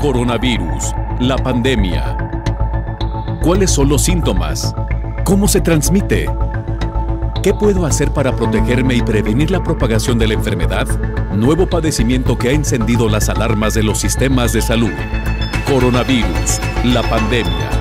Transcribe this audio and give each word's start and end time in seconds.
Coronavirus, 0.00 0.94
la 1.18 1.36
pandemia. 1.36 2.16
¿Cuáles 3.42 3.72
son 3.72 3.88
los 3.88 4.02
síntomas? 4.04 4.72
¿Cómo 5.24 5.48
se 5.48 5.60
transmite? 5.60 6.30
¿Qué 7.42 7.52
puedo 7.52 7.84
hacer 7.84 8.12
para 8.12 8.36
protegerme 8.36 8.94
y 8.94 9.02
prevenir 9.02 9.50
la 9.50 9.64
propagación 9.64 10.16
de 10.16 10.28
la 10.28 10.34
enfermedad? 10.34 10.86
Nuevo 11.34 11.66
padecimiento 11.66 12.38
que 12.38 12.50
ha 12.50 12.52
encendido 12.52 13.08
las 13.08 13.28
alarmas 13.28 13.74
de 13.74 13.82
los 13.82 13.98
sistemas 13.98 14.52
de 14.52 14.62
salud. 14.62 14.92
Coronavirus, 15.66 16.60
la 16.84 17.02
pandemia. 17.02 17.77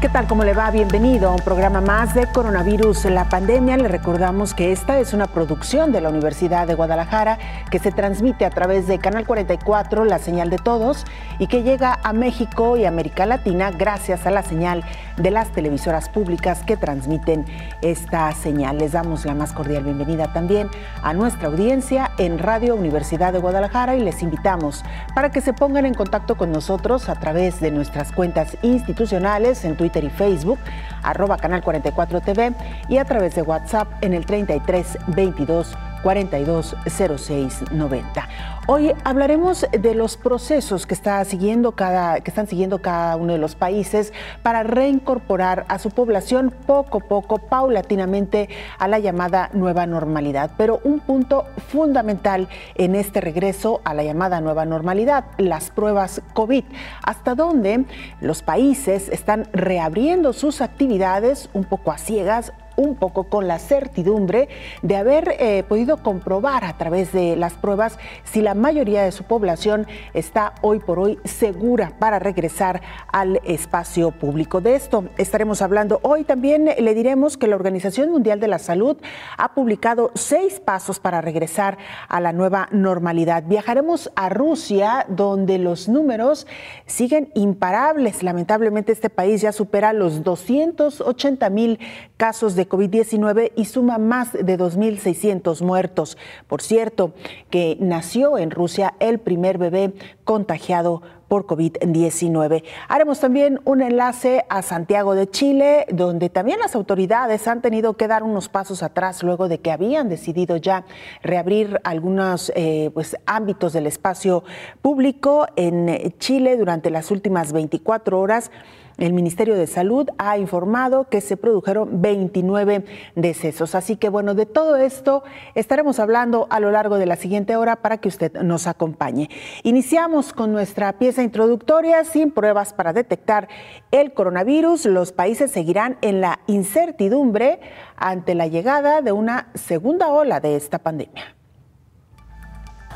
¿Qué 0.00 0.08
tal? 0.08 0.28
¿Cómo 0.28 0.44
le 0.44 0.54
va? 0.54 0.70
Bienvenido 0.70 1.28
a 1.28 1.32
un 1.32 1.40
programa 1.40 1.80
más 1.80 2.14
de 2.14 2.28
Coronavirus, 2.28 3.06
la 3.06 3.28
pandemia. 3.28 3.76
Le 3.76 3.88
recordamos 3.88 4.54
que 4.54 4.70
esta 4.70 5.00
es 5.00 5.12
una 5.12 5.26
producción 5.26 5.90
de 5.90 6.00
la 6.00 6.08
Universidad 6.08 6.68
de 6.68 6.76
Guadalajara 6.76 7.36
que 7.68 7.80
se 7.80 7.90
transmite 7.90 8.44
a 8.44 8.50
través 8.50 8.86
de 8.86 9.00
Canal 9.00 9.26
44, 9.26 10.04
la 10.04 10.20
señal 10.20 10.50
de 10.50 10.58
todos, 10.58 11.04
y 11.40 11.48
que 11.48 11.64
llega 11.64 11.98
a 12.04 12.12
México 12.12 12.76
y 12.76 12.84
América 12.84 13.26
Latina 13.26 13.72
gracias 13.72 14.24
a 14.24 14.30
la 14.30 14.42
señal 14.44 14.84
de 15.16 15.32
las 15.32 15.50
televisoras 15.50 16.08
públicas 16.08 16.62
que 16.62 16.76
transmiten 16.76 17.44
esta 17.82 18.30
señal. 18.30 18.78
Les 18.78 18.92
damos 18.92 19.24
la 19.24 19.34
más 19.34 19.52
cordial 19.52 19.82
bienvenida 19.82 20.32
también 20.32 20.68
a 21.02 21.12
nuestra 21.12 21.48
audiencia 21.48 22.12
en 22.18 22.38
Radio 22.38 22.76
Universidad 22.76 23.32
de 23.32 23.40
Guadalajara 23.40 23.96
y 23.96 24.00
les 24.00 24.22
invitamos 24.22 24.84
para 25.16 25.32
que 25.32 25.40
se 25.40 25.54
pongan 25.54 25.86
en 25.86 25.94
contacto 25.94 26.36
con 26.36 26.52
nosotros 26.52 27.08
a 27.08 27.16
través 27.16 27.58
de 27.58 27.72
nuestras 27.72 28.12
cuentas 28.12 28.56
institucionales 28.62 29.64
en 29.64 29.74
Twitter 29.74 29.87
Twitter 29.88 30.04
y 30.04 30.10
Facebook, 30.10 30.58
arroba 31.02 31.38
Canal 31.38 31.62
44 31.62 32.20
TV 32.20 32.52
y 32.90 32.98
a 32.98 33.06
través 33.06 33.34
de 33.34 33.40
WhatsApp 33.42 33.88
en 34.02 34.12
el 34.12 34.26
33 34.26 34.98
22 35.08 35.74
420690. 36.02 38.28
Hoy 38.70 38.92
hablaremos 39.02 39.64
de 39.72 39.94
los 39.94 40.18
procesos 40.18 40.84
que, 40.84 40.92
está 40.92 41.24
siguiendo 41.24 41.72
cada, 41.72 42.20
que 42.20 42.30
están 42.30 42.46
siguiendo 42.46 42.82
cada 42.82 43.16
uno 43.16 43.32
de 43.32 43.38
los 43.38 43.54
países 43.54 44.12
para 44.42 44.62
reincorporar 44.62 45.64
a 45.68 45.78
su 45.78 45.88
población 45.88 46.52
poco 46.66 46.98
a 46.98 47.00
poco, 47.00 47.38
paulatinamente, 47.38 48.50
a 48.78 48.86
la 48.86 48.98
llamada 48.98 49.48
nueva 49.54 49.86
normalidad. 49.86 50.50
Pero 50.58 50.82
un 50.84 51.00
punto 51.00 51.46
fundamental 51.68 52.46
en 52.74 52.94
este 52.94 53.22
regreso 53.22 53.80
a 53.84 53.94
la 53.94 54.02
llamada 54.02 54.42
nueva 54.42 54.66
normalidad, 54.66 55.24
las 55.38 55.70
pruebas 55.70 56.20
COVID. 56.34 56.64
Hasta 57.02 57.34
dónde 57.34 57.86
los 58.20 58.42
países 58.42 59.08
están 59.08 59.48
reabriendo 59.54 60.34
sus 60.34 60.60
actividades 60.60 61.48
un 61.54 61.64
poco 61.64 61.90
a 61.90 61.96
ciegas 61.96 62.52
un 62.78 62.94
poco 62.94 63.24
con 63.24 63.48
la 63.48 63.58
certidumbre 63.58 64.48
de 64.82 64.96
haber 64.96 65.34
eh, 65.38 65.64
podido 65.68 65.98
comprobar 65.98 66.64
a 66.64 66.78
través 66.78 67.12
de 67.12 67.36
las 67.36 67.54
pruebas 67.54 67.98
si 68.24 68.40
la 68.40 68.54
mayoría 68.54 69.02
de 69.02 69.12
su 69.12 69.24
población 69.24 69.86
está 70.14 70.54
hoy 70.62 70.78
por 70.78 71.00
hoy 71.00 71.18
segura 71.24 71.92
para 71.98 72.18
regresar 72.20 72.80
al 73.12 73.40
espacio 73.44 74.12
público. 74.12 74.60
De 74.60 74.76
esto 74.76 75.04
estaremos 75.18 75.60
hablando 75.60 75.98
hoy. 76.02 76.24
También 76.24 76.70
le 76.78 76.94
diremos 76.94 77.36
que 77.36 77.48
la 77.48 77.56
Organización 77.56 78.10
Mundial 78.10 78.38
de 78.38 78.48
la 78.48 78.60
Salud 78.60 78.96
ha 79.36 79.54
publicado 79.54 80.12
seis 80.14 80.60
pasos 80.60 81.00
para 81.00 81.20
regresar 81.20 81.78
a 82.08 82.20
la 82.20 82.32
nueva 82.32 82.68
normalidad. 82.70 83.42
Viajaremos 83.44 84.10
a 84.14 84.28
Rusia, 84.28 85.04
donde 85.08 85.58
los 85.58 85.88
números 85.88 86.46
siguen 86.86 87.30
imparables. 87.34 88.22
Lamentablemente 88.22 88.92
este 88.92 89.10
país 89.10 89.40
ya 89.40 89.50
supera 89.50 89.92
los 89.92 90.22
280 90.22 91.50
mil 91.50 91.80
casos 92.16 92.54
de 92.54 92.67
COVID-19 92.68 93.52
y 93.56 93.64
suma 93.64 93.98
más 93.98 94.32
de 94.32 94.58
2.600 94.58 95.62
muertos. 95.62 96.16
Por 96.46 96.62
cierto, 96.62 97.12
que 97.50 97.76
nació 97.80 98.38
en 98.38 98.50
Rusia 98.50 98.94
el 99.00 99.18
primer 99.18 99.58
bebé 99.58 99.92
contagiado 100.24 101.02
por 101.28 101.46
COVID-19. 101.46 102.64
Haremos 102.88 103.20
también 103.20 103.60
un 103.64 103.82
enlace 103.82 104.44
a 104.48 104.62
Santiago 104.62 105.14
de 105.14 105.30
Chile, 105.30 105.86
donde 105.92 106.30
también 106.30 106.58
las 106.58 106.74
autoridades 106.74 107.46
han 107.46 107.62
tenido 107.62 107.94
que 107.94 108.08
dar 108.08 108.22
unos 108.22 108.48
pasos 108.48 108.82
atrás 108.82 109.22
luego 109.22 109.48
de 109.48 109.60
que 109.60 109.70
habían 109.70 110.08
decidido 110.08 110.56
ya 110.56 110.84
reabrir 111.22 111.80
algunos 111.84 112.50
eh, 112.56 112.90
pues, 112.94 113.16
ámbitos 113.26 113.72
del 113.72 113.86
espacio 113.86 114.42
público 114.82 115.46
en 115.56 116.14
Chile 116.18 116.56
durante 116.56 116.90
las 116.90 117.10
últimas 117.10 117.52
24 117.52 118.18
horas. 118.18 118.50
El 118.98 119.12
Ministerio 119.12 119.54
de 119.54 119.68
Salud 119.68 120.08
ha 120.18 120.38
informado 120.38 121.08
que 121.08 121.20
se 121.20 121.36
produjeron 121.36 122.02
29 122.02 122.84
decesos. 123.14 123.76
Así 123.76 123.94
que 123.94 124.08
bueno, 124.08 124.34
de 124.34 124.44
todo 124.44 124.74
esto 124.74 125.22
estaremos 125.54 126.00
hablando 126.00 126.48
a 126.50 126.58
lo 126.58 126.72
largo 126.72 126.98
de 126.98 127.06
la 127.06 127.14
siguiente 127.14 127.54
hora 127.54 127.76
para 127.76 127.98
que 127.98 128.08
usted 128.08 128.32
nos 128.42 128.66
acompañe. 128.66 129.30
Iniciamos 129.62 130.32
con 130.32 130.50
nuestra 130.50 130.98
pieza 130.98 131.17
introductoria 131.22 132.04
sin 132.04 132.30
pruebas 132.30 132.72
para 132.72 132.92
detectar 132.92 133.48
el 133.90 134.12
coronavirus. 134.12 134.86
Los 134.86 135.12
países 135.12 135.50
seguirán 135.50 135.98
en 136.00 136.20
la 136.20 136.40
incertidumbre 136.46 137.60
ante 137.96 138.34
la 138.34 138.46
llegada 138.46 139.02
de 139.02 139.12
una 139.12 139.48
segunda 139.54 140.08
ola 140.08 140.40
de 140.40 140.56
esta 140.56 140.78
pandemia. 140.78 141.38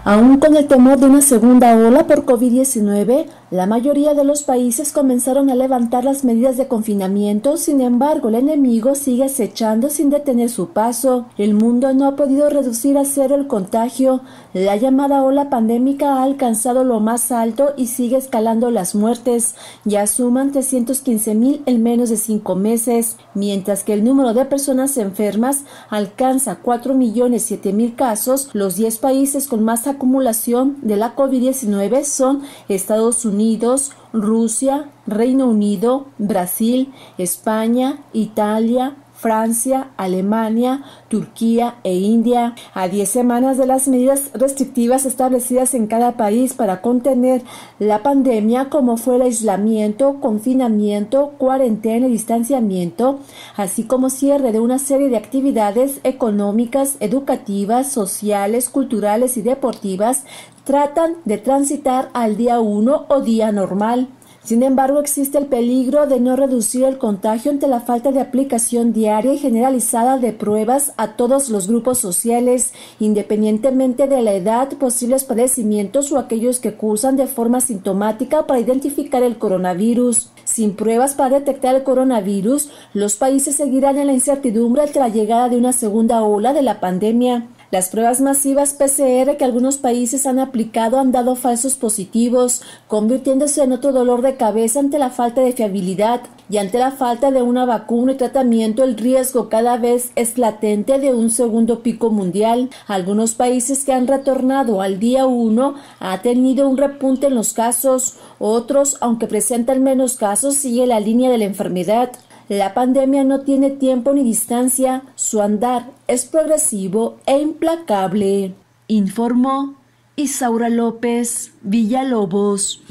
Aún 0.05 0.39
con 0.39 0.57
el 0.57 0.67
temor 0.67 0.99
de 0.99 1.07
una 1.07 1.21
segunda 1.21 1.77
ola 1.77 2.09
por 2.09 2.27
COVID-19, 2.27 3.27
la 3.53 3.67
mayoría 3.67 4.15
de 4.15 4.25
los 4.25 4.43
países 4.43 4.91
comenzaron 4.91 5.49
a 5.49 5.55
levantar 5.55 6.03
las 6.03 6.25
medidas 6.25 6.57
de 6.57 6.67
confinamiento, 6.67 7.57
sin 7.57 7.81
embargo 7.81 8.29
el 8.29 8.35
enemigo 8.35 8.97
sigue 8.97 9.23
acechando 9.23 9.91
sin 9.91 10.11
detener 10.11 10.49
su 10.49 10.71
paso. 10.71 11.27
El 11.39 11.55
mundo 11.55 11.95
no 11.95 12.09
ha 12.09 12.17
podido 12.17 12.51
reducir 12.51 12.99
a 12.99 13.05
cero 13.05 13.37
el 13.37 13.47
contagio, 13.47 14.23
la 14.55 14.77
llamada 14.77 15.23
ola 15.23 15.49
pandémica 15.49 16.17
ha 16.17 16.23
alcanzado 16.25 16.85
lo 16.85 17.01
más 17.01 17.33
alto 17.33 17.73
y 17.77 17.87
sigue 17.87 18.19
escalando 18.19 18.71
las 18.71 18.95
muertes, 18.95 19.55
ya 19.85 20.07
suman 20.07 20.53
315 20.53 21.35
mil 21.35 21.63
en 21.65 21.83
menos 21.83 22.11
de 22.11 22.19
cinco 22.19 22.55
meses, 22.55 23.17
mientras 23.35 23.83
que 23.83 23.95
el 23.95 24.05
número 24.05 24.35
de 24.35 24.45
personas 24.45 24.99
enfermas 24.99 25.65
alcanza 25.89 26.57
4 26.57 26.95
millones 26.95 27.45
7 27.45 27.73
mil 27.73 27.95
casos, 27.95 28.51
los 28.53 28.77
10 28.77 28.99
países 28.99 29.49
con 29.49 29.65
más 29.65 29.87
acumulación 29.87 30.77
de 30.83 30.97
la 30.97 31.17
COVID-19 31.17 32.05
son 32.05 32.43
Estados 32.69 33.25
Unidos, 33.25 33.93
Rusia, 34.13 34.91
Reino 35.07 35.47
Unido, 35.47 36.07
Brasil, 36.19 36.93
España, 37.17 38.01
Italia, 38.13 38.97
Francia, 39.23 39.93
Alemania, 39.97 40.83
Turquía 41.07 41.77
e 41.85 41.95
India, 41.95 42.57
a 42.75 42.89
10 42.89 43.09
semanas 43.09 43.57
de 43.57 43.67
las 43.67 43.87
medidas 43.87 44.33
restrictivas 44.35 45.07
establecidas 45.07 45.75
en 45.75 45.87
cada 45.87 46.17
país 46.17 46.55
para 46.55 46.83
contener 46.83 47.43
la 47.79 48.03
pandemia, 48.03 48.69
como 48.69 48.97
fue 48.97 49.15
el 49.15 49.23
aislamiento, 49.23 50.19
confinamiento, 50.21 51.35
cuarentena 51.39 52.09
y 52.09 52.11
distanciamiento, 52.11 53.21
así 53.57 53.85
como 53.85 54.11
cierre 54.11 54.51
de 54.51 54.59
una 54.59 54.81
serie 54.81 55.09
de 55.09 55.19
actividades 55.19 56.01
económicas, 56.03 56.97
educativas, 56.99 57.93
sociales, 57.93 58.71
culturales 58.71 59.37
y 59.37 59.43
deportivas, 59.43 60.25
tratan 60.65 61.15
de 61.25 61.39
transitar 61.39 62.11
al 62.13 62.37
día 62.37 62.59
1 62.59 63.07
o 63.09 63.21
día 63.21 63.53
normal. 63.53 64.09
Sin 64.45 64.65
embargo, 64.65 64.99
existe 64.99 65.39
el 65.39 65.47
peligro 65.47 66.07
de 66.09 66.19
no 66.19 66.35
reducir 66.35 66.83
el 66.83 66.99
contagio 66.99 67.53
ante 67.53 67.69
la 67.69 67.81
falta 67.81 68.11
de 68.11 68.21
aplicación 68.21 68.93
diaria 68.93 69.35
y 69.35 69.39
generalizada 69.39 70.19
de 70.19 70.33
pruebas 70.33 70.95
a 70.97 71.13
todos 71.13 71.49
los 71.49 71.69
grupos 71.69 71.99
sociales, 71.99 72.73
independientemente 72.99 74.09
de 74.09 74.21
la 74.21 74.35
edad, 74.35 74.69
posibles 74.79 75.23
padecimientos 75.23 76.11
o 76.11 76.19
aquellos 76.19 76.59
que 76.59 76.75
cursan 76.75 77.17
de 77.17 77.29
forma 77.29 77.61
sintomática 77.61 78.49
para 78.49 78.59
identificar 78.59 79.23
el 79.23 79.39
coronavirus. 79.39 80.33
Sin 80.45 80.75
pruebas 80.75 81.15
para 81.15 81.39
detectar 81.39 81.77
el 81.77 81.85
coronavirus, 81.85 82.69
los 82.95 83.15
países 83.15 83.55
seguirán 83.55 83.97
en 83.97 84.09
la 84.09 84.13
incertidumbre 84.13 84.83
ante 84.83 84.99
la 84.99 85.09
llegada 85.09 85.49
de 85.51 85.57
una 85.57 85.73
segunda 85.73 86.21
ola 86.23 86.53
de 86.53 86.63
la 86.63 86.81
pandemia. 86.81 87.47
Las 87.73 87.89
pruebas 87.89 88.21
masivas 88.21 88.75
PCR 88.75 89.39
que 89.39 89.47
algunos 89.47 89.79
países 89.79 90.27
han 90.27 90.39
aplicado 90.39 90.99
han 90.99 91.11
dado 91.11 91.37
falsos 91.37 91.75
positivos, 91.75 92.61
convirtiéndose 92.87 93.63
en 93.63 93.73
otro 93.73 93.93
dolor 93.93 94.21
de 94.21 94.37
cabeza 94.37 94.79
ante 94.79 94.99
la 94.99 95.09
falta 95.09 95.41
de 95.41 95.55
fiabilidad 95.55 96.21
y 96.51 96.59
ante 96.59 96.79
la 96.79 96.91
falta 96.91 97.31
de 97.31 97.41
una 97.41 97.65
vacuna 97.65 98.13
y 98.13 98.17
tratamiento 98.17 98.85
el 98.85 98.99
riesgo 98.99 99.49
cada 99.49 99.79
vez 99.79 100.13
es 100.17 100.37
latente 100.37 100.99
de 100.99 101.15
un 101.15 101.31
segundo 101.31 101.83
pico 101.83 102.11
mundial. 102.11 102.69
Algunos 102.89 103.33
países 103.37 103.87
que 103.87 103.95
han 103.95 104.07
retornado 104.07 104.83
al 104.83 104.99
día 104.99 105.25
1 105.25 105.75
ha 105.99 106.21
tenido 106.21 106.69
un 106.69 106.77
repunte 106.77 107.29
en 107.29 107.35
los 107.35 107.55
casos, 107.55 108.17
otros, 108.39 108.99
aunque 109.01 109.27
presentan 109.27 109.83
menos 109.83 110.19
casos, 110.19 110.57
sigue 110.57 110.87
la 110.87 111.01
línea 111.01 111.31
de 111.31 111.39
la 111.39 111.47
enfermedad. 111.47 112.13
La 112.53 112.75
pandemia 112.75 113.25
no 113.25 113.41
tiene 113.41 113.71
tiempo 113.71 114.13
ni 114.13 114.23
distancia, 114.23 115.05
su 115.15 115.41
andar 115.41 115.87
es 116.07 116.27
progresivo 116.27 117.17
e 117.25 117.39
implacable, 117.39 118.55
informó 118.89 119.77
Isaura 120.17 120.69
López 120.69 121.55
Villalobos. 121.63 122.83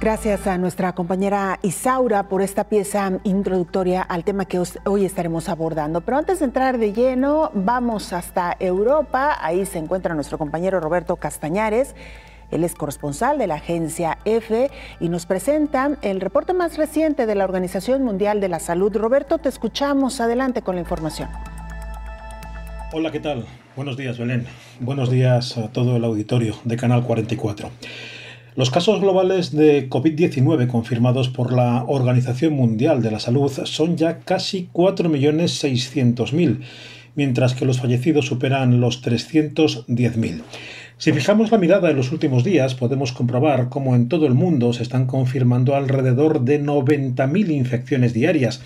Gracias 0.00 0.46
a 0.46 0.58
nuestra 0.58 0.94
compañera 0.94 1.58
Isaura 1.62 2.28
por 2.28 2.40
esta 2.40 2.62
pieza 2.62 3.18
introductoria 3.24 4.02
al 4.02 4.22
tema 4.22 4.44
que 4.44 4.62
hoy 4.84 5.04
estaremos 5.04 5.48
abordando. 5.48 6.02
Pero 6.02 6.18
antes 6.18 6.38
de 6.38 6.44
entrar 6.44 6.78
de 6.78 6.92
lleno, 6.92 7.50
vamos 7.52 8.12
hasta 8.12 8.56
Europa. 8.60 9.36
Ahí 9.40 9.66
se 9.66 9.78
encuentra 9.78 10.14
nuestro 10.14 10.38
compañero 10.38 10.78
Roberto 10.78 11.16
Castañares. 11.16 11.96
Él 12.50 12.64
es 12.64 12.74
corresponsal 12.74 13.38
de 13.38 13.46
la 13.46 13.56
agencia 13.56 14.18
EFE 14.24 14.70
y 15.00 15.08
nos 15.08 15.26
presenta 15.26 15.96
el 16.02 16.20
reporte 16.20 16.52
más 16.52 16.76
reciente 16.76 17.26
de 17.26 17.34
la 17.34 17.44
Organización 17.44 18.02
Mundial 18.02 18.40
de 18.40 18.48
la 18.48 18.60
Salud. 18.60 18.96
Roberto, 18.96 19.38
te 19.38 19.48
escuchamos. 19.48 20.20
Adelante 20.20 20.62
con 20.62 20.74
la 20.74 20.80
información. 20.80 21.28
Hola, 22.92 23.10
¿qué 23.12 23.20
tal? 23.20 23.44
Buenos 23.76 23.96
días, 23.96 24.18
Belén. 24.18 24.46
Buenos 24.80 25.10
días 25.10 25.56
a 25.56 25.68
todo 25.68 25.96
el 25.96 26.04
auditorio 26.04 26.56
de 26.64 26.76
Canal 26.76 27.04
44. 27.04 27.70
Los 28.56 28.70
casos 28.70 29.00
globales 29.00 29.52
de 29.52 29.88
COVID-19 29.88 30.66
confirmados 30.66 31.28
por 31.28 31.52
la 31.52 31.84
Organización 31.86 32.54
Mundial 32.54 33.00
de 33.00 33.12
la 33.12 33.20
Salud 33.20 33.50
son 33.64 33.96
ya 33.96 34.18
casi 34.18 34.68
4.600.000, 34.72 36.60
mientras 37.14 37.54
que 37.54 37.64
los 37.64 37.80
fallecidos 37.80 38.26
superan 38.26 38.80
los 38.80 39.04
310.000. 39.04 40.42
Si 41.00 41.14
fijamos 41.14 41.50
la 41.50 41.56
mirada 41.56 41.88
en 41.88 41.96
los 41.96 42.12
últimos 42.12 42.44
días, 42.44 42.74
podemos 42.74 43.12
comprobar 43.12 43.70
cómo 43.70 43.96
en 43.96 44.10
todo 44.10 44.26
el 44.26 44.34
mundo 44.34 44.74
se 44.74 44.82
están 44.82 45.06
confirmando 45.06 45.74
alrededor 45.74 46.42
de 46.42 46.62
90.000 46.62 47.50
infecciones 47.52 48.12
diarias, 48.12 48.60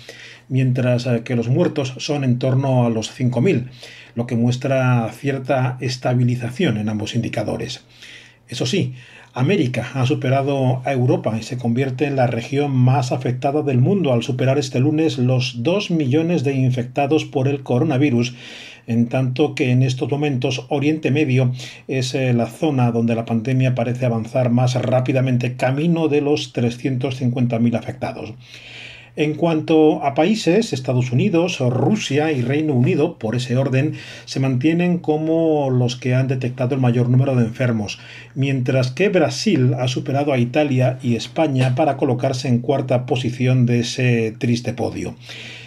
mientras 0.49 1.07
que 1.23 1.37
los 1.37 1.47
muertos 1.47 1.93
son 1.99 2.25
en 2.25 2.37
torno 2.37 2.85
a 2.85 2.89
los 2.89 3.17
5.000, 3.17 3.69
lo 4.15 4.27
que 4.27 4.35
muestra 4.35 5.09
cierta 5.13 5.77
estabilización 5.79 6.75
en 6.75 6.89
ambos 6.89 7.15
indicadores. 7.15 7.85
Eso 8.49 8.65
sí, 8.65 8.95
América 9.33 9.91
ha 9.93 10.05
superado 10.05 10.81
a 10.83 10.91
Europa 10.91 11.37
y 11.39 11.43
se 11.43 11.57
convierte 11.57 12.05
en 12.05 12.17
la 12.17 12.27
región 12.27 12.71
más 12.71 13.13
afectada 13.13 13.61
del 13.61 13.79
mundo 13.79 14.11
al 14.11 14.23
superar 14.23 14.57
este 14.57 14.81
lunes 14.81 15.17
los 15.17 15.63
2 15.63 15.89
millones 15.91 16.43
de 16.43 16.53
infectados 16.53 17.23
por 17.23 17.47
el 17.47 17.63
coronavirus 17.63 18.35
en 18.87 19.07
tanto 19.07 19.55
que 19.55 19.71
en 19.71 19.83
estos 19.83 20.09
momentos 20.09 20.65
Oriente 20.69 21.11
Medio 21.11 21.51
es 21.87 22.15
eh, 22.15 22.33
la 22.33 22.47
zona 22.47 22.91
donde 22.91 23.15
la 23.15 23.25
pandemia 23.25 23.75
parece 23.75 24.05
avanzar 24.05 24.49
más 24.49 24.75
rápidamente 24.75 25.55
camino 25.55 26.07
de 26.07 26.21
los 26.21 26.53
350.000 26.53 27.77
afectados. 27.77 28.33
En 29.17 29.35
cuanto 29.35 30.03
a 30.03 30.13
países, 30.13 30.73
Estados 30.73 31.13
Unidos, 31.13 31.59
Rusia 31.59 32.33
y 32.33 32.41
Reino 32.41 32.73
Unido, 32.73 33.17
por 33.17 33.35
ese 33.35 33.55
orden, 33.55 33.93
se 34.25 34.41
mantienen 34.41 34.97
como 34.97 35.69
los 35.69 35.95
que 35.95 36.13
han 36.13 36.27
detectado 36.27 36.75
el 36.75 36.81
mayor 36.81 37.07
número 37.07 37.33
de 37.33 37.45
enfermos, 37.45 37.97
mientras 38.33 38.91
que 38.91 39.07
Brasil 39.07 39.73
ha 39.79 39.87
superado 39.87 40.33
a 40.33 40.37
Italia 40.37 40.99
y 41.01 41.15
España 41.15 41.75
para 41.75 41.95
colocarse 41.95 42.49
en 42.49 42.59
cuarta 42.59 43.05
posición 43.05 43.65
de 43.65 43.79
ese 43.79 44.35
triste 44.37 44.73
podio. 44.73 45.15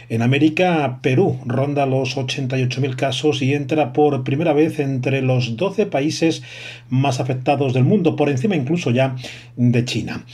En 0.08 0.22
América, 0.22 1.00
Perú 1.02 1.38
ronda 1.44 1.84
los 1.84 2.16
88.000 2.16 2.96
casos 2.96 3.42
y 3.42 3.52
entra 3.52 3.92
por 3.92 4.24
primera 4.24 4.54
vez 4.54 4.78
entre 4.78 5.20
los 5.20 5.56
12 5.56 5.86
países 5.86 6.42
más 6.88 7.20
afectados 7.20 7.74
del 7.74 7.84
mundo, 7.84 8.16
por 8.16 8.30
encima 8.30 8.56
incluso 8.56 8.90
ya 8.90 9.16
de 9.56 9.84
China. 9.84 10.24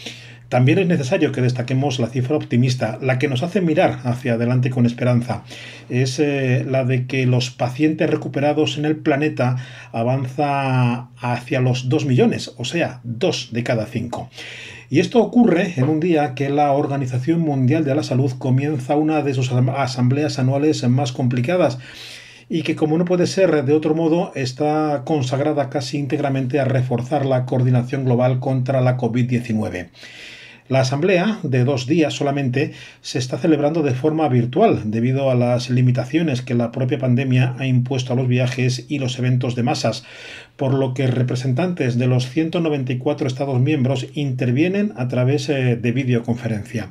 También 0.49 0.79
es 0.79 0.87
necesario 0.87 1.33
que 1.33 1.41
destaquemos 1.41 1.99
la 1.99 2.07
cifra 2.07 2.37
optimista, 2.37 2.99
la 3.03 3.19
que 3.19 3.27
nos 3.27 3.43
hace 3.43 3.61
mirar 3.61 3.99
hacia 4.05 4.35
adelante 4.35 4.71
con 4.71 4.87
esperanza. 4.87 5.43
Es 5.89 6.21
eh, 6.21 6.65
la 6.65 6.85
de 6.85 7.07
que 7.09 7.27
los 7.27 7.51
pacientes 7.51 8.09
recuperados 8.09 8.79
en 8.79 8.85
el 8.85 8.95
planeta 8.95 9.57
avanza 9.91 11.09
hacia 11.19 11.61
los 11.61 11.89
2 11.89 12.05
millones, 12.05 12.55
o 12.57 12.65
sea, 12.65 13.01
2 13.03 13.49
de 13.51 13.65
cada 13.65 13.87
5. 13.87 14.31
Y 14.95 15.01
esto 15.01 15.21
ocurre 15.21 15.75
en 15.77 15.89
un 15.89 15.99
día 15.99 16.37
que 16.37 16.49
la 16.51 16.71
Organización 16.71 17.41
Mundial 17.41 17.85
de 17.85 17.97
la 17.97 18.05
Salud 18.05 18.31
comienza 18.39 18.95
una 18.95 19.23
de 19.23 19.35
sus 19.35 19.51
asambleas 19.51 20.39
anuales 20.39 20.89
más 20.89 21.11
complicadas 21.11 21.79
y 22.49 22.63
que 22.63 22.77
como 22.77 22.97
no 22.97 23.05
puede 23.05 23.27
ser 23.27 23.65
de 23.65 23.73
otro 23.73 23.97
modo 23.97 24.31
está 24.37 25.03
consagrada 25.05 25.69
casi 25.69 25.99
íntegramente 25.99 26.61
a 26.61 26.65
reforzar 26.65 27.27
la 27.27 27.45
coordinación 27.45 28.05
global 28.05 28.39
contra 28.39 28.81
la 28.83 28.97
COVID-19. 28.97 29.89
La 30.67 30.81
asamblea, 30.81 31.41
de 31.43 31.63
dos 31.63 31.87
días 31.87 32.15
solamente, 32.15 32.73
se 33.03 33.19
está 33.19 33.37
celebrando 33.37 33.83
de 33.83 33.93
forma 33.93 34.27
virtual 34.31 34.81
debido 34.87 35.31
a 35.31 35.35
las 35.35 35.69
limitaciones 35.69 36.41
que 36.41 36.55
la 36.55 36.73
propia 36.73 36.99
pandemia 36.99 37.55
ha 37.59 37.67
impuesto 37.67 38.15
a 38.15 38.17
los 38.17 38.29
viajes 38.29 38.87
y 38.89 38.99
los 38.99 39.19
eventos 39.19 39.57
de 39.57 39.63
masas, 39.63 40.05
por 40.57 40.73
lo 40.73 40.95
que 40.95 41.07
representantes 41.07 41.99
de 41.99 42.07
los 42.07 42.31
194 42.31 43.27
Estados 43.27 43.61
miembros 43.61 44.07
intervienen 44.15 44.95
a 44.97 45.07
través 45.09 45.51
eh, 45.51 45.77
de 45.77 45.93
videoconferencia 45.93 46.89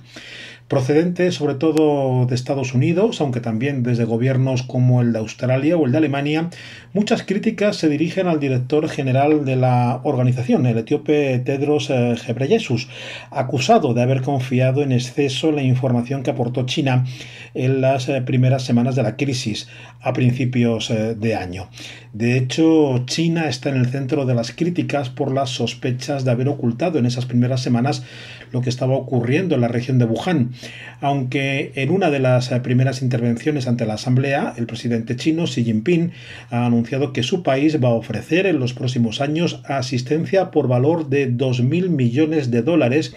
procedente 0.74 1.32
sobre 1.32 1.54
todo 1.54 2.26
de 2.26 2.34
Estados 2.34 2.74
Unidos, 2.74 3.22
aunque 3.22 3.42
también 3.42 3.84
desde 3.84 4.06
gobiernos 4.06 4.64
como 4.64 5.04
el 5.04 5.14
de 5.14 5.20
Australia 5.20 5.78
o 5.78 5.86
el 5.86 5.92
de 5.92 6.00
Alemania, 6.00 6.50
muchas 6.94 7.22
críticas 7.22 7.76
se 7.76 7.90
dirigen 7.90 8.26
al 8.26 8.40
director 8.40 8.90
general 8.90 9.46
de 9.46 9.56
la 9.56 10.02
organización, 10.04 10.66
el 10.66 10.80
etíope 10.80 11.38
Tedros 11.46 11.92
eh, 11.92 12.16
Ghebreyesus, 12.26 12.90
acusado 13.30 13.94
de 13.94 14.02
haber 14.02 14.24
confiado 14.24 14.82
en 14.82 14.94
exceso 14.94 15.52
la 15.52 15.62
información 15.62 16.24
que 16.24 16.32
aportó 16.32 16.66
China 16.66 17.06
en 17.54 17.80
las 17.80 18.10
eh, 18.10 18.24
primeras 18.24 18.64
semanas 18.64 18.96
de 18.96 19.04
la 19.04 19.16
crisis 19.16 19.68
a 20.02 20.12
principios 20.12 20.90
eh, 20.90 21.14
de 21.14 21.36
año. 21.36 21.70
De 22.14 22.36
hecho, 22.36 23.06
China 23.06 23.48
está 23.48 23.70
en 23.70 23.76
el 23.76 23.86
centro 23.88 24.26
de 24.26 24.34
las 24.34 24.52
críticas 24.52 25.10
por 25.10 25.32
las 25.32 25.52
sospechas 25.52 26.26
de 26.26 26.32
haber 26.32 26.48
ocultado 26.48 26.98
en 26.98 27.06
esas 27.06 27.28
primeras 27.28 27.62
semanas 27.62 28.04
lo 28.54 28.62
que 28.62 28.70
estaba 28.70 28.94
ocurriendo 28.94 29.56
en 29.56 29.62
la 29.62 29.68
región 29.68 29.98
de 29.98 30.06
Wuhan. 30.06 30.52
Aunque 31.02 31.74
en 31.76 31.90
una 31.90 32.10
de 32.12 32.20
las 32.20 32.52
eh, 32.52 32.60
primeras 32.62 33.02
intervenciones 33.02 33.68
ante 33.68 33.86
la 33.86 33.96
Asamblea, 33.96 34.54
el 34.56 34.68
presidente 34.68 35.16
chino 35.16 35.46
Xi 35.46 35.66
Jinping 35.66 36.12
ha 36.52 36.66
anunciado 36.66 37.12
que 37.12 37.24
su 37.24 37.44
país 37.44 37.84
va 37.84 37.90
a 37.90 37.94
ofrecer 37.94 38.46
en 38.46 38.60
los 38.60 38.74
próximos 38.74 39.20
años 39.20 39.62
asistencia 39.66 40.52
por 40.52 40.68
valor 40.68 41.10
de 41.10 41.30
2.000 41.30 41.90
millones 41.90 42.52
de 42.52 42.62
dólares 42.62 43.16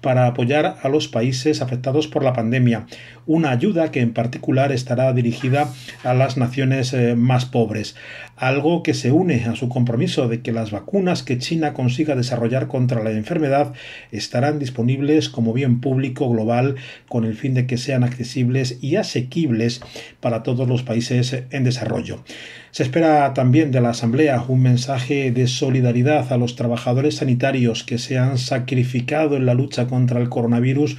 para 0.00 0.26
apoyar 0.26 0.76
a 0.82 0.88
los 0.88 1.08
países 1.08 1.60
afectados 1.60 2.08
por 2.08 2.22
la 2.22 2.32
pandemia, 2.32 2.86
una 3.28 3.50
ayuda 3.50 3.92
que 3.92 4.00
en 4.00 4.14
particular 4.14 4.72
estará 4.72 5.12
dirigida 5.12 5.72
a 6.02 6.14
las 6.14 6.38
naciones 6.38 6.94
eh, 6.94 7.14
más 7.14 7.44
pobres, 7.44 7.94
algo 8.36 8.82
que 8.82 8.94
se 8.94 9.12
une 9.12 9.44
a 9.44 9.54
su 9.54 9.68
compromiso 9.68 10.28
de 10.28 10.40
que 10.40 10.50
las 10.50 10.70
vacunas 10.70 11.22
que 11.22 11.38
China 11.38 11.74
consiga 11.74 12.16
desarrollar 12.16 12.68
contra 12.68 13.02
la 13.04 13.10
enfermedad 13.10 13.74
estarán 14.12 14.58
disponibles 14.58 15.28
como 15.28 15.52
bien 15.52 15.80
público 15.80 16.30
global 16.30 16.76
con 17.08 17.24
el 17.24 17.34
fin 17.34 17.52
de 17.52 17.66
que 17.66 17.76
sean 17.76 18.02
accesibles 18.02 18.78
y 18.80 18.96
asequibles 18.96 19.82
para 20.20 20.42
todos 20.42 20.66
los 20.66 20.82
países 20.82 21.44
en 21.50 21.64
desarrollo. 21.64 22.24
Se 22.70 22.82
espera 22.82 23.32
también 23.34 23.70
de 23.72 23.80
la 23.80 23.90
Asamblea 23.90 24.44
un 24.46 24.62
mensaje 24.62 25.32
de 25.32 25.46
solidaridad 25.46 26.32
a 26.32 26.36
los 26.36 26.54
trabajadores 26.54 27.16
sanitarios 27.16 27.82
que 27.82 27.98
se 27.98 28.18
han 28.18 28.38
sacrificado 28.38 29.36
en 29.36 29.46
la 29.46 29.54
lucha 29.54 29.86
contra 29.86 30.20
el 30.20 30.28
coronavirus 30.28 30.96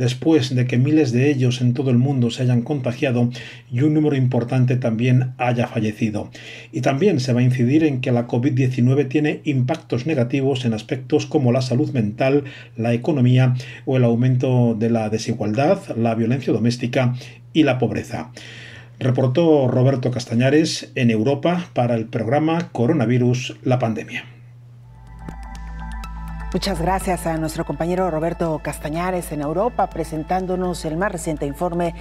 después 0.00 0.54
de 0.54 0.66
que 0.66 0.78
miles 0.78 1.12
de 1.12 1.30
ellos 1.30 1.60
en 1.60 1.74
todo 1.74 1.90
el 1.90 1.98
mundo 1.98 2.30
se 2.30 2.42
hayan 2.42 2.62
contagiado 2.62 3.28
y 3.70 3.82
un 3.82 3.92
número 3.92 4.16
importante 4.16 4.76
también 4.76 5.34
haya 5.36 5.68
fallecido. 5.68 6.30
Y 6.72 6.80
también 6.80 7.20
se 7.20 7.34
va 7.34 7.40
a 7.40 7.44
incidir 7.44 7.84
en 7.84 8.00
que 8.00 8.10
la 8.10 8.26
COVID-19 8.26 9.08
tiene 9.08 9.42
impactos 9.44 10.06
negativos 10.06 10.64
en 10.64 10.72
aspectos 10.72 11.26
como 11.26 11.52
la 11.52 11.60
salud 11.60 11.90
mental, 11.92 12.44
la 12.78 12.94
economía 12.94 13.54
o 13.84 13.98
el 13.98 14.04
aumento 14.04 14.74
de 14.74 14.88
la 14.88 15.10
desigualdad, 15.10 15.78
la 15.96 16.14
violencia 16.14 16.52
doméstica 16.52 17.14
y 17.52 17.64
la 17.64 17.78
pobreza. 17.78 18.32
Reportó 18.98 19.68
Roberto 19.68 20.10
Castañares 20.10 20.92
en 20.94 21.10
Europa 21.10 21.68
para 21.74 21.94
el 21.94 22.06
programa 22.06 22.70
Coronavirus, 22.72 23.56
la 23.64 23.78
pandemia. 23.78 24.39
Muchas 26.52 26.80
gracias 26.80 27.28
a 27.28 27.36
nuestro 27.36 27.64
compañero 27.64 28.10
Roberto 28.10 28.58
Castañares 28.60 29.30
en 29.30 29.40
Europa 29.40 29.88
presentándonos 29.88 30.84
el 30.84 30.96
más 30.96 31.12
reciente 31.12 31.46
informe 31.46 31.94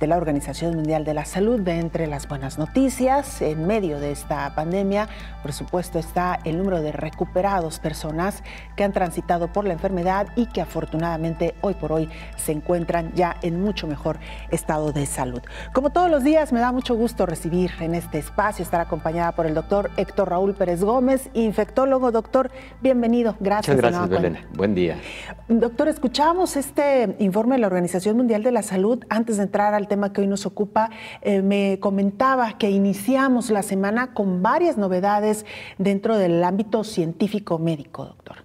de 0.00 0.06
la 0.06 0.16
Organización 0.16 0.74
Mundial 0.74 1.04
de 1.04 1.14
la 1.14 1.24
Salud. 1.24 1.60
De 1.60 1.78
entre 1.78 2.06
las 2.06 2.28
buenas 2.28 2.58
noticias, 2.58 3.42
en 3.42 3.66
medio 3.66 4.00
de 4.00 4.12
esta 4.12 4.54
pandemia, 4.54 5.08
por 5.42 5.52
supuesto, 5.52 5.98
está 5.98 6.38
el 6.44 6.58
número 6.58 6.80
de 6.80 6.92
recuperados, 6.92 7.78
personas 7.78 8.42
que 8.76 8.84
han 8.84 8.92
transitado 8.92 9.52
por 9.52 9.64
la 9.64 9.72
enfermedad 9.74 10.28
y 10.36 10.46
que 10.46 10.60
afortunadamente 10.60 11.54
hoy 11.60 11.74
por 11.74 11.92
hoy 11.92 12.08
se 12.36 12.52
encuentran 12.52 13.12
ya 13.14 13.36
en 13.42 13.60
mucho 13.60 13.86
mejor 13.86 14.18
estado 14.50 14.92
de 14.92 15.06
salud. 15.06 15.42
Como 15.72 15.90
todos 15.90 16.10
los 16.10 16.24
días, 16.24 16.52
me 16.52 16.60
da 16.60 16.72
mucho 16.72 16.94
gusto 16.94 17.26
recibir 17.26 17.70
en 17.80 17.94
este 17.94 18.18
espacio, 18.18 18.62
estar 18.62 18.80
acompañada 18.80 19.32
por 19.32 19.46
el 19.46 19.54
doctor 19.54 19.90
Héctor 19.96 20.30
Raúl 20.30 20.54
Pérez 20.54 20.82
Gómez, 20.82 21.30
infectólogo. 21.34 22.10
Doctor, 22.10 22.50
bienvenido. 22.80 23.36
Gracias. 23.40 23.76
Muchas 23.76 23.92
gracias, 23.92 24.08
Belén. 24.08 24.38
Buen 24.54 24.74
día. 24.74 24.96
Doctor, 25.48 25.88
escuchamos 25.88 26.56
este 26.56 27.16
informe 27.18 27.56
de 27.56 27.60
la 27.60 27.66
Organización 27.66 28.16
Mundial 28.16 28.42
de 28.42 28.52
la 28.52 28.62
Salud 28.62 29.04
antes 29.10 29.36
de 29.36 29.44
entrar 29.44 29.74
al 29.74 29.83
tema 29.86 30.12
que 30.12 30.20
hoy 30.20 30.26
nos 30.26 30.46
ocupa, 30.46 30.90
eh, 31.22 31.42
me 31.42 31.78
comentaba 31.80 32.58
que 32.58 32.70
iniciamos 32.70 33.50
la 33.50 33.62
semana 33.62 34.14
con 34.14 34.42
varias 34.42 34.76
novedades 34.76 35.44
dentro 35.78 36.16
del 36.16 36.42
ámbito 36.42 36.84
científico 36.84 37.58
médico, 37.58 38.04
doctor. 38.04 38.36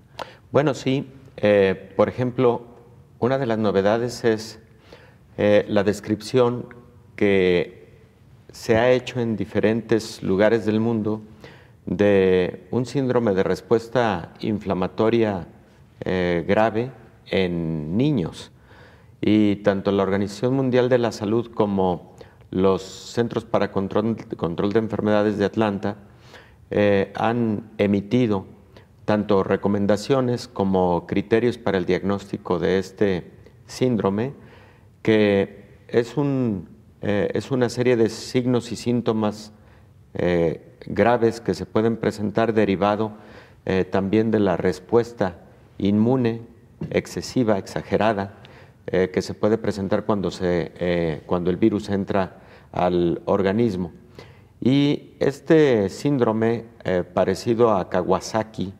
Bueno, 0.51 0.73
sí. 0.73 1.07
Eh, 1.37 1.93
por 1.95 2.09
ejemplo, 2.09 2.65
una 3.19 3.37
de 3.37 3.45
las 3.45 3.57
novedades 3.57 4.25
es 4.25 4.59
eh, 5.37 5.65
la 5.69 5.83
descripción 5.83 6.65
que 7.15 7.97
se 8.51 8.75
ha 8.77 8.91
hecho 8.91 9.19
en 9.19 9.37
diferentes 9.37 10.21
lugares 10.21 10.65
del 10.65 10.79
mundo 10.79 11.21
de 11.85 12.67
un 12.71 12.85
síndrome 12.85 13.33
de 13.33 13.43
respuesta 13.43 14.33
inflamatoria 14.41 15.47
grave 16.01 16.91
en 17.29 17.97
niños. 17.97 18.51
Y 19.21 19.57
tanto 19.57 19.91
la 19.91 20.03
Organización 20.03 20.53
Mundial 20.53 20.89
de 20.89 20.97
la 20.97 21.11
Salud 21.11 21.51
como 21.53 22.15
los 22.51 22.81
Centros 22.81 23.45
para 23.45 23.71
Control, 23.71 24.15
de 24.15 24.79
Enfermedades 24.79 25.37
de 25.37 25.45
Atlanta 25.45 25.97
eh, 26.71 27.11
han 27.15 27.71
emitido 27.77 28.45
tanto 29.05 29.43
recomendaciones 29.43 30.47
como 30.47 31.07
criterios 31.07 31.57
para 31.57 31.77
el 31.77 31.85
diagnóstico 31.85 32.59
de 32.59 32.79
este 32.79 33.31
síndrome, 33.65 34.33
que 35.01 35.79
es, 35.87 36.15
un, 36.15 36.69
eh, 37.01 37.29
es 37.33 37.51
una 37.51 37.69
serie 37.69 37.97
de 37.97 38.09
signos 38.09 38.71
y 38.71 38.75
síntomas 38.75 39.51
eh, 40.13 40.75
graves 40.85 41.41
que 41.41 41.53
se 41.53 41.65
pueden 41.65 41.97
presentar 41.97 42.53
derivado 42.53 43.13
también 43.91 44.31
de 44.31 44.39
la 44.39 44.57
respuesta 44.57 45.41
inmune 45.77 46.41
excesiva, 46.89 47.59
exagerada, 47.59 48.33
que 48.91 49.21
se 49.21 49.33
puede 49.33 49.57
presentar 49.57 50.05
cuando, 50.05 50.31
se, 50.31 51.21
cuando 51.25 51.49
el 51.49 51.57
virus 51.57 51.89
entra 51.89 52.39
al 52.71 53.21
organismo. 53.25 53.91
Y 54.61 55.13
este 55.19 55.87
síndrome 55.89 56.65
eh, 56.83 57.03
parecido 57.03 57.71
a 57.71 57.89
Kawasaki, 57.89 58.73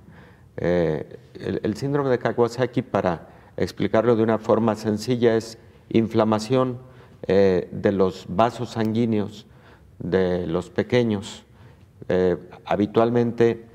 eh, 0.57 1.17
el, 1.63 1.75
síndrome 1.77 2.09
de 2.09 2.19
Kawasaki, 2.19 2.81
para 2.81 3.29
explicarlo 3.55 4.15
de 4.17 4.23
una 4.23 4.39
forma 4.39 4.75
sencilla, 4.75 5.37
es 5.37 5.57
inflamación 5.87 6.79
eh, 7.27 7.69
de 7.71 7.93
los 7.93 8.25
vasos 8.27 8.71
sanguíneos 8.71 9.45
de 9.99 10.47
los 10.47 10.69
pequeños, 10.69 11.45
habitualmente 12.65 13.65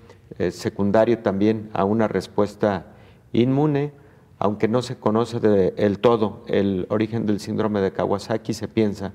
secundario 0.51 1.19
también 1.19 1.71
a 1.75 1.85
una 1.85 2.09
respuesta 2.09 2.87
inmune, 3.33 3.93
aunque 4.39 4.69
no 4.69 4.83
se 4.83 4.97
conoce 4.97 5.41
del 5.41 5.99
todo 5.99 6.43
el 6.47 6.87
origen 6.91 7.27
del 7.27 7.41
síndrome 7.41 7.81
de 7.81 7.93
Kawasaki, 7.93 8.53
se 8.53 8.69
piensa 8.69 9.13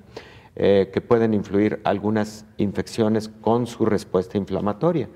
eh, 0.56 0.90
que 0.94 1.02
pueden 1.02 1.34
influir 1.34 1.82
algunas 1.84 2.46
infecciones 2.58 3.30
con 3.42 3.68
su 3.68 3.86
respuesta 3.86 4.38
inflamatoria. 4.38 5.10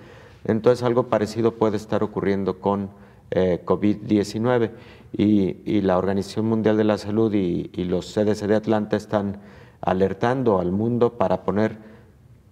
Entonces 0.45 0.83
algo 0.83 1.07
parecido 1.07 1.55
puede 1.55 1.77
estar 1.77 2.03
ocurriendo 2.03 2.59
con 2.59 2.89
eh, 3.31 3.61
COVID-19 3.65 4.71
y, 5.15 5.81
la 5.81 5.97
Organización 5.97 6.45
Mundial 6.45 6.77
de 6.77 6.83
la 6.83 6.97
Salud 6.97 7.33
y, 7.33 7.69
y 7.73 7.85
los 7.85 8.13
CDC 8.13 8.47
de 8.47 8.55
Atlanta 8.55 8.95
están 8.95 9.39
alertando 9.81 10.59
al 10.59 10.71
mundo 10.71 11.17
para 11.17 11.43
poner 11.43 11.77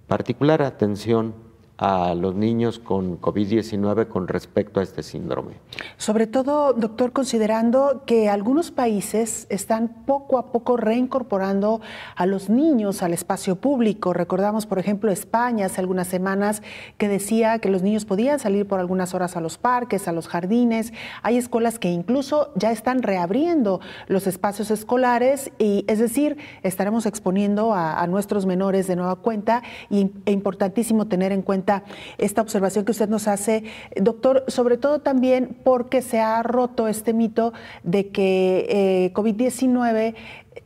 particular 0.08 0.62
atención 0.62 1.34
a 1.82 2.14
los 2.14 2.36
niños 2.36 2.78
con 2.78 3.20
COVID-19 3.20 4.08
con 4.08 4.28
respecto 4.28 4.80
a 4.80 4.84
este 4.84 5.02
síndrome. 5.02 5.54
Sobre 5.98 6.28
todo, 6.28 6.74
doctor, 6.74 7.12
considerando 7.12 8.04
que 8.06 8.30
algunos 8.30 8.70
países 8.70 9.48
están 9.50 9.88
poco 10.06 10.38
a 10.38 10.52
poco 10.52 10.78
reincorporando 10.78 11.82
a 12.16 12.28
los 12.28 12.52
niños 12.52 13.02
al 13.02 13.14
espacio 13.14 13.56
público. 13.56 14.14
Recordamos, 14.14 14.68
por 14.68 14.78
ejemplo, 14.78 15.12
España 15.12 15.66
hace 15.66 15.82
algunas 15.82 16.08
semanas 16.08 16.62
que 17.00 17.08
decía 17.08 17.58
que 17.58 17.70
los 17.70 17.82
niños 17.82 18.06
podían 18.06 18.38
salir 18.38 18.68
por 18.68 18.80
algunas 18.80 19.16
horas 19.16 19.36
a 19.36 19.42
los 19.42 19.58
parques, 19.58 20.08
a 20.08 20.12
los 20.12 20.28
jardines. 20.28 20.94
Hay 21.24 21.38
escuelas 21.38 21.80
que 21.80 21.90
incluso 21.90 22.52
ya 22.54 22.72
están 22.72 23.02
reabriendo 23.02 23.82
los 24.08 24.28
espacios 24.28 24.70
escolares 24.70 25.52
y, 25.58 25.84
es 25.88 25.98
decir, 25.98 26.38
estaremos 26.62 27.08
exponiendo 27.08 27.74
a, 27.74 28.06
nuestros 28.06 28.46
menores 28.46 28.88
de 28.88 28.96
nueva 28.98 29.16
cuenta 29.16 29.64
y, 29.90 30.12
e 30.26 30.32
importantísimo 30.32 31.08
tener 31.08 31.32
en 31.32 31.42
cuenta 31.42 31.71
esta, 32.18 32.42
observación 32.42 32.86
que 32.86 32.92
usted 32.92 33.10
nos 33.10 33.28
hace, 33.28 33.63
doctor, 33.96 34.44
sobre 34.48 34.78
todo 34.78 35.00
también 35.00 35.58
porque 35.63 36.01
se 36.01 36.20
ha 36.20 36.42
roto 36.44 36.88
este 36.88 37.13
mito 37.13 37.54
de 37.84 38.10
que 38.10 38.66
eh, 38.70 39.13
COVID-19 39.13 40.16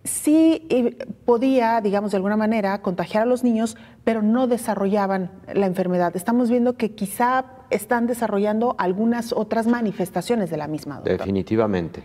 sí 0.03 0.65
eh, 0.69 0.97
podía, 1.25 1.81
digamos, 1.81 2.12
de 2.12 2.17
alguna 2.17 2.38
manera 2.38 2.81
contagiar 2.81 3.24
a 3.24 3.25
los 3.25 3.43
niños, 3.43 3.77
pero 4.03 4.21
no 4.21 4.47
desarrollaban 4.47 5.31
la 5.53 5.65
enfermedad. 5.65 6.15
Estamos 6.15 6.50
viendo 6.50 6.77
que 6.77 6.91
quizá 6.91 7.45
están 7.69 8.07
desarrollando 8.07 8.75
algunas 8.77 9.33
otras 9.33 9.67
manifestaciones 9.67 10.50
de 10.50 10.57
la 10.57 10.67
misma. 10.67 11.01
Definitivamente. 11.03 12.03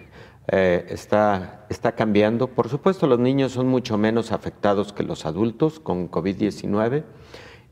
Eh, 0.48 0.86
está, 0.88 1.66
está 1.68 1.92
cambiando. 1.92 2.48
Por 2.48 2.68
supuesto, 2.68 3.06
los 3.06 3.18
niños 3.18 3.52
son 3.52 3.68
mucho 3.68 3.98
menos 3.98 4.32
afectados 4.32 4.92
que 4.92 5.02
los 5.02 5.26
adultos 5.26 5.78
con 5.78 6.10
COVID-19 6.10 7.04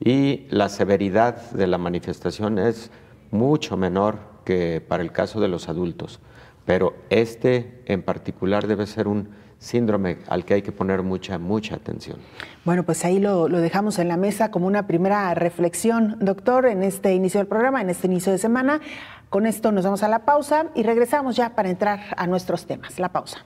y 0.01 0.47
la 0.51 0.69
severidad 0.69 1.51
de 1.51 1.67
la 1.67 1.79
manifestación 1.79 2.59
es 2.59 2.91
mucho 3.31 3.77
menor 3.77 4.19
que 4.45 4.81
para 4.81 5.03
el 5.03 5.13
caso 5.13 5.41
de 5.41 5.49
los 5.49 5.69
adultos. 5.69 6.21
Pero 6.65 6.95
este 7.11 7.83
en 7.87 8.03
particular 8.03 8.67
debe 8.67 8.87
ser 8.87 9.09
un 9.09 9.31
síndrome 9.59 10.19
al 10.29 10.45
que 10.45 10.55
hay 10.55 10.63
que 10.63 10.73
poner 10.73 11.03
mucha, 11.03 11.39
mucha 11.39 11.75
atención. 11.75 12.19
Bueno, 12.65 12.85
pues 12.85 13.05
ahí 13.05 13.19
lo, 13.19 13.49
dejamos 13.49 13.99
en 13.99 14.09
la 14.09 14.17
mesa 14.17 14.51
como 14.51 14.67
una 14.67 14.87
primera 14.87 15.35
reflexión, 15.35 16.17
doctor, 16.21 16.67
en 16.67 16.83
este 16.83 17.15
inicio 17.15 17.41
del 17.41 17.49
programa, 17.49 17.81
en 17.81 17.91
este 17.91 18.07
inicio 18.07 18.33
de 18.33 18.39
semana. 18.39 18.81
Con 19.31 19.47
esto 19.47 19.73
nos 19.73 19.85
vamos 19.85 20.03
a 20.03 20.09
la 20.09 20.25
pausa 20.25 20.67
y 20.75 20.83
regresamos 20.85 21.37
ya 21.37 21.55
para 21.55 21.71
entrar 21.71 22.01
a 22.17 22.27
nuestros 22.27 22.67
temas. 22.67 22.99
La 22.99 23.11
pausa. 23.11 23.45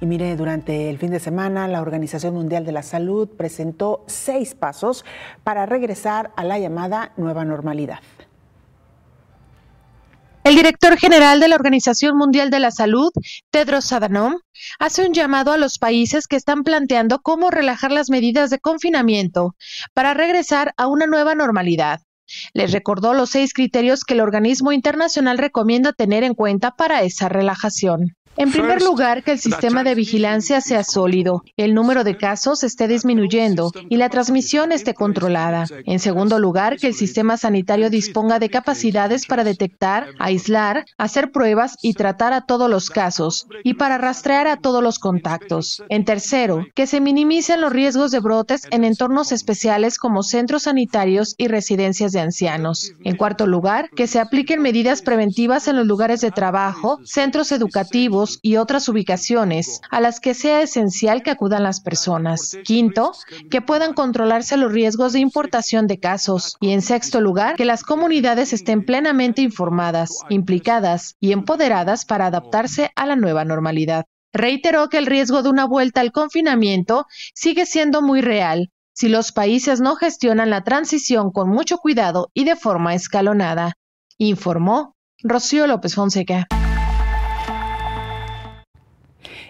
Mire, 0.00 0.36
durante 0.36 0.90
el 0.90 0.98
fin 0.98 1.10
de 1.10 1.20
semana 1.20 1.68
la 1.68 1.80
Organización 1.80 2.34
Mundial 2.34 2.64
de 2.66 2.72
la 2.72 2.82
Salud 2.82 3.28
presentó 3.28 4.04
seis 4.06 4.54
pasos 4.54 5.04
para 5.42 5.66
regresar 5.66 6.32
a 6.36 6.44
la 6.44 6.58
llamada 6.58 7.12
nueva 7.16 7.44
normalidad. 7.44 8.00
El 10.44 10.54
director 10.54 10.96
general 10.96 11.40
de 11.40 11.48
la 11.48 11.56
Organización 11.56 12.16
Mundial 12.16 12.50
de 12.50 12.60
la 12.60 12.70
Salud, 12.70 13.10
Tedros 13.50 13.92
Adhanom, 13.92 14.36
hace 14.78 15.04
un 15.04 15.12
llamado 15.12 15.50
a 15.50 15.56
los 15.56 15.78
países 15.78 16.28
que 16.28 16.36
están 16.36 16.62
planteando 16.62 17.18
cómo 17.20 17.50
relajar 17.50 17.90
las 17.90 18.10
medidas 18.10 18.50
de 18.50 18.60
confinamiento 18.60 19.56
para 19.92 20.14
regresar 20.14 20.72
a 20.76 20.86
una 20.86 21.06
nueva 21.06 21.34
normalidad. 21.34 22.00
Les 22.52 22.70
recordó 22.70 23.12
los 23.12 23.30
seis 23.30 23.54
criterios 23.54 24.04
que 24.04 24.14
el 24.14 24.20
organismo 24.20 24.70
internacional 24.70 25.38
recomienda 25.38 25.92
tener 25.92 26.22
en 26.22 26.34
cuenta 26.34 26.76
para 26.76 27.02
esa 27.02 27.28
relajación. 27.28 28.14
En 28.38 28.52
primer 28.52 28.82
lugar, 28.82 29.22
que 29.22 29.32
el 29.32 29.38
sistema 29.38 29.82
de 29.82 29.94
vigilancia 29.94 30.60
sea 30.60 30.84
sólido, 30.84 31.42
el 31.56 31.74
número 31.74 32.04
de 32.04 32.18
casos 32.18 32.64
esté 32.64 32.86
disminuyendo 32.86 33.72
y 33.88 33.96
la 33.96 34.10
transmisión 34.10 34.72
esté 34.72 34.92
controlada. 34.92 35.64
En 35.86 36.00
segundo 36.00 36.38
lugar, 36.38 36.76
que 36.76 36.88
el 36.88 36.94
sistema 36.94 37.38
sanitario 37.38 37.88
disponga 37.88 38.38
de 38.38 38.50
capacidades 38.50 39.26
para 39.26 39.42
detectar, 39.42 40.08
aislar, 40.18 40.84
hacer 40.98 41.32
pruebas 41.32 41.76
y 41.80 41.94
tratar 41.94 42.34
a 42.34 42.42
todos 42.42 42.68
los 42.68 42.90
casos 42.90 43.46
y 43.64 43.74
para 43.74 43.96
rastrear 43.96 44.48
a 44.48 44.58
todos 44.58 44.82
los 44.82 44.98
contactos. 44.98 45.82
En 45.88 46.04
tercero, 46.04 46.66
que 46.74 46.86
se 46.86 47.00
minimicen 47.00 47.62
los 47.62 47.72
riesgos 47.72 48.10
de 48.10 48.20
brotes 48.20 48.68
en 48.70 48.84
entornos 48.84 49.32
especiales 49.32 49.98
como 49.98 50.22
centros 50.22 50.64
sanitarios 50.64 51.34
y 51.38 51.48
residencias 51.48 52.12
de 52.12 52.20
ancianos. 52.20 52.92
En 53.02 53.16
cuarto 53.16 53.46
lugar, 53.46 53.88
que 53.96 54.06
se 54.06 54.20
apliquen 54.20 54.60
medidas 54.60 55.00
preventivas 55.00 55.68
en 55.68 55.76
los 55.76 55.86
lugares 55.86 56.20
de 56.20 56.30
trabajo, 56.30 56.98
centros 57.04 57.50
educativos, 57.50 58.25
y 58.42 58.56
otras 58.56 58.88
ubicaciones 58.88 59.80
a 59.90 60.00
las 60.00 60.20
que 60.20 60.34
sea 60.34 60.62
esencial 60.62 61.22
que 61.22 61.30
acudan 61.30 61.62
las 61.62 61.80
personas. 61.80 62.56
Quinto, 62.64 63.12
que 63.50 63.60
puedan 63.60 63.94
controlarse 63.94 64.56
los 64.56 64.72
riesgos 64.72 65.12
de 65.12 65.20
importación 65.20 65.86
de 65.86 66.00
casos. 66.00 66.56
Y 66.60 66.72
en 66.72 66.82
sexto 66.82 67.20
lugar, 67.20 67.56
que 67.56 67.64
las 67.64 67.82
comunidades 67.82 68.52
estén 68.52 68.84
plenamente 68.84 69.42
informadas, 69.42 70.20
implicadas 70.28 71.16
y 71.20 71.32
empoderadas 71.32 72.04
para 72.04 72.26
adaptarse 72.26 72.90
a 72.96 73.06
la 73.06 73.16
nueva 73.16 73.44
normalidad. 73.44 74.04
Reiteró 74.32 74.88
que 74.88 74.98
el 74.98 75.06
riesgo 75.06 75.42
de 75.42 75.48
una 75.48 75.64
vuelta 75.64 76.00
al 76.00 76.12
confinamiento 76.12 77.06
sigue 77.34 77.66
siendo 77.66 78.02
muy 78.02 78.20
real 78.20 78.70
si 78.98 79.10
los 79.10 79.30
países 79.30 79.78
no 79.82 79.94
gestionan 79.94 80.48
la 80.48 80.64
transición 80.64 81.30
con 81.30 81.50
mucho 81.50 81.76
cuidado 81.76 82.30
y 82.32 82.44
de 82.44 82.56
forma 82.56 82.94
escalonada, 82.94 83.74
informó 84.16 84.96
Rocío 85.22 85.66
López 85.66 85.94
Fonseca. 85.94 86.48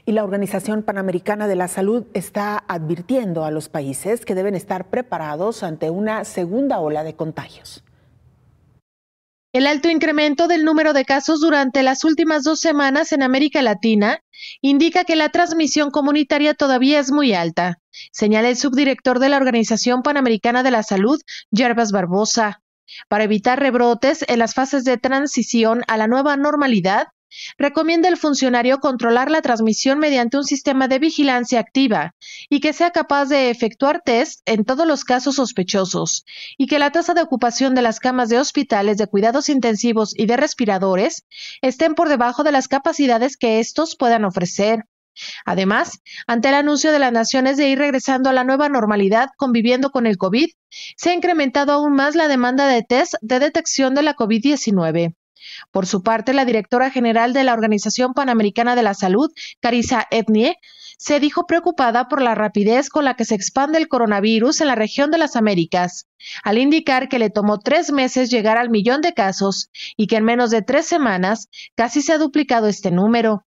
Y 0.08 0.12
la 0.12 0.22
Organización 0.22 0.84
Panamericana 0.84 1.48
de 1.48 1.56
la 1.56 1.66
Salud 1.66 2.06
está 2.14 2.62
advirtiendo 2.68 3.44
a 3.44 3.50
los 3.50 3.68
países 3.68 4.24
que 4.24 4.36
deben 4.36 4.54
estar 4.54 4.88
preparados 4.88 5.64
ante 5.64 5.90
una 5.90 6.24
segunda 6.24 6.78
ola 6.78 7.02
de 7.02 7.16
contagios. 7.16 7.82
El 9.52 9.66
alto 9.66 9.88
incremento 9.88 10.46
del 10.46 10.64
número 10.64 10.92
de 10.92 11.04
casos 11.04 11.40
durante 11.40 11.82
las 11.82 12.04
últimas 12.04 12.44
dos 12.44 12.60
semanas 12.60 13.10
en 13.10 13.24
América 13.24 13.62
Latina 13.62 14.20
indica 14.60 15.02
que 15.02 15.16
la 15.16 15.30
transmisión 15.30 15.90
comunitaria 15.90 16.54
todavía 16.54 17.00
es 17.00 17.10
muy 17.10 17.32
alta, 17.32 17.80
señala 18.12 18.48
el 18.48 18.56
subdirector 18.56 19.18
de 19.18 19.30
la 19.30 19.38
Organización 19.38 20.02
Panamericana 20.02 20.62
de 20.62 20.70
la 20.70 20.84
Salud, 20.84 21.20
Yerbas 21.50 21.90
Barbosa. 21.90 22.62
Para 23.08 23.24
evitar 23.24 23.58
rebrotes 23.58 24.24
en 24.28 24.38
las 24.38 24.54
fases 24.54 24.84
de 24.84 24.98
transición 24.98 25.82
a 25.88 25.96
la 25.96 26.06
nueva 26.06 26.36
normalidad, 26.36 27.08
Recomienda 27.58 28.08
el 28.08 28.16
funcionario 28.16 28.78
controlar 28.78 29.30
la 29.30 29.42
transmisión 29.42 29.98
mediante 29.98 30.36
un 30.36 30.44
sistema 30.44 30.88
de 30.88 30.98
vigilancia 30.98 31.60
activa 31.60 32.14
y 32.48 32.60
que 32.60 32.72
sea 32.72 32.90
capaz 32.90 33.26
de 33.26 33.50
efectuar 33.50 34.02
test 34.04 34.40
en 34.46 34.64
todos 34.64 34.86
los 34.86 35.04
casos 35.04 35.36
sospechosos 35.36 36.24
y 36.56 36.66
que 36.66 36.78
la 36.78 36.92
tasa 36.92 37.14
de 37.14 37.22
ocupación 37.22 37.74
de 37.74 37.82
las 37.82 38.00
camas 38.00 38.28
de 38.28 38.38
hospitales 38.38 38.96
de 38.98 39.06
cuidados 39.06 39.48
intensivos 39.48 40.14
y 40.16 40.26
de 40.26 40.36
respiradores 40.36 41.26
estén 41.62 41.94
por 41.94 42.08
debajo 42.08 42.44
de 42.44 42.52
las 42.52 42.68
capacidades 42.68 43.36
que 43.36 43.60
estos 43.60 43.96
puedan 43.96 44.24
ofrecer. 44.24 44.84
Además, 45.44 46.00
ante 46.26 46.48
el 46.48 46.54
anuncio 46.54 46.92
de 46.92 46.98
las 46.98 47.12
naciones 47.12 47.56
de 47.56 47.68
ir 47.68 47.78
regresando 47.78 48.28
a 48.28 48.32
la 48.32 48.44
nueva 48.44 48.68
normalidad 48.68 49.30
conviviendo 49.38 49.90
con 49.90 50.06
el 50.06 50.18
COVID, 50.18 50.50
se 50.96 51.10
ha 51.10 51.14
incrementado 51.14 51.72
aún 51.72 51.94
más 51.94 52.14
la 52.14 52.28
demanda 52.28 52.66
de 52.66 52.82
test 52.82 53.14
de 53.22 53.38
detección 53.38 53.94
de 53.94 54.02
la 54.02 54.14
COVID-19. 54.14 55.14
Por 55.70 55.86
su 55.86 56.02
parte, 56.02 56.32
la 56.32 56.44
directora 56.44 56.90
general 56.90 57.32
de 57.32 57.44
la 57.44 57.52
Organización 57.52 58.14
Panamericana 58.14 58.76
de 58.76 58.82
la 58.82 58.94
Salud, 58.94 59.30
Carissa 59.60 60.06
Etnie, 60.10 60.56
se 60.98 61.20
dijo 61.20 61.46
preocupada 61.46 62.08
por 62.08 62.22
la 62.22 62.34
rapidez 62.34 62.88
con 62.88 63.04
la 63.04 63.14
que 63.14 63.24
se 63.24 63.34
expande 63.34 63.78
el 63.78 63.88
coronavirus 63.88 64.60
en 64.60 64.68
la 64.68 64.74
región 64.74 65.10
de 65.10 65.18
las 65.18 65.36
Américas, 65.36 66.06
al 66.42 66.58
indicar 66.58 67.08
que 67.08 67.18
le 67.18 67.30
tomó 67.30 67.58
tres 67.58 67.92
meses 67.92 68.30
llegar 68.30 68.56
al 68.56 68.70
millón 68.70 69.02
de 69.02 69.12
casos 69.12 69.70
y 69.96 70.06
que 70.06 70.16
en 70.16 70.24
menos 70.24 70.50
de 70.50 70.62
tres 70.62 70.86
semanas 70.86 71.48
casi 71.74 72.00
se 72.00 72.12
ha 72.12 72.18
duplicado 72.18 72.68
este 72.68 72.90
número. 72.90 73.44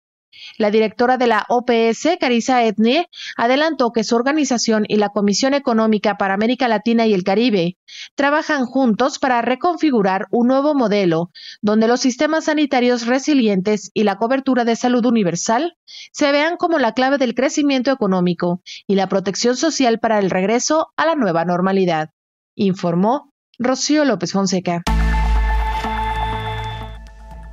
La 0.58 0.72
directora 0.72 1.18
de 1.18 1.28
la 1.28 1.46
OPS, 1.50 2.18
Carissa 2.20 2.64
Etnie, 2.64 3.08
adelantó 3.38 3.92
que 3.92 4.04
su 4.04 4.16
organización 4.16 4.86
y 4.88 4.98
la 4.98 5.10
Comisión 5.10 5.54
Económica 5.54 6.18
para 6.18 6.34
América 6.34 6.68
Latina 6.68 7.06
y 7.08 7.14
el 7.14 7.24
Caribe 7.24 7.78
trabajan 8.16 8.66
juntos 8.66 9.20
para 9.20 9.42
reconfigurar 9.42 10.28
un 10.32 10.48
nuevo 10.48 10.76
modelo 10.76 11.32
donde 11.62 11.88
los 11.88 12.02
sistemas 12.02 12.46
sanitarios 12.46 13.06
resilientes 13.06 13.92
y 13.94 14.04
la 14.04 14.18
cobertura 14.18 14.66
de 14.66 14.76
salud 14.76 15.06
universal 15.06 15.78
se 16.12 16.32
vean 16.32 16.58
como 16.58 16.80
la 16.80 16.94
clave 16.94 17.18
del 17.18 17.36
crecimiento 17.36 17.92
económico 17.92 18.62
y 18.88 18.96
la 18.96 19.08
protección 19.08 19.56
social 19.56 20.00
para 20.00 20.20
el 20.20 20.30
regreso 20.30 20.88
a 20.98 21.06
la 21.06 21.16
nueva 21.16 21.46
normalidad, 21.46 22.10
informó 22.56 23.34
Rocío 23.58 24.06
López 24.06 24.32
Fonseca. 24.32 24.84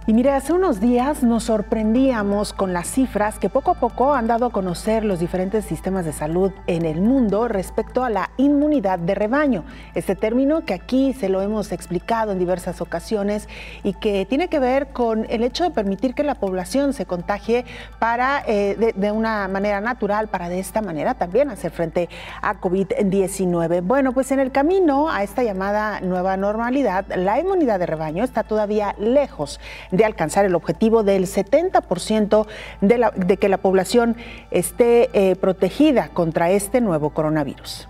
Y 0.09 0.13
mire, 0.13 0.31
hace 0.31 0.53
unos 0.53 0.79
días 0.79 1.25
nos 1.25 1.43
sorprendíamos 1.43 2.53
con 2.53 2.73
las 2.73 2.87
cifras 2.87 3.41
que 3.41 3.49
poco 3.49 3.73
a 3.73 3.75
poco 3.75 4.15
han 4.15 4.29
dado 4.29 4.47
a 4.47 4.51
conocer 4.51 5.05
los 5.05 5.19
diferentes 5.19 5.65
sistemas 5.65 6.05
de 6.05 6.13
salud 6.13 6.53
en 6.69 6.85
el 6.85 7.01
mundo 7.01 7.49
respecto 7.49 8.05
a 8.05 8.09
la 8.09 8.31
inmunidad 8.37 9.01
de 9.01 9.17
rebaño. 9.17 9.65
Este 9.97 10.15
término 10.15 10.65
que 10.65 10.75
aquí 10.75 11.13
se 11.13 11.29
lo 11.29 11.43
hemos 11.43 11.73
explicado 11.73 12.31
en 12.31 12.39
diversas 12.39 12.81
ocasiones 12.81 13.49
y 13.83 13.95
que 13.95 14.27
tiene 14.27 14.47
que 14.47 14.61
ver 14.61 14.93
con 14.93 15.27
el 15.29 15.43
hecho 15.43 15.65
de 15.65 15.73
permitir 15.73 16.15
que 16.15 16.23
la 16.23 16.37
población 16.37 16.93
se 16.93 17.05
contagie 17.05 17.65
para, 17.99 18.45
eh, 18.47 18.95
de, 18.95 19.11
una 19.11 19.49
manera 19.49 19.81
natural 19.81 20.29
para 20.29 20.49
de 20.49 20.61
esta 20.61 20.83
manera 20.83 21.15
también 21.15 21.51
hacer 21.51 21.73
frente 21.73 22.09
a 22.43 22.61
COVID-19. 22.61 23.83
Bueno, 23.83 24.13
pues 24.13 24.31
en 24.31 24.39
el 24.39 24.53
camino 24.53 25.11
a 25.11 25.25
esta 25.25 25.43
llamada 25.43 26.01
nueva 26.01 26.37
normalidad, 26.37 27.07
la 27.17 27.41
inmunidad 27.41 27.81
de 27.81 27.87
rebaño 27.87 28.23
está 28.23 28.45
todavía 28.45 28.95
lejos 29.01 29.59
de 29.97 30.05
alcanzar 30.05 30.45
el 30.45 30.55
objetivo 30.55 31.03
del 31.03 31.27
70% 31.27 32.47
de, 32.81 33.37
que 33.37 33.49
la 33.49 33.59
población 33.59 34.17
esté 34.51 35.09
eh, 35.13 35.37
protegida 35.37 36.09
contra 36.09 36.51
este 36.51 36.81
nuevo 36.81 37.11
coronavirus. 37.11 37.89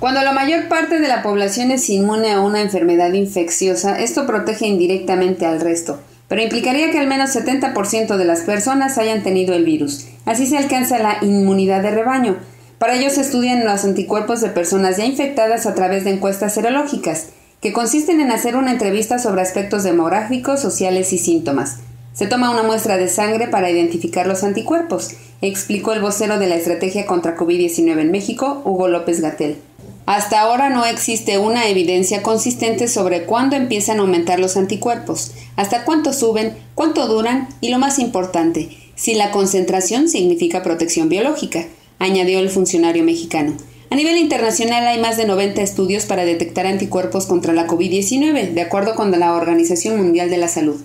Cuando 0.00 0.20
la 0.22 0.32
mayor 0.32 0.68
parte 0.68 0.98
de 0.98 1.06
la 1.06 1.22
población 1.22 1.70
es 1.70 1.88
inmune 1.88 2.32
a 2.32 2.40
una 2.40 2.60
enfermedad 2.60 3.12
infecciosa, 3.12 4.00
esto 4.00 4.26
protege 4.26 4.66
indirectamente 4.66 5.46
al 5.46 5.60
resto, 5.60 6.00
pero 6.26 6.42
implicaría 6.42 6.90
que 6.90 6.98
al 6.98 7.06
menos 7.06 7.36
70% 7.36 8.16
de 8.16 8.24
las 8.24 8.40
personas 8.40 8.98
hayan 8.98 9.22
tenido 9.22 9.54
el 9.54 9.64
virus. 9.64 10.08
Así 10.24 10.46
se 10.46 10.58
alcanza 10.58 10.98
la 10.98 11.18
inmunidad 11.22 11.82
de 11.82 11.92
rebaño. 11.92 12.36
Para 12.78 12.96
ello 12.96 13.10
se 13.10 13.20
estudian 13.20 13.64
los 13.64 13.84
anticuerpos 13.84 14.40
de 14.40 14.48
personas 14.48 14.96
ya 14.96 15.04
infectadas 15.04 15.66
a 15.66 15.74
través 15.76 16.02
de 16.02 16.10
encuestas 16.10 16.52
serológicas 16.52 17.28
que 17.62 17.72
consisten 17.72 18.20
en 18.20 18.32
hacer 18.32 18.56
una 18.56 18.72
entrevista 18.72 19.20
sobre 19.20 19.40
aspectos 19.40 19.84
demográficos, 19.84 20.60
sociales 20.60 21.12
y 21.12 21.18
síntomas. 21.18 21.76
Se 22.12 22.26
toma 22.26 22.50
una 22.50 22.64
muestra 22.64 22.96
de 22.96 23.08
sangre 23.08 23.46
para 23.46 23.70
identificar 23.70 24.26
los 24.26 24.42
anticuerpos, 24.42 25.12
explicó 25.40 25.92
el 25.92 26.02
vocero 26.02 26.40
de 26.40 26.48
la 26.48 26.56
Estrategia 26.56 27.06
contra 27.06 27.36
COVID-19 27.36 28.00
en 28.00 28.10
México, 28.10 28.60
Hugo 28.64 28.88
López 28.88 29.20
Gatel. 29.20 29.58
Hasta 30.06 30.40
ahora 30.40 30.70
no 30.70 30.84
existe 30.84 31.38
una 31.38 31.68
evidencia 31.68 32.22
consistente 32.22 32.88
sobre 32.88 33.26
cuándo 33.26 33.54
empiezan 33.54 33.98
a 33.98 34.00
aumentar 34.00 34.40
los 34.40 34.56
anticuerpos, 34.56 35.30
hasta 35.54 35.84
cuánto 35.84 36.12
suben, 36.12 36.56
cuánto 36.74 37.06
duran 37.06 37.48
y 37.60 37.70
lo 37.70 37.78
más 37.78 38.00
importante, 38.00 38.76
si 38.96 39.14
la 39.14 39.30
concentración 39.30 40.08
significa 40.08 40.64
protección 40.64 41.08
biológica, 41.08 41.66
añadió 42.00 42.40
el 42.40 42.50
funcionario 42.50 43.04
mexicano. 43.04 43.54
A 43.92 43.94
nivel 43.94 44.16
internacional 44.16 44.86
hay 44.86 44.98
más 44.98 45.18
de 45.18 45.26
90 45.26 45.60
estudios 45.60 46.06
para 46.06 46.24
detectar 46.24 46.66
anticuerpos 46.66 47.26
contra 47.26 47.52
la 47.52 47.66
COVID-19, 47.66 48.54
de 48.54 48.62
acuerdo 48.62 48.94
con 48.94 49.10
la 49.10 49.34
Organización 49.34 49.98
Mundial 49.98 50.30
de 50.30 50.38
la 50.38 50.48
Salud. 50.48 50.80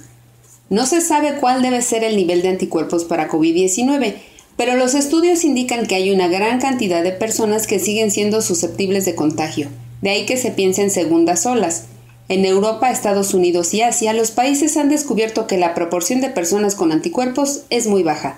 No 0.70 0.86
se 0.86 1.00
sabe 1.00 1.36
cuál 1.40 1.62
debe 1.62 1.82
ser 1.82 2.04
el 2.04 2.18
nivel 2.18 2.42
de 2.42 2.50
anticuerpos 2.50 3.06
para 3.06 3.30
COVID-19, 3.30 4.16
pero 4.58 4.76
los 4.76 4.94
estudios 4.94 5.46
indican 5.46 5.86
que 5.86 5.96
hay 5.96 6.12
una 6.12 6.28
gran 6.28 6.60
cantidad 6.60 7.02
de 7.02 7.14
personas 7.14 7.66
que 7.66 7.80
siguen 7.80 8.12
siendo 8.12 8.42
susceptibles 8.42 9.06
de 9.06 9.16
contagio, 9.16 9.70
de 10.02 10.10
ahí 10.10 10.26
que 10.26 10.36
se 10.36 10.52
piense 10.52 10.82
en 10.82 10.92
segundas 10.92 11.46
olas. 11.46 11.86
En 12.28 12.44
Europa, 12.44 12.92
Estados 12.92 13.34
Unidos 13.34 13.74
y 13.74 13.84
Asia, 13.84 14.12
los 14.12 14.32
países 14.32 14.76
han 14.76 14.90
descubierto 14.90 15.48
que 15.48 15.58
la 15.58 15.74
proporción 15.76 16.20
de 16.20 16.30
personas 16.30 16.76
con 16.76 16.92
anticuerpos 16.92 17.62
es 17.70 17.88
muy 17.88 18.04
baja. 18.04 18.38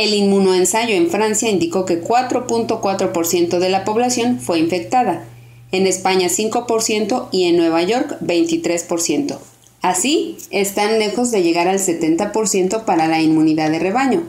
El 0.00 0.14
inmunoensayo 0.14 0.94
en 0.94 1.10
Francia 1.10 1.50
indicó 1.50 1.84
que 1.84 2.02
4.4% 2.02 3.58
de 3.58 3.68
la 3.68 3.84
población 3.84 4.40
fue 4.40 4.58
infectada, 4.58 5.26
en 5.72 5.86
España 5.86 6.28
5% 6.28 7.28
y 7.32 7.44
en 7.44 7.58
Nueva 7.58 7.82
York 7.82 8.16
23%. 8.22 9.36
Así, 9.82 10.38
están 10.48 10.98
lejos 10.98 11.30
de 11.30 11.42
llegar 11.42 11.68
al 11.68 11.78
70% 11.80 12.86
para 12.86 13.08
la 13.08 13.20
inmunidad 13.20 13.70
de 13.70 13.78
rebaño. 13.78 14.22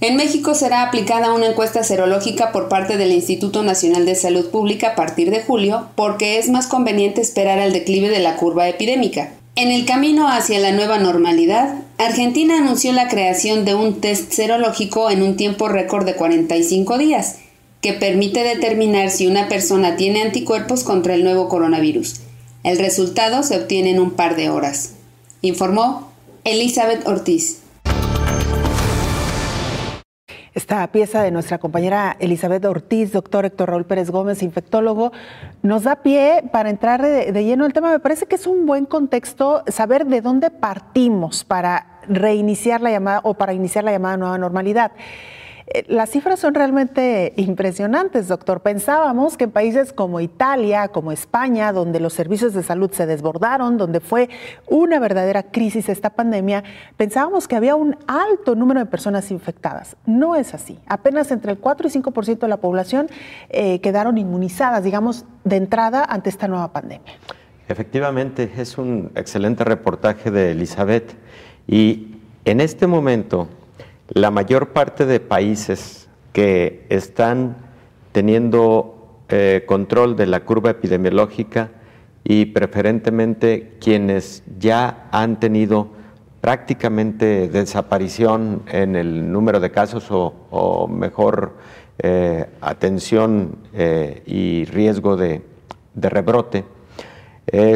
En 0.00 0.14
México 0.14 0.54
será 0.54 0.84
aplicada 0.84 1.34
una 1.34 1.46
encuesta 1.46 1.82
serológica 1.82 2.52
por 2.52 2.68
parte 2.68 2.96
del 2.96 3.10
Instituto 3.10 3.64
Nacional 3.64 4.06
de 4.06 4.14
Salud 4.14 4.50
Pública 4.50 4.90
a 4.90 4.94
partir 4.94 5.32
de 5.32 5.42
julio 5.42 5.88
porque 5.96 6.38
es 6.38 6.48
más 6.48 6.68
conveniente 6.68 7.22
esperar 7.22 7.58
al 7.58 7.72
declive 7.72 8.08
de 8.08 8.20
la 8.20 8.36
curva 8.36 8.68
epidémica. 8.68 9.32
En 9.60 9.72
el 9.72 9.86
camino 9.86 10.28
hacia 10.28 10.60
la 10.60 10.70
nueva 10.70 11.00
normalidad, 11.00 11.82
Argentina 11.98 12.58
anunció 12.58 12.92
la 12.92 13.08
creación 13.08 13.64
de 13.64 13.74
un 13.74 14.00
test 14.00 14.30
serológico 14.30 15.10
en 15.10 15.20
un 15.20 15.36
tiempo 15.36 15.66
récord 15.66 16.06
de 16.06 16.14
45 16.14 16.96
días, 16.96 17.38
que 17.80 17.92
permite 17.92 18.44
determinar 18.44 19.10
si 19.10 19.26
una 19.26 19.48
persona 19.48 19.96
tiene 19.96 20.22
anticuerpos 20.22 20.84
contra 20.84 21.14
el 21.14 21.24
nuevo 21.24 21.48
coronavirus. 21.48 22.20
El 22.62 22.78
resultado 22.78 23.42
se 23.42 23.56
obtiene 23.56 23.90
en 23.90 23.98
un 23.98 24.12
par 24.12 24.36
de 24.36 24.48
horas, 24.48 24.92
informó 25.42 26.12
Elizabeth 26.44 27.04
Ortiz. 27.08 27.58
Esta 30.58 30.84
pieza 30.88 31.22
de 31.22 31.30
nuestra 31.30 31.58
compañera 31.58 32.16
Elizabeth 32.18 32.64
Ortiz, 32.64 33.12
doctor 33.12 33.44
Héctor 33.44 33.70
Raúl 33.70 33.84
Pérez 33.84 34.10
Gómez, 34.10 34.42
infectólogo, 34.42 35.12
nos 35.62 35.84
da 35.84 36.02
pie 36.02 36.42
para 36.50 36.68
entrar 36.68 37.00
de, 37.00 37.30
de 37.30 37.44
lleno 37.44 37.64
el 37.64 37.72
tema. 37.72 37.92
Me 37.92 38.00
parece 38.00 38.26
que 38.26 38.34
es 38.34 38.44
un 38.44 38.66
buen 38.66 38.84
contexto 38.84 39.62
saber 39.68 40.04
de 40.06 40.20
dónde 40.20 40.50
partimos 40.50 41.44
para 41.44 42.00
reiniciar 42.08 42.80
la 42.80 42.90
llamada 42.90 43.20
o 43.22 43.34
para 43.34 43.52
iniciar 43.52 43.84
la 43.84 43.92
llamada 43.92 44.16
nueva 44.16 44.36
normalidad. 44.36 44.90
Eh, 45.70 45.84
las 45.86 46.10
cifras 46.10 46.40
son 46.40 46.54
realmente 46.54 47.34
impresionantes, 47.36 48.28
doctor. 48.28 48.60
Pensábamos 48.60 49.36
que 49.36 49.44
en 49.44 49.50
países 49.50 49.92
como 49.92 50.20
Italia, 50.20 50.88
como 50.88 51.12
España, 51.12 51.72
donde 51.72 52.00
los 52.00 52.14
servicios 52.14 52.54
de 52.54 52.62
salud 52.62 52.90
se 52.90 53.06
desbordaron, 53.06 53.76
donde 53.76 54.00
fue 54.00 54.30
una 54.66 54.98
verdadera 54.98 55.42
crisis 55.42 55.90
esta 55.90 56.10
pandemia, 56.10 56.64
pensábamos 56.96 57.46
que 57.48 57.56
había 57.56 57.74
un 57.74 57.96
alto 58.06 58.54
número 58.54 58.80
de 58.80 58.86
personas 58.86 59.30
infectadas. 59.30 59.96
No 60.06 60.36
es 60.36 60.54
así. 60.54 60.78
Apenas 60.86 61.30
entre 61.30 61.52
el 61.52 61.58
4 61.58 61.88
y 61.88 61.90
5% 61.90 62.38
de 62.38 62.48
la 62.48 62.56
población 62.56 63.08
eh, 63.50 63.80
quedaron 63.80 64.16
inmunizadas, 64.16 64.82
digamos, 64.84 65.26
de 65.44 65.56
entrada 65.56 66.02
ante 66.04 66.30
esta 66.30 66.48
nueva 66.48 66.72
pandemia. 66.72 67.12
Efectivamente, 67.68 68.50
es 68.56 68.78
un 68.78 69.10
excelente 69.14 69.64
reportaje 69.64 70.30
de 70.30 70.52
Elizabeth. 70.52 71.14
Y 71.66 72.16
en 72.46 72.62
este 72.62 72.86
momento 72.86 73.48
la 74.08 74.30
mayor 74.30 74.68
parte 74.68 75.06
de 75.06 75.20
países 75.20 76.08
que 76.32 76.86
están 76.88 77.56
teniendo 78.12 79.22
eh, 79.28 79.64
control 79.66 80.16
de 80.16 80.26
la 80.26 80.40
curva 80.44 80.70
epidemiológica 80.70 81.70
y 82.24 82.46
preferentemente 82.46 83.76
quienes 83.80 84.42
ya 84.58 85.08
han 85.12 85.38
tenido 85.40 85.88
prácticamente 86.40 87.48
desaparición 87.48 88.62
en 88.68 88.96
el 88.96 89.30
número 89.30 89.60
de 89.60 89.70
casos 89.70 90.06
o, 90.10 90.88
mejor 90.88 91.56
eh, 91.98 92.46
atención 92.60 93.56
eh, 93.74 94.22
y 94.24 94.64
riesgo 94.66 95.16
de, 95.16 95.42
rebrote, 95.94 96.64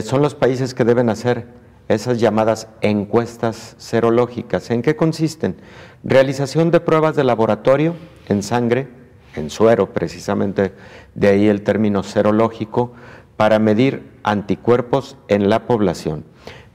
son 0.05 0.23
los 0.23 0.37
países 0.37 0.75
que 0.75 0.85
deben 0.85 1.09
hacer 1.09 1.47
esas 1.95 2.21
llamadas 2.21 2.69
encuestas 2.81 3.75
serológicas. 3.79 4.71
¿En 4.71 4.83
qué 4.83 4.97
consisten? 4.97 5.57
Realización 6.05 6.71
de 6.71 6.81
pruebas 6.81 7.17
de 7.17 7.25
laboratorio 7.25 7.95
en 8.29 8.43
sangre, 8.43 8.89
en 9.35 9.51
suero 9.51 9.93
precisamente, 9.93 10.73
de 11.15 11.29
ahí 11.29 11.49
el 11.49 11.63
término 11.63 12.03
serológico, 12.03 12.93
para 13.37 13.59
medir 13.59 14.19
anticuerpos 14.23 15.17
en 15.29 15.49
la 15.49 15.67
población, 15.67 16.25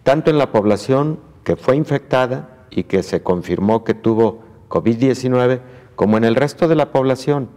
tanto 0.04 0.32
en 0.32 0.38
la 0.38 0.52
población 0.52 1.20
que 1.44 1.56
fue 1.56 1.76
infectada 1.76 2.66
y 2.70 2.84
que 2.84 3.04
se 3.04 3.22
confirmó 3.22 3.84
que 3.84 3.94
tuvo 3.94 4.44
COVID-19, 4.70 5.62
como 5.96 6.18
en 6.18 6.26
el 6.26 6.36
resto 6.36 6.68
de 6.68 6.76
la 6.76 6.92
población. 6.92 7.50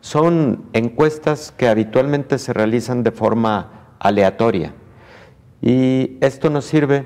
Son 0.00 0.64
encuestas 0.72 1.52
que 1.56 1.68
habitualmente 1.68 2.38
se 2.38 2.52
realizan 2.52 3.02
de 3.02 3.12
forma 3.12 3.96
aleatoria 3.98 4.74
y 5.62 6.18
esto 6.20 6.50
nos 6.50 6.64
sirve 6.64 7.04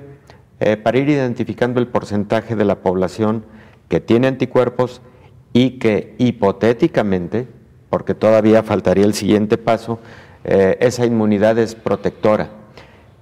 eh, 0.61 0.76
para 0.76 0.98
ir 0.98 1.08
identificando 1.08 1.78
el 1.78 1.87
porcentaje 1.87 2.56
de 2.56 2.64
la 2.64 2.80
población 2.80 3.44
que 3.88 4.00
tiene 4.00 4.26
anticuerpos 4.26 5.00
y 5.52 5.78
que 5.78 6.16
hipotéticamente, 6.18 7.46
porque 7.90 8.14
todavía 8.14 8.64
faltaría 8.64 9.04
el 9.04 9.14
siguiente 9.14 9.56
paso, 9.56 10.00
eh, 10.44 10.76
esa 10.80 11.06
inmunidad 11.06 11.58
es 11.58 11.76
protectora. 11.76 12.50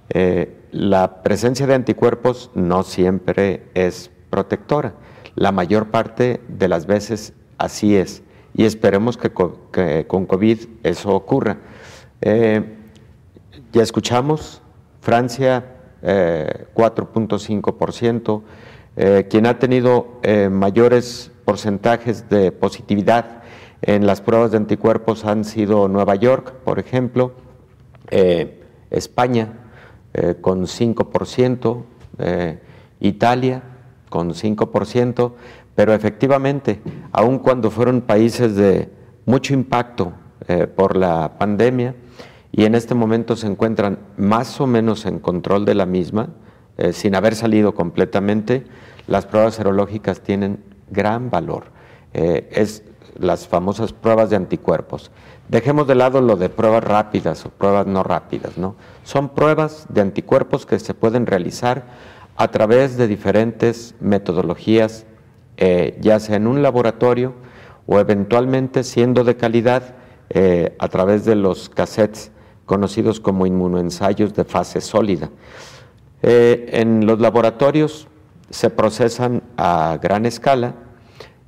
Eh, 0.09 0.55
la 0.71 1.21
presencia 1.21 1.67
de 1.67 1.75
anticuerpos 1.75 2.49
no 2.55 2.81
siempre 2.83 3.63
es 3.75 4.09
protectora. 4.31 4.95
La 5.35 5.51
mayor 5.51 5.91
parte 5.91 6.41
de 6.47 6.67
las 6.67 6.87
veces 6.87 7.33
así 7.59 7.95
es. 7.95 8.23
Y 8.55 8.65
esperemos 8.65 9.17
que, 9.17 9.29
con 10.07 10.25
COVID 10.25 10.57
eso 10.81 11.13
ocurra. 11.13 11.57
ya 12.21 13.83
escuchamos 13.83 14.63
Francia 15.07 15.63
4.5%, 16.03 18.41
eh, 18.97 18.97
eh, 18.97 19.27
quien 19.29 19.45
ha 19.45 19.57
tenido 19.57 20.19
eh, 20.21 20.49
mayores 20.49 21.31
porcentajes 21.45 22.29
de 22.29 22.51
positividad 22.51 23.41
en 23.81 24.05
las 24.05 24.19
pruebas 24.19 24.51
de 24.51 24.57
anticuerpos 24.57 25.23
han 25.23 25.45
sido 25.45 25.87
Nueva 25.87 26.15
York, 26.15 26.55
por 26.65 26.77
ejemplo, 26.77 27.31
España 28.91 29.53
con 30.41 30.65
5%, 30.65 31.83
Italia 32.99 33.63
con 34.09 34.33
5%, 34.33 35.31
pero 35.73 35.93
efectivamente, 35.93 36.81
aun 37.13 37.39
cuando 37.39 37.71
fueron 37.71 38.01
países 38.01 38.57
de 38.57 38.89
mucho 39.25 39.53
impacto 39.53 40.11
por 40.75 40.97
la 40.97 41.37
pandemia, 41.37 41.95
y 42.57 42.65
en 42.65 42.73
este 42.73 42.95
momento 42.95 43.35
se 43.35 43.45
encuentran 43.45 43.99
más 44.17 44.59
o 44.59 44.65
menos 44.65 45.05
en 45.05 45.19
control 45.19 45.63
de 45.63 45.75
la 45.75 45.85
misma, 45.85 46.29
eh, 46.77 46.91
sin 46.91 47.13
haber 47.13 47.35
salido 47.35 47.75
completamente, 47.75 48.65
las 49.05 49.27
pruebas 49.27 49.53
serológicas 49.53 50.21
tienen 50.21 50.63
gran 50.89 51.29
valor. 51.29 51.65
Eh, 52.15 52.49
es 52.51 52.81
las 53.19 53.47
famosas 53.47 53.93
pruebas 53.93 54.31
de 54.31 54.37
anticuerpos. 54.37 55.11
Dejemos 55.49 55.85
de 55.85 55.93
lado 55.93 56.19
lo 56.19 56.35
de 56.35 56.49
pruebas 56.49 56.83
rápidas 56.83 57.45
o 57.45 57.49
pruebas 57.51 57.85
no 57.85 58.01
rápidas, 58.01 58.57
¿no? 58.57 58.75
Son 59.03 59.29
pruebas 59.29 59.85
de 59.89 60.01
anticuerpos 60.01 60.65
que 60.65 60.79
se 60.79 60.95
pueden 60.95 61.27
realizar 61.27 61.85
a 62.37 62.47
través 62.47 62.97
de 62.97 63.07
diferentes 63.07 63.93
metodologías, 63.99 65.05
eh, 65.57 65.95
ya 66.01 66.19
sea 66.19 66.37
en 66.37 66.47
un 66.47 66.63
laboratorio 66.63 67.35
o 67.85 67.99
eventualmente 67.99 68.83
siendo 68.83 69.23
de 69.23 69.37
calidad 69.37 69.93
a 70.79 70.87
través 70.89 71.23
de 71.23 71.35
los 71.35 71.69
cassettes 71.69 72.31
conocidos 72.67 73.19
como 73.19 73.47
inmunoensayos 73.47 74.35
de 74.35 74.43
fase 74.43 74.81
sólida. 74.81 75.31
Eh, 76.21 76.69
en 76.73 77.07
los 77.07 77.19
laboratorios 77.19 78.07
se 78.49 78.69
procesan 78.69 79.41
a 79.55 79.97
gran 80.01 80.25
escala 80.25 80.75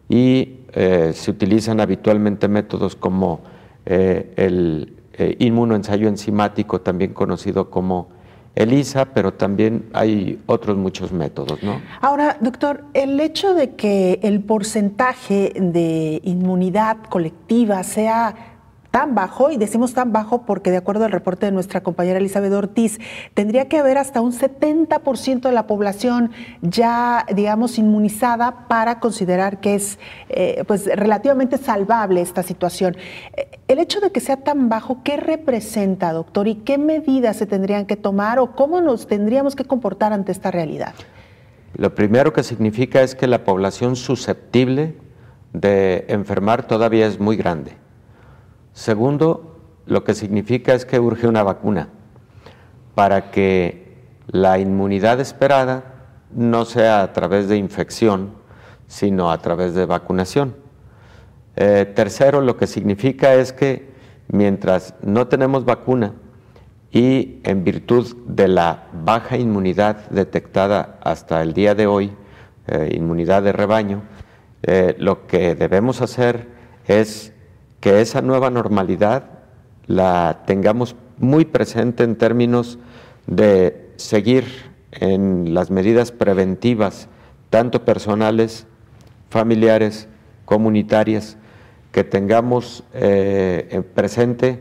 y 0.07 0.61
eh, 0.73 1.11
se 1.13 1.29
utilizan 1.29 1.81
habitualmente 1.81 2.47
métodos 2.47 2.95
como 2.95 3.41
eh, 3.85 4.33
el 4.37 4.95
inmunoensayo 5.37 6.07
enzimático, 6.07 6.79
también 6.79 7.13
conocido 7.13 7.69
como 7.69 8.07
ELISA, 8.55 9.05
pero 9.13 9.33
también 9.33 9.89
hay 9.91 10.41
otros 10.45 10.77
muchos 10.77 11.11
métodos, 11.11 11.61
¿no? 11.61 11.81
Ahora, 11.99 12.37
doctor, 12.39 12.85
el 12.93 13.19
hecho 13.19 13.53
de 13.53 13.75
que 13.75 14.21
el 14.23 14.41
porcentaje 14.41 15.51
de 15.59 16.21
inmunidad 16.23 16.97
colectiva 17.09 17.83
sea 17.83 18.58
tan 18.99 19.15
bajo, 19.15 19.49
y 19.49 19.55
decimos 19.55 19.93
tan 19.93 20.11
bajo 20.11 20.41
porque 20.45 20.71
de 20.71 20.75
acuerdo 20.75 21.05
al 21.05 21.13
reporte 21.13 21.45
de 21.45 21.53
nuestra 21.53 21.81
compañera 21.81 22.19
Elizabeth 22.19 22.51
Ortiz, 22.51 22.99
tendría 23.33 23.69
que 23.69 23.77
haber 23.77 23.97
hasta 23.97 24.19
un 24.19 24.33
70% 24.33 25.39
de 25.39 25.53
la 25.53 25.67
población 25.67 26.31
ya, 26.61 27.25
digamos, 27.33 27.77
inmunizada 27.77 28.67
para 28.67 28.99
considerar 28.99 29.61
que 29.61 29.75
es 29.75 29.99
eh, 30.27 30.65
pues, 30.67 30.85
relativamente 30.85 31.57
salvable 31.57 32.19
esta 32.19 32.43
situación. 32.43 32.97
Eh, 33.37 33.47
el 33.69 33.79
hecho 33.79 34.01
de 34.01 34.11
que 34.11 34.19
sea 34.19 34.35
tan 34.35 34.67
bajo, 34.67 35.01
¿qué 35.01 35.15
representa, 35.15 36.11
doctor? 36.11 36.49
¿Y 36.49 36.55
qué 36.55 36.77
medidas 36.77 37.37
se 37.37 37.45
tendrían 37.45 37.85
que 37.85 37.95
tomar 37.95 38.37
o 38.37 38.51
cómo 38.53 38.81
nos 38.81 39.07
tendríamos 39.07 39.55
que 39.55 39.63
comportar 39.63 40.11
ante 40.11 40.33
esta 40.33 40.51
realidad? 40.51 40.93
Lo 41.73 41.95
primero 41.95 42.33
que 42.33 42.43
significa 42.43 43.01
es 43.01 43.15
que 43.15 43.27
la 43.27 43.45
población 43.45 43.95
susceptible 43.95 44.95
de 45.53 46.03
enfermar 46.09 46.67
todavía 46.67 47.07
es 47.07 47.17
muy 47.17 47.37
grande. 47.37 47.77
Segundo, 48.79 49.57
lo 49.87 50.05
que 50.05 50.13
significa 50.13 50.73
es 50.73 50.85
que 50.85 51.01
urge 51.01 51.27
una 51.27 51.43
vacuna 51.43 51.89
para 52.95 53.29
que 53.29 54.07
la 54.27 54.57
inmunidad 54.57 55.19
esperada 55.19 55.83
no 56.33 56.63
sea 56.63 57.01
a 57.01 57.11
través 57.11 57.49
de 57.49 57.57
infección, 57.57 58.35
sino 58.87 59.33
a 59.33 59.41
través 59.41 59.73
de 59.73 59.85
vacunación. 59.85 60.55
Eh, 61.57 61.91
tercero, 61.93 62.39
lo 62.39 62.55
que 62.55 62.67
significa 62.67 63.33
es 63.33 63.51
que 63.51 63.91
mientras 64.29 64.93
no 65.01 65.27
tenemos 65.27 65.65
vacuna 65.65 66.13
y 66.89 67.41
en 67.43 67.65
virtud 67.65 68.15
de 68.27 68.47
la 68.47 68.87
baja 68.93 69.35
inmunidad 69.35 70.09
detectada 70.09 70.99
hasta 71.03 71.41
el 71.41 71.51
día 71.51 71.75
de 71.75 71.85
hoy, 71.85 72.13
eh, 72.67 72.93
inmunidad 72.95 73.43
de 73.43 73.51
rebaño, 73.51 74.03
eh, 74.63 74.95
lo 74.99 75.27
que 75.27 75.53
debemos 75.55 76.01
hacer 76.01 76.47
es 76.87 77.33
que 77.79 78.01
esa 78.01 78.21
nueva 78.21 78.49
normalidad 78.49 79.23
la 79.87 80.43
tengamos 80.45 80.95
muy 81.17 81.45
presente 81.45 82.03
en 82.03 82.15
términos 82.15 82.79
de 83.27 83.91
seguir 83.97 84.45
en 84.91 85.53
las 85.53 85.71
medidas 85.71 86.11
preventivas, 86.11 87.07
tanto 87.49 87.85
personales, 87.85 88.67
familiares, 89.29 90.07
comunitarias, 90.45 91.37
que 91.91 92.03
tengamos 92.03 92.83
eh, 92.93 93.81
presente 93.95 94.59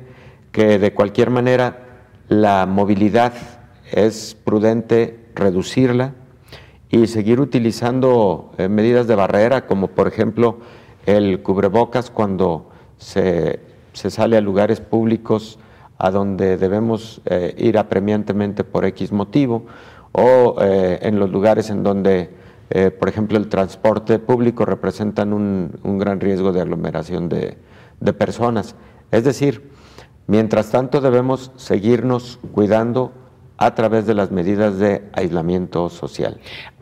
que 0.52 0.78
de 0.78 0.94
cualquier 0.94 1.30
manera 1.30 1.84
la 2.28 2.66
movilidad 2.66 3.32
es 3.92 4.36
prudente 4.44 5.26
reducirla 5.34 6.14
y 6.90 7.06
seguir 7.06 7.40
utilizando 7.40 8.52
eh, 8.58 8.68
medidas 8.68 9.06
de 9.06 9.14
barrera, 9.14 9.66
como 9.66 9.88
por 9.88 10.08
ejemplo 10.08 10.58
el 11.06 11.42
cubrebocas 11.42 12.10
cuando 12.10 12.70
se, 12.98 13.60
sale 13.92 14.36
a 14.36 14.40
lugares 14.40 14.80
públicos 14.80 15.58
a 15.98 16.10
donde 16.10 16.56
debemos 16.56 17.20
eh, 17.24 17.54
ir 17.58 17.78
apremiantemente 17.78 18.62
por 18.62 18.84
X 18.84 19.10
motivo, 19.10 19.66
o 20.12 20.56
eh, 20.60 20.98
en 21.02 21.18
los 21.18 21.30
lugares 21.30 21.70
en 21.70 21.82
donde, 21.82 22.30
eh, 22.70 22.90
por 22.90 23.08
ejemplo, 23.08 23.38
el 23.38 23.48
transporte 23.48 24.18
público 24.18 24.64
representan 24.64 25.32
un, 25.32 25.98
gran 25.98 26.20
riesgo 26.20 26.52
de 26.52 26.60
aglomeración 26.60 27.28
de, 27.28 27.58
de, 28.00 28.12
personas. 28.12 28.76
Es 29.10 29.24
decir, 29.24 29.70
mientras 30.26 30.70
tanto 30.70 31.00
debemos 31.00 31.50
seguirnos 31.56 32.38
cuidando 32.52 33.12
a 33.56 33.74
través 33.74 34.06
de 34.06 34.14
las 34.14 34.30
medidas 34.30 34.78
de 34.78 35.02
aislamiento 35.12 35.88
social. 35.88 36.40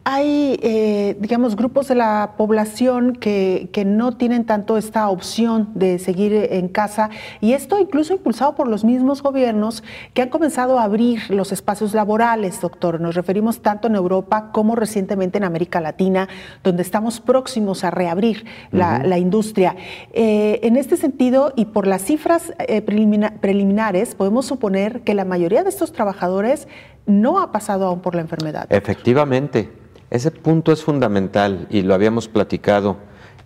Hay, 0.08 0.56
eh, 0.62 1.16
digamos, 1.18 1.56
grupos 1.56 1.88
de 1.88 1.96
la 1.96 2.34
población 2.36 3.14
que, 3.14 3.70
que, 3.72 3.84
no 3.84 4.16
tienen 4.16 4.44
tanto 4.44 4.76
esta 4.76 5.08
opción 5.08 5.70
de 5.74 5.98
seguir 5.98 6.32
en 6.52 6.68
casa 6.68 7.10
y 7.40 7.54
esto 7.54 7.80
incluso 7.80 8.12
impulsado 8.12 8.54
por 8.54 8.68
los 8.68 8.84
mismos 8.84 9.20
gobiernos 9.20 9.82
que 10.14 10.22
han 10.22 10.28
comenzado 10.28 10.78
a 10.78 10.84
abrir 10.84 11.28
los 11.28 11.50
espacios 11.50 11.92
laborales, 11.92 12.60
doctor. 12.60 13.00
Nos 13.00 13.16
referimos 13.16 13.62
tanto 13.62 13.88
en 13.88 13.96
Europa 13.96 14.52
como 14.52 14.76
recientemente 14.76 15.38
en 15.38 15.44
América 15.44 15.80
Latina, 15.80 16.28
donde 16.62 16.82
estamos 16.82 17.20
próximos 17.20 17.82
a 17.82 17.90
reabrir 17.90 18.44
la, 18.70 19.18
industria. 19.18 19.74
Eh, 20.12 20.60
en 20.62 20.76
este 20.76 20.96
sentido, 20.96 21.52
y 21.56 21.64
por 21.64 21.88
las 21.88 22.02
cifras 22.02 22.52
eh, 22.60 22.80
preliminares, 22.80 24.14
podemos 24.14 24.46
suponer 24.46 25.00
que 25.00 25.14
la 25.14 25.24
mayoría 25.24 25.64
de 25.64 25.70
estos 25.70 25.92
trabajadores 25.92 26.68
no 27.06 27.40
ha 27.40 27.50
pasado 27.50 27.86
aún 27.86 27.98
por 27.98 28.14
la 28.14 28.20
enfermedad. 28.20 28.68
Efectivamente. 28.70 29.84
Ese 30.10 30.30
punto 30.30 30.72
es 30.72 30.84
fundamental 30.84 31.66
y 31.70 31.82
lo 31.82 31.94
habíamos 31.94 32.28
platicado 32.28 32.98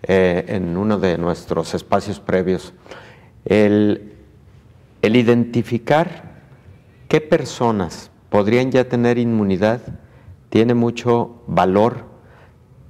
eh, 0.03 0.45
en 0.47 0.77
uno 0.77 0.99
de 0.99 1.17
nuestros 1.17 1.73
espacios 1.73 2.19
previos. 2.19 2.73
El, 3.45 4.13
el 5.01 5.15
identificar 5.15 6.31
qué 7.07 7.19
personas 7.19 8.11
podrían 8.29 8.71
ya 8.71 8.87
tener 8.87 9.17
inmunidad 9.17 9.81
tiene 10.49 10.75
mucho 10.75 11.41
valor, 11.47 12.05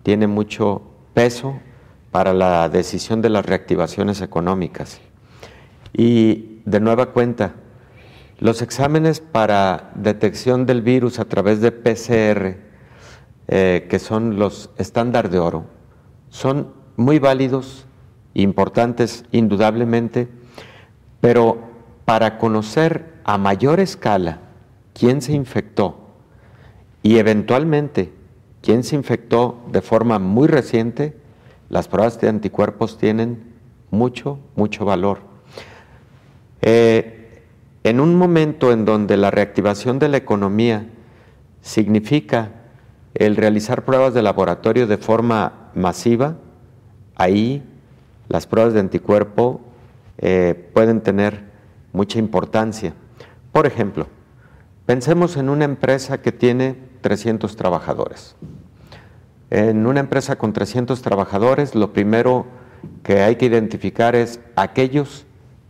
tiene 0.03 0.27
mucho 0.27 0.81
peso 1.13 1.59
para 2.11 2.33
la 2.33 2.67
decisión 2.67 3.21
de 3.21 3.29
las 3.29 3.45
reactivaciones 3.45 4.21
económicas. 4.21 4.99
Y 5.93 6.61
de 6.65 6.79
nueva 6.81 7.13
cuenta, 7.13 7.53
los 8.39 8.61
exámenes 8.61 9.21
para 9.21 9.91
detección 9.95 10.65
del 10.65 10.81
virus 10.81 11.19
a 11.19 11.25
través 11.25 11.61
de 11.61 11.71
PCR 11.71 12.70
eh, 13.53 13.85
que 13.89 13.99
son 13.99 14.39
los 14.39 14.69
estándar 14.77 15.29
de 15.29 15.37
oro, 15.37 15.65
son 16.29 16.69
muy 16.95 17.19
válidos, 17.19 17.85
importantes 18.33 19.25
indudablemente, 19.33 20.29
pero 21.19 21.59
para 22.05 22.37
conocer 22.37 23.11
a 23.25 23.37
mayor 23.37 23.81
escala 23.81 24.39
quién 24.93 25.21
se 25.21 25.33
infectó 25.33 25.97
y 27.03 27.17
eventualmente 27.17 28.13
quién 28.61 28.85
se 28.85 28.95
infectó 28.95 29.61
de 29.69 29.81
forma 29.81 30.17
muy 30.17 30.47
reciente, 30.47 31.17
las 31.67 31.89
pruebas 31.89 32.21
de 32.21 32.29
anticuerpos 32.29 32.97
tienen 32.97 33.51
mucho, 33.89 34.39
mucho 34.55 34.85
valor. 34.85 35.19
Eh, 36.61 37.43
en 37.83 37.99
un 37.99 38.15
momento 38.15 38.71
en 38.71 38.85
donde 38.85 39.17
la 39.17 39.29
reactivación 39.29 39.99
de 39.99 40.07
la 40.07 40.15
economía 40.15 40.87
significa 41.61 42.60
el 43.13 43.35
realizar 43.35 43.83
pruebas 43.83 44.13
de 44.13 44.21
laboratorio 44.21 44.87
de 44.87 44.97
forma 44.97 45.69
masiva, 45.75 46.37
ahí 47.15 47.63
las 48.29 48.47
pruebas 48.47 48.73
de 48.73 48.79
anticuerpo 48.79 49.61
eh, 50.17 50.69
pueden 50.73 51.01
tener 51.01 51.43
mucha 51.93 52.19
importancia. 52.19 52.93
Por 53.51 53.65
ejemplo, 53.67 54.07
pensemos 54.85 55.35
en 55.35 55.49
una 55.49 55.65
empresa 55.65 56.21
que 56.21 56.31
tiene 56.31 56.77
300 57.01 57.55
trabajadores. 57.55 58.35
En 59.49 59.85
una 59.85 59.99
empresa 59.99 60.37
con 60.37 60.53
300 60.53 61.01
trabajadores, 61.01 61.75
lo 61.75 61.91
primero 61.91 62.45
que 63.03 63.21
hay 63.21 63.35
que 63.35 63.47
identificar 63.47 64.15
es 64.15 64.39
aquellos 64.55 65.25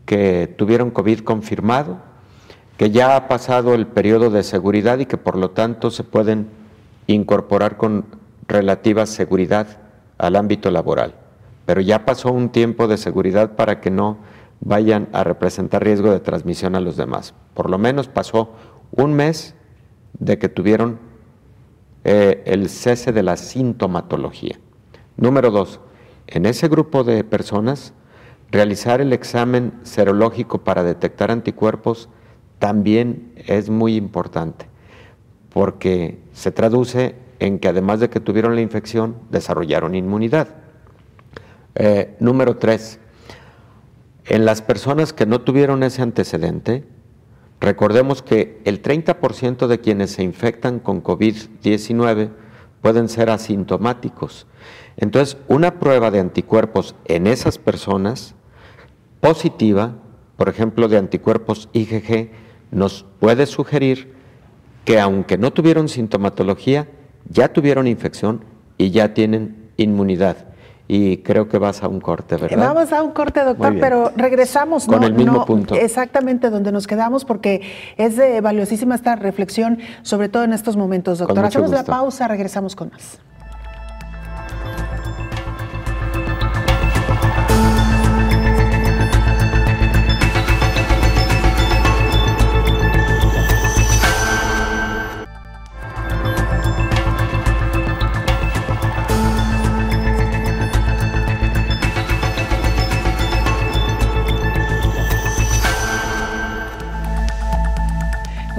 que 0.06 0.54
tuvieron 0.58 0.92
COVID 0.92 1.22
confirmado, 1.22 1.98
que 2.78 2.92
ya 2.92 3.16
ha 3.16 3.28
pasado 3.28 3.74
el 3.74 3.88
periodo 3.88 4.30
de 4.30 4.44
seguridad 4.44 5.00
y 5.00 5.06
que 5.06 5.18
por 5.18 5.36
lo 5.36 5.52
tanto 5.52 5.90
se 5.90 6.04
pueden 6.04 6.61
incorporar 7.13 7.78
con 7.78 8.06
relativa 8.47 9.06
seguridad 9.06 9.80
al 10.17 10.36
ámbito 10.36 10.71
laboral. 10.71 11.15
Pero 11.65 11.82
ya 11.82 12.06
pasó 12.06 12.32
un 12.32 12.50
tiempo 12.50 12.88
de 12.88 12.97
seguridad 12.97 13.56
para 13.56 13.82
que 13.82 13.91
no 13.91 14.17
vayan 14.60 15.10
a 15.13 15.24
representar 15.24 15.84
riesgo 15.84 16.12
de 16.12 16.19
transmisión 16.19 16.76
a 16.76 16.80
los 16.80 16.97
demás. 16.97 17.34
Por 17.54 17.69
lo 17.69 17.78
menos 17.78 18.08
pasó 18.08 18.52
un 18.91 19.13
mes 19.13 19.56
de 20.19 20.38
que 20.38 20.50
tuvieron 20.50 21.00
eh, 22.04 22.43
el 22.45 22.69
cese 22.69 23.12
de 23.12 23.24
la 23.24 23.38
sintomatología. 23.38 24.60
Número 25.17 25.52
dos, 25.52 25.80
en 26.28 26.45
ese 26.45 26.67
grupo 26.67 27.04
de 27.04 27.24
personas, 27.24 27.93
realizar 28.52 29.02
el 29.02 29.13
examen 29.13 29.74
serológico 29.84 30.60
para 30.60 30.84
detectar 30.84 31.32
anticuerpos 31.32 32.10
también 32.60 33.34
es 33.47 33.69
muy 33.69 33.95
importante 33.95 34.71
porque 35.52 36.21
se 36.34 36.52
traduce 36.52 37.15
en 37.39 37.60
que 37.60 37.67
además 37.67 38.00
de 38.00 38.10
que 38.10 38.20
tuvieron 38.20 38.56
la 38.56 38.62
infección, 38.62 39.15
desarrollaron 39.32 39.96
inmunidad. 39.96 40.48
Eh, 41.76 42.15
número 42.20 42.58
tres, 42.58 43.00
en 44.26 44.46
las 44.46 44.62
personas 44.62 45.13
que 45.13 45.26
no 45.26 45.41
tuvieron 45.41 45.84
ese 45.84 46.02
antecedente, 46.02 46.84
recordemos 47.60 48.22
que 48.22 48.62
el 48.65 48.82
30% 48.82 49.67
de 49.67 49.80
quienes 49.80 50.12
se 50.12 50.24
infectan 50.24 50.80
con 50.80 51.04
COVID-19 51.04 52.30
pueden 52.82 53.10
ser 53.10 53.30
asintomáticos. 53.30 54.48
Entonces, 54.98 55.38
una 55.48 55.80
prueba 55.80 56.12
de 56.12 56.20
anticuerpos 56.20 56.96
en 57.06 57.28
esas 57.28 57.58
personas 57.58 58.36
positiva, 59.20 59.96
por 60.38 60.50
ejemplo, 60.50 60.88
de 60.88 60.98
anticuerpos 60.98 61.70
IgG, 61.74 62.32
nos 62.72 63.06
puede 63.20 63.46
sugerir 63.46 64.21
que 64.86 65.00
aunque 65.00 65.38
no 65.38 65.52
tuvieron 65.52 65.89
sintomatología, 65.89 66.88
ya 67.30 67.48
tuvieron 67.50 67.88
infección 67.88 68.44
y 68.78 68.91
ya 68.91 69.13
tienen 69.13 69.72
inmunidad. 69.78 70.38
Y 70.88 71.17
creo 71.17 71.48
que 71.48 71.58
vas 71.58 71.84
a 71.84 71.88
un 71.88 72.02
corte, 72.02 72.36
¿verdad? 72.36 72.74
Vamos 72.74 72.91
a 72.91 73.02
un 73.02 73.12
corte, 73.12 73.41
doctor, 73.44 73.78
pero 73.80 74.12
regresamos 74.17 74.86
con 74.86 75.04
el 75.04 75.13
mismo 75.13 75.46
punto. 75.46 75.76
Exactamente 75.76 76.50
donde 76.50 76.74
nos 76.74 76.86
quedamos, 76.86 77.24
porque 77.24 77.62
es 77.96 78.17
de 78.17 78.41
valiosísima 78.41 78.96
esta 78.96 79.15
reflexión, 79.15 79.80
sobre 80.02 80.28
todo 80.28 80.44
en 80.44 80.52
estos 80.52 80.76
momentos, 80.76 81.20
doctor. 81.20 81.46
Hacemos 81.46 81.72
la 81.72 81.86
pausa, 81.86 82.28
regresamos 82.28 82.76
con 82.76 82.89
más. 82.89 83.20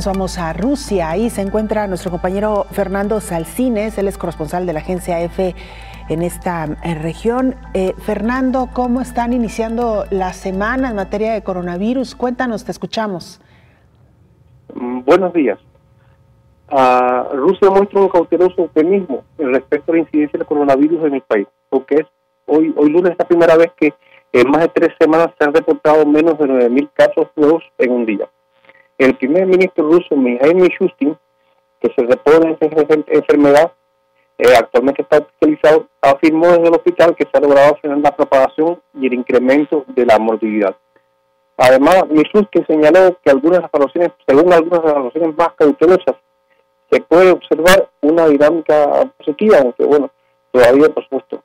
Vamos 0.06 0.38
a 0.38 0.52
Rusia. 0.52 1.10
Ahí 1.10 1.30
se 1.30 1.42
encuentra 1.42 1.86
nuestro 1.86 2.10
compañero 2.10 2.66
Fernando 2.70 3.20
Salcines, 3.20 3.98
él 3.98 4.08
es 4.08 4.18
corresponsal 4.18 4.66
de 4.66 4.72
la 4.72 4.80
agencia 4.80 5.20
EFE 5.20 5.54
en 6.08 6.22
esta 6.22 6.66
eh, 6.82 6.94
región. 6.94 7.54
Eh, 7.74 7.94
Fernando, 7.98 8.68
¿cómo 8.72 9.00
están 9.00 9.32
iniciando 9.32 10.04
la 10.10 10.32
semana 10.32 10.90
en 10.90 10.96
materia 10.96 11.32
de 11.32 11.42
coronavirus? 11.42 12.14
Cuéntanos, 12.14 12.64
te 12.64 12.72
escuchamos. 12.72 13.40
Mm, 14.74 15.00
buenos 15.04 15.32
días. 15.32 15.58
Uh, 16.70 17.36
Rusia 17.36 17.70
muestra 17.70 18.00
un 18.00 18.08
cauteloso 18.08 18.62
optimismo 18.62 19.24
respecto 19.36 19.92
a 19.92 19.96
la 19.96 20.00
incidencia 20.00 20.38
del 20.38 20.46
coronavirus 20.46 21.04
en 21.04 21.14
el 21.14 21.22
país, 21.22 21.46
porque 21.68 21.96
es 21.96 22.06
hoy, 22.46 22.72
hoy 22.76 22.88
lunes 22.88 23.12
es 23.12 23.18
la 23.18 23.26
primera 23.26 23.56
vez 23.56 23.70
que 23.76 23.92
en 24.32 24.50
más 24.50 24.62
de 24.62 24.68
tres 24.68 24.94
semanas 24.98 25.28
se 25.38 25.44
han 25.44 25.52
reportado 25.52 26.06
menos 26.06 26.38
de 26.38 26.46
9.000 26.46 26.90
casos 26.94 27.26
nuevos 27.36 27.62
en 27.76 27.92
un 27.92 28.06
día. 28.06 28.26
El 29.02 29.16
primer 29.16 29.46
ministro 29.46 29.88
ruso, 29.88 30.14
Mikhail 30.14 30.54
Mishustin, 30.54 31.18
que 31.80 31.92
se 31.92 32.06
repone 32.06 32.56
esa 32.60 32.94
enfermedad, 33.08 33.72
eh, 34.38 34.54
actualmente 34.56 35.02
está 35.02 35.18
hospitalizado, 35.18 35.88
afirmó 36.00 36.46
desde 36.46 36.68
el 36.68 36.74
hospital 36.74 37.16
que 37.16 37.24
se 37.24 37.30
ha 37.36 37.40
logrado 37.40 37.74
frenar 37.80 37.98
la 37.98 38.16
propagación 38.16 38.80
y 38.94 39.08
el 39.08 39.14
incremento 39.14 39.84
de 39.88 40.06
la 40.06 40.20
mortalidad. 40.20 40.76
Además, 41.56 42.04
Mishustin 42.10 42.64
señaló 42.64 43.18
que 43.24 43.30
algunas 43.32 43.60
evaluaciones, 43.64 44.12
según 44.24 44.52
algunas 44.52 44.84
evaluaciones 44.84 45.36
más 45.36 45.52
cautelosas, 45.56 46.16
se 46.88 47.00
puede 47.00 47.32
observar 47.32 47.88
una 48.02 48.28
dinámica 48.28 49.10
positiva, 49.18 49.58
aunque 49.58 49.84
bueno, 49.84 50.10
todavía 50.52 50.88
por 50.90 51.02
supuesto 51.04 51.42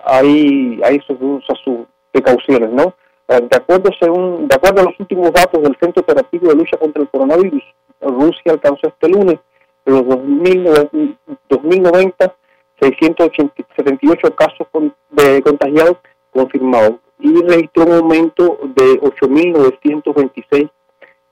hay, 0.00 0.80
hay 0.82 0.98
sus, 1.06 1.16
sus 1.62 1.86
precauciones, 2.10 2.70
¿no? 2.70 2.92
Eh, 3.28 3.40
de 3.50 3.56
acuerdo, 3.56 3.90
según, 4.00 4.48
de 4.48 4.54
acuerdo 4.54 4.80
a 4.80 4.84
los 4.84 4.98
últimos 4.98 5.30
datos 5.32 5.62
del 5.62 5.76
Centro 5.80 6.02
Operativo 6.02 6.48
de 6.48 6.56
Lucha 6.56 6.78
contra 6.78 7.02
el 7.02 7.08
Coronavirus, 7.08 7.62
Rusia 8.00 8.52
alcanzó 8.52 8.88
este 8.88 9.08
lunes 9.08 9.38
los 9.84 10.06
2090 10.06 12.34
678 12.80 14.36
casos 14.36 14.68
de 15.10 15.42
contagiados 15.42 15.96
confirmados 16.30 16.94
y 17.18 17.42
registró 17.42 17.86
un 17.86 17.92
aumento 17.92 18.58
de 18.76 19.00
8.926 19.00 20.70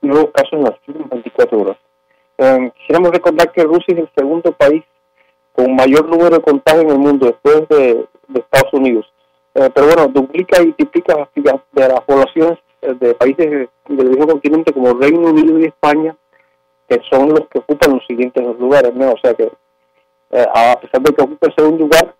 nuevos 0.01 0.31
casos 0.33 0.53
en 0.53 0.63
las 0.63 0.73
últimas 0.87 1.09
24 1.09 1.59
horas. 1.59 1.77
Eh, 2.37 2.71
quisiéramos 2.77 3.11
recordar 3.11 3.51
que 3.51 3.63
Rusia 3.63 3.95
es 3.95 3.99
el 3.99 4.09
segundo 4.15 4.51
país 4.51 4.83
con 5.53 5.75
mayor 5.75 6.07
número 6.07 6.37
de 6.37 6.41
contagios 6.41 6.83
en 6.83 6.91
el 6.91 6.99
mundo 6.99 7.27
después 7.27 7.67
de, 7.69 8.05
Estados 8.35 8.73
Unidos. 8.73 9.05
Eh, 9.57 9.71
pero 9.73 9.87
bueno, 9.87 10.07
duplica 10.07 10.61
y 10.61 10.71
triplica 10.73 11.27
de 11.33 11.87
las 11.87 12.01
poblaciones 12.01 12.59
eh, 12.83 12.93
de 12.93 13.15
países 13.15 13.67
del 13.87 14.09
viejo 14.09 14.27
continente 14.27 14.71
como 14.71 14.93
Reino 14.93 15.31
Unido 15.31 15.57
y 15.57 15.65
España, 15.65 16.15
que 16.87 17.01
son 17.09 17.29
los 17.29 17.47
que 17.49 17.57
ocupan 17.57 17.95
los 17.95 18.05
siguientes 18.05 18.43
lugares. 18.59 18.93
¿no? 18.93 19.13
O 19.13 19.17
sea 19.17 19.33
que, 19.33 19.45
eh, 19.45 20.45
a 20.53 20.79
pesar 20.79 21.01
de 21.01 21.11
que 21.11 21.23
ocupa 21.23 21.47
el 21.47 21.55
segundo 21.55 21.85
lugar, 21.85 22.13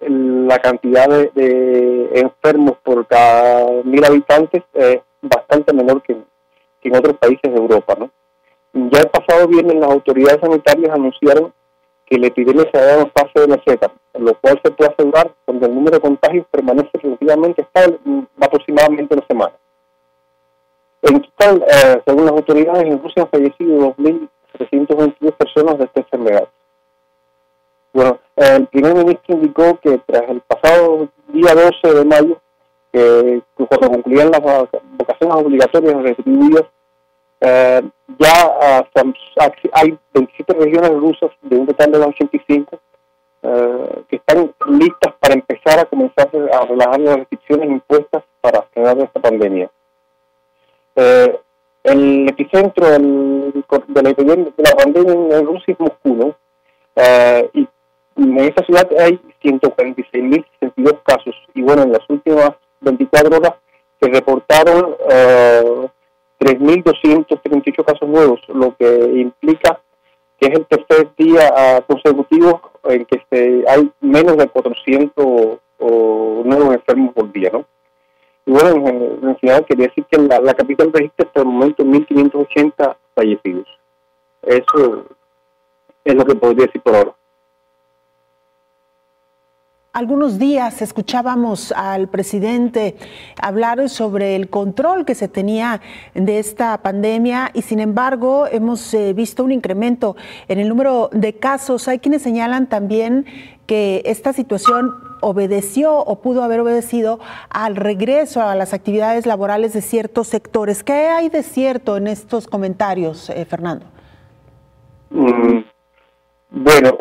la 0.00 0.58
cantidad 0.60 1.08
de, 1.08 2.08
enfermos 2.14 2.78
por 2.82 3.06
cada 3.06 3.82
mil 3.84 4.02
habitantes 4.02 4.62
es 4.72 5.00
bastante 5.20 5.74
menor 5.74 6.00
que, 6.00 6.16
en 6.84 6.96
otros 6.96 7.18
países 7.18 7.52
de 7.52 7.58
Europa. 7.58 7.96
¿no? 7.98 8.10
Ya 8.72 9.00
el 9.00 9.10
pasado 9.10 9.46
viernes 9.46 9.74
las 9.74 9.90
autoridades 9.90 10.40
sanitarias 10.40 10.90
anunciaron 10.90 11.52
que 12.08 12.18
la 12.18 12.28
epidemia 12.28 12.64
se 12.72 12.78
ha 12.78 12.84
dado 12.84 13.02
en 13.02 13.12
fase 13.12 13.40
de 13.40 13.48
meseta, 13.48 13.92
lo 14.14 14.34
cual 14.40 14.60
se 14.64 14.70
puede 14.70 14.90
asegurar 14.90 15.34
cuando 15.44 15.66
el 15.66 15.74
número 15.74 15.96
de 15.96 16.00
contagios 16.00 16.46
permanece 16.50 16.90
relativamente 16.94 17.62
estable 17.62 17.98
aproximadamente 18.40 19.14
una 19.14 19.26
semana. 19.26 19.52
En 21.02 21.20
total, 21.20 21.64
eh, 21.68 22.02
según 22.06 22.24
las 22.24 22.34
autoridades, 22.34 22.84
en 22.84 23.02
Rusia 23.02 23.22
han 23.22 23.28
fallecido 23.28 23.94
2.322 23.96 25.32
personas 25.32 25.78
de 25.78 25.84
esta 25.84 26.00
enfermedad. 26.00 26.48
Bueno, 27.92 28.18
el 28.36 28.66
primer 28.66 28.94
ministro 28.94 29.34
indicó 29.34 29.78
que 29.80 30.00
tras 30.06 30.28
el 30.28 30.40
pasado 30.40 31.08
día 31.28 31.54
12 31.54 31.98
de 31.98 32.04
mayo, 32.04 32.40
que 32.92 33.42
cuando 33.56 33.90
concluían 33.90 34.30
las 34.30 34.40
vocaciones 34.40 35.36
obligatorias 35.36 36.02
retribuidas, 36.02 36.64
eh, 37.40 37.82
ya 38.18 38.86
hay 39.72 39.98
27 40.12 40.54
regiones 40.54 40.90
rusas 40.90 41.30
de 41.42 41.56
un 41.56 41.66
total 41.66 41.92
de 41.92 41.98
85 41.98 42.80
eh, 43.42 44.02
que 44.08 44.16
están 44.16 44.52
listas 44.66 45.14
para 45.20 45.34
empezar 45.34 45.78
a 45.78 45.84
comenzar 45.84 46.28
a 46.52 46.66
relajar 46.66 47.00
las 47.00 47.16
restricciones 47.18 47.70
impuestas 47.70 48.24
para 48.40 48.62
frenar 48.72 48.98
esta 48.98 49.20
pandemia. 49.20 49.70
Eh, 50.96 51.40
el 51.84 52.28
epicentro 52.28 52.90
del, 52.90 53.52
de, 53.52 54.02
la, 54.02 54.12
de, 54.12 54.52
la, 54.56 54.70
pandemia 54.72 55.38
en 55.38 55.46
Rusia 55.46 55.74
es 55.74 55.80
Moscú, 55.80 56.34
eh, 56.96 57.50
y 57.54 57.68
en 58.16 58.38
esa 58.38 58.64
ciudad 58.64 58.88
hay 58.98 59.20
146.062 59.42 61.02
casos, 61.04 61.36
y 61.54 61.62
bueno, 61.62 61.84
en 61.84 61.92
las 61.92 62.02
últimas 62.08 62.50
24 62.80 63.36
horas 63.36 63.54
se 64.00 64.10
reportaron 64.10 64.96
eh, 65.08 65.88
3.238 66.38 67.84
casos 67.84 68.08
nuevos, 68.08 68.40
lo 68.48 68.76
que 68.76 68.86
implica 69.14 69.80
que 70.40 70.46
es 70.46 70.58
el 70.58 70.66
tercer 70.66 71.10
día 71.16 71.50
ah, 71.56 71.80
consecutivo 71.86 72.60
en 72.84 73.04
que 73.06 73.20
se, 73.30 73.64
hay 73.68 73.90
menos 74.00 74.36
de 74.36 74.46
400 74.46 75.58
nuevos 75.80 76.74
enfermos 76.74 77.12
por 77.12 77.30
día, 77.32 77.50
¿no? 77.52 77.64
Y 78.46 78.52
bueno, 78.52 78.88
en, 78.88 79.36
final 79.38 79.66
quería 79.66 79.88
decir 79.88 80.04
que 80.10 80.18
la, 80.18 80.40
la 80.40 80.54
capital 80.54 80.90
registra 80.92 81.26
hasta 81.26 81.40
el 81.40 81.46
momento 81.46 81.84
1.580 81.84 82.96
fallecidos. 83.14 83.66
Eso 84.42 85.04
es 86.04 86.14
lo 86.14 86.24
que 86.24 86.34
podría 86.34 86.66
decir 86.66 86.80
por 86.80 86.96
ahora 86.96 87.14
algunos 89.98 90.38
días 90.38 90.80
escuchábamos 90.80 91.72
al 91.72 92.06
presidente 92.06 92.96
hablar 93.42 93.88
sobre 93.88 94.36
el 94.36 94.48
control 94.48 95.04
que 95.04 95.16
se 95.16 95.26
tenía 95.26 95.80
de 96.14 96.38
esta 96.38 96.80
pandemia 96.82 97.50
y 97.52 97.62
sin 97.62 97.80
embargo 97.80 98.46
hemos 98.46 98.94
eh, 98.94 99.12
visto 99.12 99.42
un 99.42 99.50
incremento 99.50 100.14
en 100.46 100.60
el 100.60 100.68
número 100.68 101.10
de 101.12 101.34
casos. 101.34 101.88
Hay 101.88 101.98
quienes 101.98 102.22
señalan 102.22 102.68
también 102.68 103.26
que 103.66 104.02
esta 104.04 104.32
situación 104.32 104.94
obedeció 105.20 105.98
o 105.98 106.20
pudo 106.20 106.44
haber 106.44 106.60
obedecido 106.60 107.18
al 107.50 107.74
regreso 107.74 108.40
a 108.40 108.54
las 108.54 108.74
actividades 108.74 109.26
laborales 109.26 109.72
de 109.72 109.82
ciertos 109.82 110.28
sectores. 110.28 110.84
¿Qué 110.84 111.08
hay 111.08 111.28
de 111.28 111.42
cierto 111.42 111.96
en 111.96 112.06
estos 112.06 112.46
comentarios, 112.46 113.30
eh, 113.30 113.44
Fernando? 113.44 113.84
Mm, 115.10 115.77
bueno, 116.50 116.96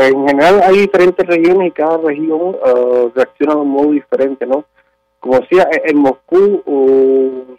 en 0.00 0.28
general 0.28 0.62
hay 0.62 0.78
diferentes 0.78 1.26
regiones 1.26 1.68
y 1.68 1.72
cada 1.72 1.98
región 1.98 2.40
uh, 2.40 3.10
reacciona 3.14 3.54
de 3.54 3.60
un 3.60 3.68
modo 3.68 3.90
diferente, 3.90 4.46
¿no? 4.46 4.64
Como 5.20 5.38
decía, 5.40 5.68
e-, 5.70 5.90
en 5.90 5.98
Moscú 5.98 7.56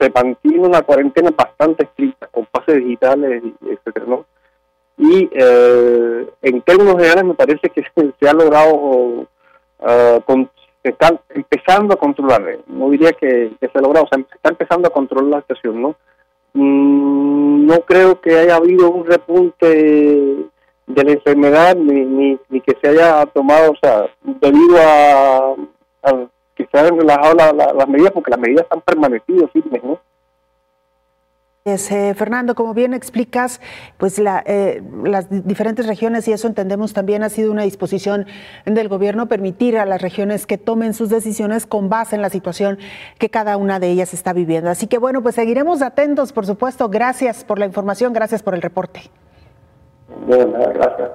se 0.00 0.10
mantiene 0.10 0.66
una 0.66 0.82
cuarentena 0.82 1.30
bastante 1.30 1.84
estricta, 1.84 2.26
con 2.28 2.46
pases 2.46 2.76
digitales, 2.76 3.42
etcétera, 3.62 4.06
¿no? 4.06 4.24
Y 4.96 5.30
eh, 5.32 6.26
en 6.42 6.62
términos 6.62 6.94
generales 6.94 7.24
me 7.24 7.34
parece 7.34 7.70
que 7.70 7.82
se, 8.20 8.28
ha 8.28 8.32
logrado, 8.32 8.74
uh, 8.74 10.20
con, 10.26 10.50
se 10.82 10.90
está 10.90 11.18
empezando 11.30 11.94
a 11.94 11.98
controlar, 11.98 12.58
no 12.66 12.90
diría 12.90 13.12
que, 13.12 13.52
se 13.60 13.78
ha 13.78 13.80
logrado, 13.80 14.06
o 14.06 14.08
sea, 14.08 14.22
se 14.28 14.34
está 14.34 14.50
empezando 14.50 14.88
a 14.88 14.92
controlar 14.92 15.30
la 15.30 15.40
situación, 15.42 15.82
¿no? 15.82 15.96
Mm, 16.52 17.66
no 17.66 17.80
creo 17.80 18.20
que 18.20 18.38
haya 18.38 18.56
habido 18.56 18.90
un 18.90 19.06
repunte 19.06 20.46
de 20.94 21.04
la 21.04 21.12
enfermedad 21.12 21.76
ni, 21.76 22.04
ni, 22.04 22.38
ni, 22.48 22.60
que 22.60 22.76
se 22.80 22.88
haya 22.88 23.26
tomado, 23.26 23.72
o 23.72 23.76
sea, 23.82 24.06
debido 24.22 24.76
a, 24.78 25.56
que 26.54 26.68
se 26.70 26.78
hayan 26.78 26.98
relajado 26.98 27.34
las 27.34 27.88
medidas, 27.88 28.12
porque 28.12 28.30
las 28.30 28.40
medidas 28.40 28.66
han 28.70 28.80
permanecido 28.82 29.48
firmes, 29.48 29.82
¿no? 29.82 29.98
Es, 31.66 31.92
eh, 31.92 32.14
Fernando, 32.14 32.54
como 32.54 32.72
bien 32.72 32.94
explicas, 32.94 33.60
pues 33.98 34.18
la, 34.18 34.42
eh, 34.46 34.82
las 35.04 35.26
diferentes 35.46 35.86
regiones, 35.86 36.26
y 36.26 36.32
eso 36.32 36.48
entendemos 36.48 36.94
también 36.94 37.22
ha 37.22 37.28
sido 37.28 37.52
una 37.52 37.64
disposición 37.64 38.26
del 38.64 38.88
gobierno, 38.88 39.28
permitir 39.28 39.76
a 39.76 39.84
las 39.84 40.00
regiones 40.00 40.46
que 40.46 40.56
tomen 40.56 40.94
sus 40.94 41.10
decisiones 41.10 41.66
con 41.66 41.90
base 41.90 42.16
en 42.16 42.22
la 42.22 42.30
situación 42.30 42.78
que 43.18 43.28
cada 43.28 43.58
una 43.58 43.78
de 43.78 43.90
ellas 43.90 44.14
está 44.14 44.32
viviendo. 44.32 44.70
Así 44.70 44.86
que 44.86 44.96
bueno, 44.96 45.22
pues 45.22 45.34
seguiremos 45.34 45.82
atentos, 45.82 46.32
por 46.32 46.46
supuesto. 46.46 46.88
Gracias 46.88 47.44
por 47.44 47.58
la 47.58 47.66
información, 47.66 48.14
gracias 48.14 48.42
por 48.42 48.54
el 48.54 48.62
reporte. 48.62 49.10
Bueno, 50.26 50.58
gracias. 50.74 51.10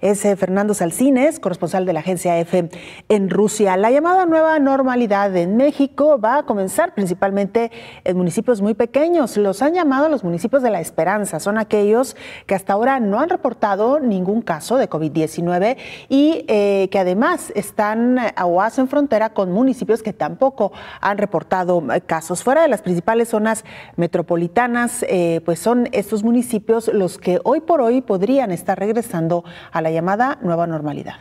Es 0.00 0.22
eh, 0.24 0.36
Fernando 0.36 0.74
Salcines, 0.74 1.40
corresponsal 1.40 1.86
de 1.86 1.94
la 1.94 2.00
agencia 2.00 2.38
EFE 2.38 2.68
en 3.08 3.30
Rusia. 3.30 3.76
La 3.78 3.90
llamada 3.90 4.26
nueva 4.26 4.58
normalidad 4.58 5.34
en 5.36 5.56
México 5.56 6.20
va 6.20 6.38
a 6.38 6.42
comenzar 6.42 6.94
principalmente 6.94 7.70
en 8.04 8.16
municipios 8.16 8.60
muy 8.60 8.74
pequeños. 8.74 9.36
Los 9.38 9.62
han 9.62 9.72
llamado 9.72 10.08
los 10.08 10.22
municipios 10.22 10.62
de 10.62 10.70
la 10.70 10.80
esperanza. 10.80 11.40
Son 11.40 11.56
aquellos 11.56 12.16
que 12.46 12.54
hasta 12.54 12.74
ahora 12.74 13.00
no 13.00 13.20
han 13.20 13.30
reportado 13.30 13.98
ningún 13.98 14.42
caso 14.42 14.76
de 14.76 14.90
COVID-19 14.90 15.78
y 16.10 16.44
eh, 16.48 16.88
que 16.90 16.98
además 16.98 17.50
están 17.54 18.18
eh, 18.18 18.34
o 18.44 18.60
hacen 18.60 18.88
frontera 18.88 19.30
con 19.30 19.52
municipios 19.52 20.02
que 20.02 20.12
tampoco 20.12 20.72
han 21.00 21.16
reportado 21.16 21.82
casos. 22.06 22.42
Fuera 22.42 22.62
de 22.62 22.68
las 22.68 22.82
principales 22.82 23.28
zonas 23.28 23.64
metropolitanas, 23.96 25.04
pues 25.44 25.58
son 25.58 25.88
estos 25.92 26.22
municipios 26.22 26.88
los 26.88 27.18
que 27.18 27.40
hoy 27.44 27.60
por 27.60 27.80
hoy 27.80 28.02
podrían 28.02 28.23
podrían 28.24 28.52
estar 28.52 28.78
regresando 28.78 29.44
a 29.70 29.82
la 29.82 29.90
llamada 29.90 30.38
nueva 30.40 30.66
normalidad. 30.66 31.16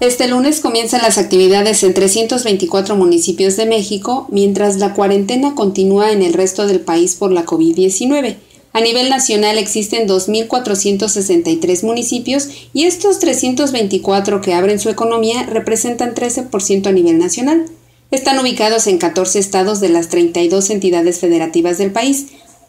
Este 0.00 0.28
lunes 0.28 0.60
comienzan 0.60 1.00
las 1.00 1.16
actividades 1.16 1.82
en 1.82 1.94
324 1.94 2.94
municipios 2.94 3.56
de 3.56 3.64
México, 3.64 4.26
mientras 4.30 4.76
la 4.76 4.92
cuarentena 4.92 5.54
continúa 5.54 6.12
en 6.12 6.20
el 6.22 6.34
resto 6.34 6.66
del 6.66 6.80
país 6.80 7.14
por 7.14 7.32
la 7.32 7.46
COVID-19. 7.46 8.36
A 8.74 8.82
nivel 8.82 9.08
nacional 9.08 9.56
existen 9.56 10.06
2.463 10.06 11.84
municipios 11.84 12.48
y 12.74 12.84
estos 12.84 13.18
324 13.18 14.42
que 14.42 14.52
abren 14.52 14.78
su 14.78 14.90
economía 14.90 15.44
representan 15.44 16.14
13% 16.14 16.86
a 16.86 16.92
nivel 16.92 17.16
nacional. 17.16 17.64
Están 18.10 18.38
ubicados 18.38 18.86
en 18.88 18.98
14 18.98 19.38
estados 19.38 19.80
de 19.80 19.88
las 19.88 20.10
32 20.10 20.68
entidades 20.68 21.18
federativas 21.18 21.78
del 21.78 21.92
país, 21.92 22.26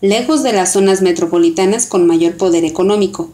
lejos 0.07 0.43
de 0.43 0.53
las 0.53 0.73
zonas 0.73 1.01
metropolitanas 1.01 1.87
con 1.87 2.05
mayor 2.05 2.37
poder 2.37 2.65
económico. 2.65 3.31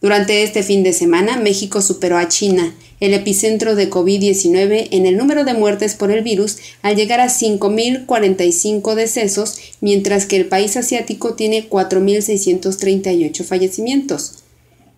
Durante 0.00 0.44
este 0.44 0.62
fin 0.62 0.84
de 0.84 0.92
semana, 0.92 1.36
México 1.36 1.82
superó 1.82 2.16
a 2.16 2.28
China, 2.28 2.72
el 3.00 3.14
epicentro 3.14 3.74
de 3.74 3.90
COVID-19, 3.90 4.88
en 4.90 5.06
el 5.06 5.16
número 5.16 5.44
de 5.44 5.54
muertes 5.54 5.94
por 5.94 6.10
el 6.10 6.22
virus 6.22 6.58
al 6.82 6.96
llegar 6.96 7.20
a 7.20 7.28
5.045 7.28 8.94
decesos, 8.94 9.58
mientras 9.80 10.26
que 10.26 10.36
el 10.36 10.46
país 10.46 10.76
asiático 10.76 11.34
tiene 11.34 11.68
4.638 11.68 13.44
fallecimientos. 13.44 14.44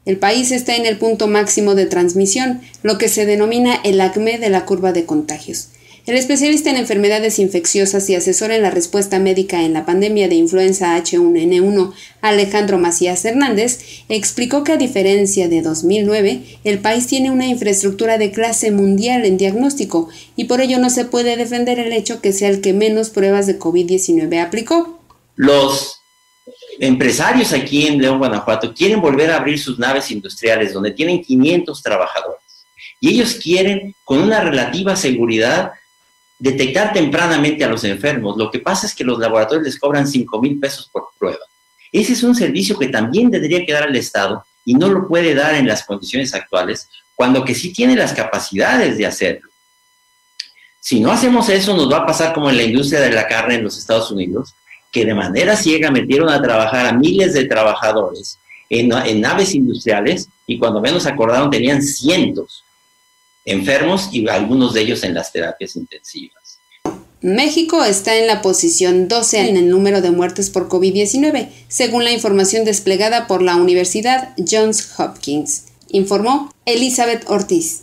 El 0.07 0.19
país 0.19 0.51
está 0.51 0.77
en 0.77 0.87
el 0.87 0.99
punto 0.99 1.29
máximo 1.29 1.75
de 1.75 1.87
transmisión, 1.87 2.63
lo 2.83 2.97
que 2.97 3.09
se 3.09 3.27
denomina 3.27 3.75
el 3.85 4.01
acme 4.01 4.39
de 4.39 4.49
la 4.49 4.65
curva 4.65 4.93
de 4.93 5.05
contagios. 5.05 5.69
El 6.11 6.17
especialista 6.17 6.71
en 6.71 6.77
enfermedades 6.77 7.39
infecciosas 7.39 8.11
y 8.11 8.17
asesor 8.17 8.51
en 8.51 8.63
la 8.63 8.73
respuesta 8.73 9.21
médica 9.21 9.63
en 9.63 9.73
la 9.73 9.87
pandemia 9.87 10.27
de 10.27 10.35
influenza 10.35 10.99
H1N1, 10.99 11.93
Alejandro 12.21 12.79
Macías 12.79 13.25
Hernández, 13.25 14.03
explicó 14.09 14.65
que 14.65 14.73
a 14.73 14.77
diferencia 14.77 15.49
de 15.49 15.63
2009, 15.63 16.59
el 16.65 16.81
país 16.81 17.07
tiene 17.07 17.31
una 17.31 17.47
infraestructura 17.47 18.19
de 18.19 18.33
clase 18.33 18.73
mundial 18.73 19.25
en 19.25 19.37
diagnóstico 19.37 20.09
y 20.35 20.47
por 20.47 20.61
ello 20.61 20.81
no 20.81 20.91
se 20.91 21.05
puede 21.05 21.37
defender 21.37 21.79
el 21.79 21.93
hecho 21.93 22.21
que 22.21 22.33
sea 22.33 22.49
el 22.49 22.61
que 22.61 22.73
menos 22.73 23.11
pruebas 23.11 23.47
de 23.47 23.61
COVID-19 23.61 24.45
aplicó. 24.45 24.99
Los 25.37 26.01
empresarios 26.81 27.53
aquí 27.53 27.87
en 27.87 28.03
León, 28.03 28.19
Guanajuato, 28.19 28.75
quieren 28.75 29.01
volver 29.01 29.31
a 29.31 29.37
abrir 29.37 29.61
sus 29.61 29.79
naves 29.79 30.11
industriales 30.11 30.73
donde 30.73 30.91
tienen 30.91 31.23
500 31.23 31.81
trabajadores 31.81 32.41
y 33.01 33.11
ellos 33.11 33.39
quieren, 33.43 33.95
con 34.05 34.19
una 34.19 34.41
relativa 34.41 34.95
seguridad, 34.97 35.73
detectar 36.41 36.93
tempranamente 36.93 37.63
a 37.63 37.69
los 37.69 37.85
enfermos. 37.85 38.37
Lo 38.37 38.51
que 38.51 38.59
pasa 38.59 38.87
es 38.87 38.95
que 38.95 39.05
los 39.05 39.19
laboratorios 39.19 39.65
les 39.65 39.79
cobran 39.79 40.09
5 40.09 40.41
mil 40.41 40.59
pesos 40.59 40.89
por 40.91 41.09
prueba. 41.19 41.45
Ese 41.93 42.15
es 42.15 42.23
un 42.23 42.35
servicio 42.35 42.79
que 42.79 42.89
también 42.89 43.31
tendría 43.31 43.65
que 43.65 43.73
dar 43.73 43.85
al 43.85 43.95
Estado 43.95 44.45
y 44.65 44.75
no 44.75 44.89
lo 44.89 45.07
puede 45.07 45.35
dar 45.35 45.55
en 45.55 45.67
las 45.67 45.85
condiciones 45.85 46.35
actuales, 46.35 46.89
cuando 47.15 47.45
que 47.45 47.55
sí 47.55 47.73
tiene 47.73 47.95
las 47.95 48.15
capacidades 48.15 48.97
de 48.97 49.07
hacerlo. 49.07 49.49
Si 50.81 50.99
no 50.99 51.13
hacemos 51.13 51.49
eso, 51.51 51.77
nos 51.77 51.93
va 51.93 51.99
a 51.99 52.07
pasar 52.07 52.33
como 52.33 52.49
en 52.49 52.57
la 52.57 52.63
industria 52.63 53.01
de 53.01 53.11
la 53.11 53.27
carne 53.27 53.57
en 53.57 53.65
los 53.65 53.77
Estados 53.77 54.11
Unidos, 54.11 54.55
que 54.91 55.05
de 55.05 55.15
manera 55.15 55.57
ciega 55.57 55.91
metieron 55.91 56.31
a 56.31 56.41
trabajar 56.41 56.87
a 56.87 56.93
miles 56.93 57.35
de 57.35 57.45
trabajadores 57.45 58.39
en, 58.71 58.93
en 58.93 59.21
naves 59.21 59.55
industriales 59.55 60.29
y 60.47 60.59
cuando 60.59 60.81
menos 60.81 61.07
acordaron 61.07 61.51
tenían 61.51 61.83
cientos 61.83 62.65
enfermos 63.51 64.09
y 64.13 64.29
algunos 64.29 64.75
de 64.75 64.83
ellos 64.83 65.05
en 65.05 65.15
las 65.15 65.33
terapias 65.33 65.77
intensivas. 65.77 66.59
México 67.23 67.85
está 67.85 68.17
en 68.17 68.27
la 68.27 68.41
posición 68.41 69.07
12 69.07 69.51
en 69.51 69.57
el 69.59 69.69
número 69.69 70.01
de 70.01 70.11
muertes 70.11 70.49
por 70.49 70.71
COVID-19, 70.71 71.49
según 71.69 72.05
la 72.05 72.13
información 72.13 72.65
desplegada 72.65 73.27
por 73.27 73.43
la 73.43 73.57
Universidad 73.57 74.31
Johns 74.39 74.99
Hopkins, 74.99 75.67
informó 75.91 76.51
Elizabeth 76.65 77.29
Ortiz. 77.29 77.83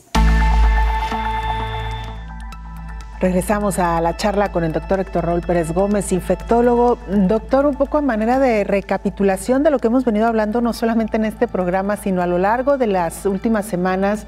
Regresamos 3.20 3.80
a 3.80 4.00
la 4.00 4.16
charla 4.16 4.52
con 4.52 4.64
el 4.64 4.72
doctor 4.72 5.00
Héctor 5.00 5.26
Raúl 5.26 5.42
Pérez 5.42 5.72
Gómez, 5.72 6.12
infectólogo. 6.12 7.00
Doctor, 7.08 7.66
un 7.66 7.76
poco 7.76 7.98
a 7.98 8.02
manera 8.02 8.38
de 8.38 8.64
recapitulación 8.64 9.64
de 9.64 9.72
lo 9.72 9.80
que 9.80 9.88
hemos 9.88 10.06
venido 10.06 10.28
hablando 10.28 10.62
no 10.62 10.72
solamente 10.72 11.18
en 11.18 11.26
este 11.26 11.48
programa, 11.48 11.98
sino 11.98 12.22
a 12.22 12.28
lo 12.28 12.38
largo 12.38 12.78
de 12.78 12.86
las 12.86 13.26
últimas 13.26 13.66
semanas 13.66 14.28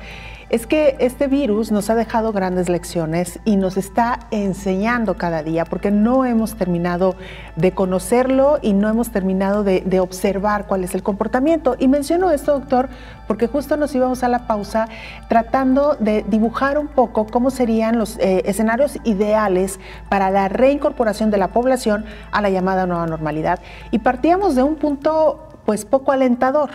es 0.49 0.65
que 0.65 0.95
este 0.99 1.27
virus 1.27 1.71
nos 1.71 1.89
ha 1.89 1.95
dejado 1.95 2.31
grandes 2.31 2.69
lecciones 2.69 3.39
y 3.45 3.55
nos 3.55 3.77
está 3.77 4.19
enseñando 4.31 5.15
cada 5.15 5.43
día, 5.43 5.63
porque 5.63 5.91
no 5.91 6.25
hemos 6.25 6.55
terminado 6.55 7.15
de 7.55 7.71
conocerlo 7.71 8.57
y 8.61 8.73
no 8.73 8.89
hemos 8.89 9.11
terminado 9.11 9.63
de, 9.63 9.99
observar 9.99 10.65
cuál 10.65 10.83
es 10.83 10.95
el 10.95 11.03
comportamiento. 11.03 11.75
Y 11.77 11.87
menciono 11.87 12.31
esto, 12.31 12.53
doctor, 12.53 12.89
porque 13.27 13.47
justo 13.47 13.77
nos 13.77 13.93
íbamos 13.93 14.23
a 14.23 14.29
la 14.29 14.47
pausa 14.47 14.87
tratando 15.27 15.95
de 15.99 16.23
dibujar 16.27 16.77
un 16.77 16.87
poco 16.87 17.27
cómo 17.27 17.51
serían 17.51 17.99
los 17.99 18.17
eh, 18.17 18.41
escenarios 18.45 18.97
ideales 19.03 19.79
para 20.07 20.31
la 20.31 20.47
reincorporación 20.47 21.29
de 21.31 21.37
la 21.37 21.49
población 21.49 22.05
a 22.31 22.41
la 22.41 22.49
llamada 22.49 22.87
nueva 22.87 23.05
normalidad. 23.05 23.59
Y 23.91 23.99
partíamos 23.99 24.55
de 24.55 24.63
un 24.63 24.75
punto 24.75 25.47
pues 25.65 25.85
poco 25.85 26.11
alentador 26.11 26.71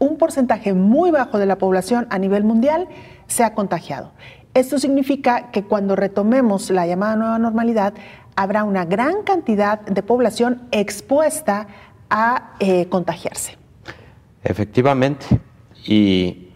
un 0.00 0.16
porcentaje 0.16 0.74
muy 0.74 1.12
bajo 1.12 1.38
de 1.38 1.46
la 1.46 1.58
población 1.58 2.08
a 2.10 2.18
nivel 2.18 2.42
mundial 2.42 2.88
se 3.28 3.44
ha 3.44 3.54
contagiado. 3.54 4.10
Esto 4.54 4.80
significa 4.80 5.52
que 5.52 5.62
cuando 5.62 5.94
retomemos 5.94 6.70
la 6.70 6.86
llamada 6.86 7.14
nueva 7.14 7.38
normalidad, 7.38 7.94
habrá 8.34 8.64
una 8.64 8.84
gran 8.84 9.22
cantidad 9.22 9.80
de 9.82 10.02
población 10.02 10.62
expuesta 10.72 11.68
a 12.08 12.54
eh, 12.58 12.86
contagiarse. 12.88 13.56
Efectivamente, 14.42 15.26
y 15.86 16.48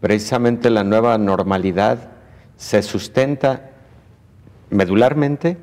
precisamente 0.00 0.70
la 0.70 0.84
nueva 0.84 1.18
normalidad 1.18 2.10
se 2.56 2.80
sustenta 2.82 3.70
medularmente 4.70 5.58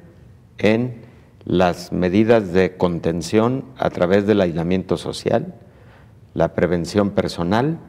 en 0.57 1.01
las 1.45 1.91
medidas 1.91 2.51
de 2.51 2.77
contención 2.77 3.65
a 3.77 3.89
través 3.89 4.27
del 4.27 4.41
aislamiento 4.41 4.97
social, 4.97 5.55
la 6.39 6.53
prevención 6.53 7.09
personal 7.09 7.79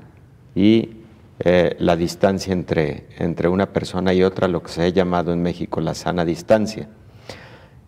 y 0.57 0.97
eh, 1.39 1.77
la 1.79 1.95
distancia 1.95 2.53
entre, 2.53 3.07
entre, 3.17 3.47
una 3.47 3.73
persona 3.73 4.13
y 4.13 4.25
otra, 4.25 4.49
lo 4.49 4.61
que 4.61 4.73
se 4.73 4.83
ha 4.83 4.89
llamado 4.89 5.33
en 5.33 5.41
México 5.41 5.81
la 5.81 5.95
sana 5.95 6.25
distancia. 6.25 6.89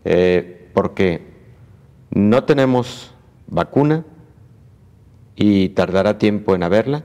Eh, 0.05 0.71
porque 0.73 1.21
no 2.11 2.45
tenemos 2.45 3.13
vacuna 3.49 4.05
y 5.35 5.71
tardará 5.71 6.19
tiempo 6.19 6.55
en 6.55 6.63
haberla. 6.63 7.03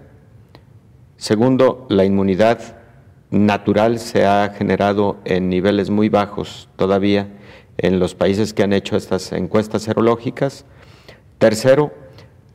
Segundo, 1.15 1.87
la 1.89 2.05
inmunidad 2.05 2.77
natural 3.31 3.97
se 3.97 4.27
ha 4.27 4.53
generado 4.55 5.17
en 5.25 5.49
niveles 5.49 5.89
muy 5.89 6.09
bajos 6.09 6.69
todavía 6.75 7.27
en 7.79 7.97
los 7.97 8.13
países 8.13 8.53
que 8.53 8.61
han 8.61 8.73
hecho 8.73 8.95
estas 8.97 9.31
encuestas 9.31 9.81
serológicas. 9.81 10.65
Tercero, 11.39 11.91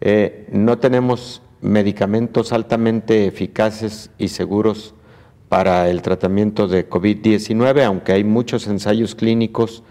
eh, 0.05 0.48
no 0.50 0.78
tenemos 0.78 1.42
medicamentos 1.61 2.53
altamente 2.53 3.26
eficaces 3.26 4.11
y 4.18 4.28
seguros 4.28 4.96
para 5.48 5.88
el 5.90 6.03
tratamiento 6.03 6.66
de 6.66 6.90
COVID-19, 6.90 7.84
aunque 7.84 8.11
hay 8.11 8.24
muchos 8.24 8.66
ensayos 8.66 9.14
clínicos 9.14 9.84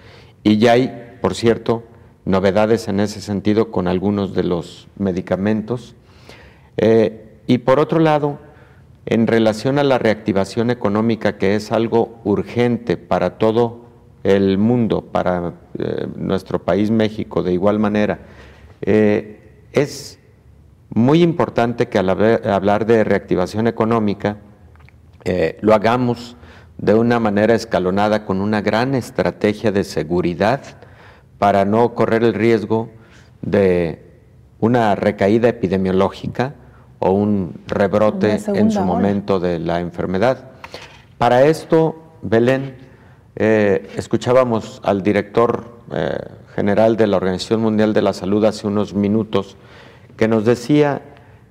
y 0.44 0.58
ya 0.58 0.74
hay, 0.74 1.18
por 1.22 1.34
cierto, 1.34 1.84
novedades 2.26 2.90
en 2.90 3.00
ese 3.00 3.22
sentido 3.22 3.72
con 3.72 3.88
algunos 3.88 4.34
de 4.34 4.44
los 4.44 4.90
medicamentos. 4.98 5.96
Eh, 6.76 7.38
y 7.48 7.60
por 7.60 7.80
otro 7.80 8.00
lado, 8.00 8.38
en 9.06 9.28
relación 9.28 9.80
a 9.80 9.86
la 9.86 9.98
reactivación 9.98 10.72
económica, 10.72 11.38
que 11.38 11.56
es 11.56 11.72
algo 11.72 12.20
urgente 12.26 12.98
para 12.98 13.38
todo 13.38 13.86
el 14.26 14.58
mundo, 14.58 15.04
para 15.04 15.54
eh, 15.80 16.06
nuestro 16.18 16.60
país 16.60 16.92
México 16.92 17.44
de 17.44 17.54
igual 17.54 17.80
manera, 17.80 18.20
es 19.72 20.20
muy 20.90 21.22
importante 21.24 21.88
que 21.88 22.00
al 22.00 22.10
hablar 22.10 22.86
de 22.86 23.04
reactivación 23.04 23.68
económica 23.68 24.38
eh, 25.24 25.58
lo 25.62 25.74
hagamos 25.74 26.36
de 26.78 26.96
una 26.96 27.20
manera 27.20 27.54
escalonada 27.54 28.26
con 28.26 28.42
una 28.42 28.62
gran 28.62 28.96
estrategia 28.96 29.72
de 29.72 29.84
seguridad 29.84 30.62
para 31.38 31.64
no 31.64 31.94
correr 31.94 32.24
el 32.24 32.34
riesgo 32.34 32.90
de 33.42 34.04
una 34.60 34.96
recaída 34.96 35.48
epidemiológica 35.50 36.56
o 37.00 37.12
un 37.12 37.62
rebrote 37.68 38.40
en 38.48 38.72
su 38.72 38.82
momento 38.82 39.40
de 39.40 39.60
la 39.60 39.80
enfermedad. 39.80 40.52
Para 41.18 41.44
esto, 41.44 41.96
Belén, 42.22 42.78
eh, 43.36 43.90
escuchábamos 43.96 44.82
al 44.84 45.02
director 45.04 45.80
eh, 45.94 46.18
general 46.62 46.96
de 46.96 47.08
la 47.08 47.18
Organización 47.18 47.60
Mundial 47.60 47.92
de 47.92 48.04
la 48.04 48.14
Salud 48.14 48.46
hace 48.46 48.68
unos 48.68 48.94
minutos, 48.94 49.58
que 50.16 50.28
nos 50.28 50.46
decía 50.46 51.02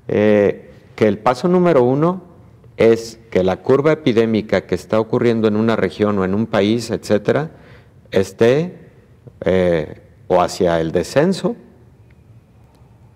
eh, 0.07 0.71
que 0.95 1.09
el 1.09 1.19
paso 1.19 1.49
número 1.49 1.83
uno 1.83 2.23
es 2.77 3.19
que 3.29 3.43
la 3.43 3.57
curva 3.57 3.91
epidémica 3.91 4.61
que 4.69 4.77
está 4.77 5.01
ocurriendo 5.01 5.49
en 5.49 5.57
una 5.57 5.75
región 5.75 6.17
o 6.21 6.25
en 6.25 6.33
un 6.33 6.47
país, 6.47 6.93
etcétera, 6.93 7.51
esté 8.13 8.89
eh, 9.41 10.01
o 10.29 10.41
hacia 10.41 10.81
el 10.81 10.93
descenso, 10.93 11.57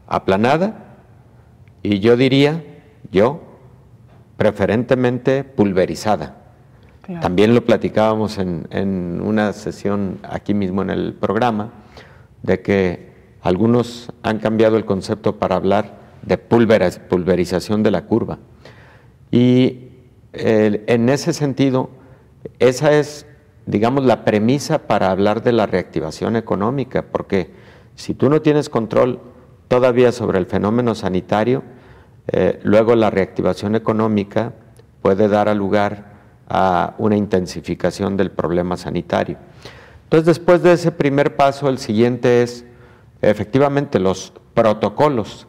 aplanada, 0.09 0.97
y 1.85 2.01
yo 2.01 2.17
diría, 2.17 2.65
yo, 3.13 3.41
preferentemente 4.37 5.45
pulverizada. 5.45 6.39
También 7.21 7.55
lo 7.55 7.65
platicábamos 7.65 8.39
en, 8.39 8.67
en 8.71 9.21
una 9.23 9.53
sesión 9.53 10.19
aquí 10.25 10.55
mismo 10.55 10.83
en 10.83 10.91
el 10.91 11.13
programa, 11.13 11.84
de 12.45 12.61
que 12.61 13.13
algunos 13.41 14.13
han 14.23 14.39
cambiado 14.39 14.77
el 14.77 14.85
concepto 14.85 15.39
para 15.39 15.57
hablar 15.57 15.99
de 16.23 16.39
pulverización 16.39 17.83
de 17.83 17.91
la 17.91 18.03
curva. 18.03 18.39
Y 19.31 19.89
en 20.33 21.09
ese 21.09 21.33
sentido, 21.33 21.91
esa 22.59 22.93
es, 22.93 23.27
digamos, 23.67 24.05
la 24.05 24.25
premisa 24.25 24.87
para 24.87 25.11
hablar 25.11 25.43
de 25.43 25.53
la 25.53 25.67
reactivación 25.67 26.37
económica, 26.37 27.07
porque 27.11 27.51
si 27.95 28.15
tú 28.15 28.29
no 28.29 28.43
tienes 28.43 28.69
control 28.69 29.21
todavía 29.69 30.13
sobre 30.13 30.39
el 30.39 30.47
fenómeno 30.47 30.95
sanitario, 30.95 31.63
eh, 32.29 32.61
luego 32.63 32.95
la 32.95 33.11
reactivación 33.11 33.75
económica 33.75 34.53
puede 35.03 35.29
dar 35.29 35.49
a 35.49 35.55
lugar 35.55 36.13
a 36.49 36.95
una 36.99 37.17
intensificación 37.17 38.17
del 38.17 38.31
problema 38.31 38.77
sanitario. 38.77 39.39
Entonces, 40.15 40.37
después 40.37 40.63
de 40.63 40.75
ese 40.75 40.93
primer 40.93 41.35
paso, 41.35 41.69
el 41.69 41.79
siguiente 41.79 42.45
es 42.45 42.65
efectivamente 43.21 43.99
los 43.99 44.33
protocolos 44.55 45.49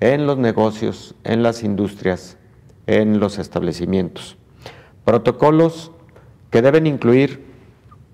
en 0.00 0.26
los 0.26 0.36
negocios, 0.36 1.14
en 1.24 1.42
las 1.42 1.62
industrias, 1.62 2.36
en 2.86 3.20
los 3.20 3.38
establecimientos. 3.38 4.36
Protocolos 5.06 5.92
que 6.50 6.60
deben 6.60 6.86
incluir 6.86 7.46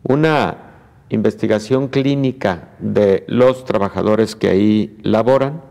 una 0.05 0.77
investigación 1.09 1.89
clínica 1.89 2.77
de 2.79 3.25
los 3.27 3.65
trabajadores 3.65 4.37
que 4.37 4.51
ahí 4.51 4.97
laboran 5.03 5.63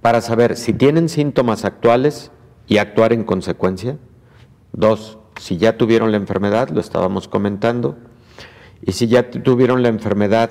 para 0.00 0.20
saber 0.20 0.56
si 0.56 0.72
tienen 0.72 1.08
síntomas 1.08 1.64
actuales 1.64 2.30
y 2.68 2.78
actuar 2.78 3.12
en 3.12 3.24
consecuencia. 3.24 3.98
Dos, 4.72 5.18
si 5.40 5.56
ya 5.56 5.76
tuvieron 5.76 6.12
la 6.12 6.18
enfermedad, 6.18 6.68
lo 6.68 6.78
estábamos 6.78 7.26
comentando, 7.26 7.96
y 8.82 8.92
si 8.92 9.06
ya 9.06 9.30
tuvieron 9.30 9.82
la 9.82 9.88
enfermedad, 9.88 10.50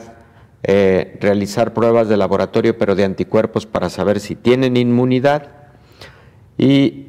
eh, 0.63 1.17
realizar 1.19 1.73
pruebas 1.73 2.07
de 2.07 2.17
laboratorio, 2.17 2.77
pero 2.77 2.95
de 2.95 3.03
anticuerpos 3.03 3.65
para 3.65 3.89
saber 3.89 4.19
si 4.19 4.36
tienen 4.36 4.77
inmunidad 4.77 5.49
y 6.55 7.07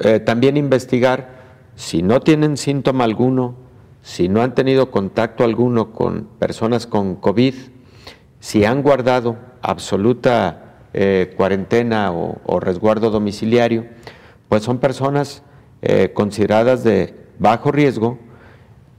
eh, 0.00 0.18
también 0.18 0.56
investigar 0.56 1.42
si 1.76 2.02
no 2.02 2.20
tienen 2.20 2.56
síntoma 2.56 3.04
alguno, 3.04 3.54
si 4.02 4.28
no 4.28 4.42
han 4.42 4.54
tenido 4.54 4.90
contacto 4.90 5.44
alguno 5.44 5.92
con 5.92 6.28
personas 6.40 6.88
con 6.88 7.14
COVID, 7.14 7.54
si 8.40 8.64
han 8.64 8.82
guardado 8.82 9.36
absoluta 9.62 10.74
eh, 10.92 11.32
cuarentena 11.36 12.12
o, 12.12 12.60
resguardo 12.60 13.10
domiciliario, 13.10 13.86
pues 14.48 14.62
son 14.62 14.78
personas 14.78 15.42
consideradas 16.14 16.82
de 16.82 17.14
bajo 17.38 17.70
riesgo, 17.70 18.18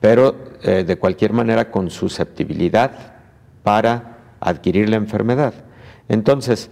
pero 0.01 0.35
de 0.66 0.95
cualquier 0.97 1.32
manera 1.32 1.70
con 1.70 1.89
susceptibilidad 1.91 3.13
para 3.63 4.18
adquirir 4.39 4.89
la 4.89 4.95
enfermedad. 4.95 5.53
Entonces, 6.09 6.72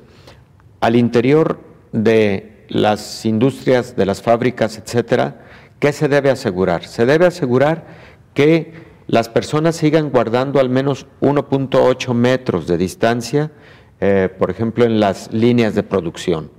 al 0.79 0.95
interior 0.95 1.59
de 1.91 2.65
las 2.69 3.25
industrias, 3.25 3.95
de 3.95 4.05
las 4.05 4.21
fábricas, 4.21 4.77
etcétera, 4.77 5.41
¿qué 5.79 5.93
se 5.93 6.07
debe 6.07 6.29
asegurar? 6.29 6.85
Se 6.85 7.05
debe 7.05 7.25
asegurar 7.25 7.85
que 8.33 8.73
las 9.07 9.29
personas 9.29 9.75
sigan 9.75 10.09
guardando 10.09 10.59
al 10.59 10.69
menos 10.69 11.07
1.8 11.21 12.13
metros 12.13 12.67
de 12.67 12.77
distancia, 12.77 13.51
eh, 13.99 14.29
por 14.37 14.49
ejemplo, 14.49 14.85
en 14.85 14.99
las 14.99 15.31
líneas 15.31 15.75
de 15.75 15.83
producción. 15.83 16.51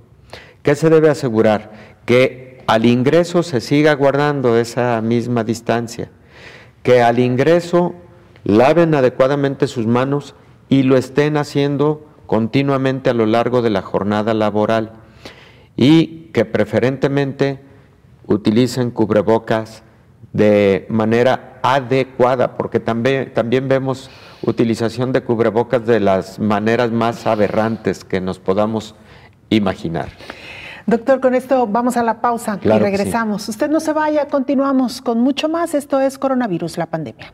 ¿Qué 0.63 0.75
se 0.75 0.89
debe 0.89 1.09
asegurar? 1.09 1.97
Que 2.05 2.63
al 2.67 2.85
ingreso 2.85 3.43
se 3.43 3.61
siga 3.61 3.93
guardando 3.93 4.57
esa 4.57 5.01
misma 5.01 5.43
distancia, 5.43 6.09
que 6.85 7.01
al 7.01 7.17
ingreso 7.17 7.95
laven 8.43 8.93
adecuadamente 8.93 9.65
sus 9.65 9.87
manos 9.87 10.35
y 10.69 10.83
lo 10.83 10.97
estén 10.97 11.35
haciendo 11.35 12.05
continuamente 12.27 13.09
a 13.09 13.15
lo 13.15 13.25
largo 13.25 13.63
de 13.63 13.71
la 13.71 13.81
jornada 13.81 14.35
laboral 14.35 14.91
y 15.75 16.29
que 16.31 16.45
preferentemente 16.45 17.59
utilicen 18.27 18.91
cubrebocas 18.91 19.81
de 20.31 20.85
manera 20.87 21.59
adecuada, 21.63 22.55
porque 22.55 22.79
también, 22.79 23.33
también 23.33 23.67
vemos 23.67 24.11
utilización 24.43 25.11
de 25.11 25.23
cubrebocas 25.23 25.87
de 25.87 25.99
las 25.99 26.37
maneras 26.37 26.91
más 26.91 27.25
aberrantes 27.25 28.03
que 28.03 28.21
nos 28.21 28.37
podamos 28.37 28.93
imaginar. 29.49 30.09
Doctor, 30.87 31.19
con 31.19 31.33
esto 31.33 31.65
vamos 31.65 31.97
a 31.97 32.03
la 32.03 32.21
pausa 32.21 32.59
y 32.61 32.67
regresamos. 32.67 33.49
Usted 33.49 33.69
no 33.69 33.79
se 33.79 33.91
vaya, 33.91 34.27
continuamos 34.27 35.01
con 35.01 35.19
mucho 35.19 35.49
más. 35.49 35.73
Esto 35.73 35.99
es 35.99 36.19
Coronavirus, 36.19 36.77
la 36.77 36.85
pandemia. 36.85 37.33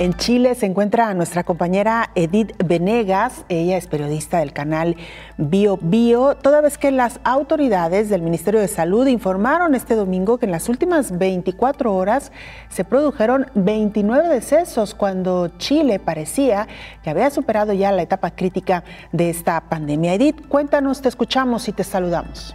En 0.00 0.14
Chile 0.14 0.54
se 0.54 0.64
encuentra 0.64 1.12
nuestra 1.12 1.44
compañera 1.44 2.10
Edith 2.14 2.54
Venegas, 2.64 3.44
ella 3.50 3.76
es 3.76 3.86
periodista 3.86 4.38
del 4.38 4.54
canal 4.54 4.96
Bio 5.36 5.78
Bio, 5.78 6.36
toda 6.36 6.62
vez 6.62 6.78
que 6.78 6.90
las 6.90 7.20
autoridades 7.22 8.08
del 8.08 8.22
Ministerio 8.22 8.60
de 8.60 8.68
Salud 8.68 9.06
informaron 9.08 9.74
este 9.74 9.96
domingo 9.96 10.38
que 10.38 10.46
en 10.46 10.52
las 10.52 10.70
últimas 10.70 11.18
24 11.18 11.94
horas 11.94 12.32
se 12.70 12.82
produjeron 12.82 13.50
29 13.54 14.26
decesos 14.28 14.94
cuando 14.94 15.48
Chile 15.58 15.98
parecía 15.98 16.66
que 17.04 17.10
había 17.10 17.28
superado 17.28 17.74
ya 17.74 17.92
la 17.92 18.00
etapa 18.00 18.30
crítica 18.30 18.84
de 19.12 19.28
esta 19.28 19.60
pandemia. 19.68 20.14
Edith, 20.14 20.48
cuéntanos, 20.48 21.02
te 21.02 21.10
escuchamos 21.10 21.68
y 21.68 21.72
te 21.72 21.84
saludamos. 21.84 22.54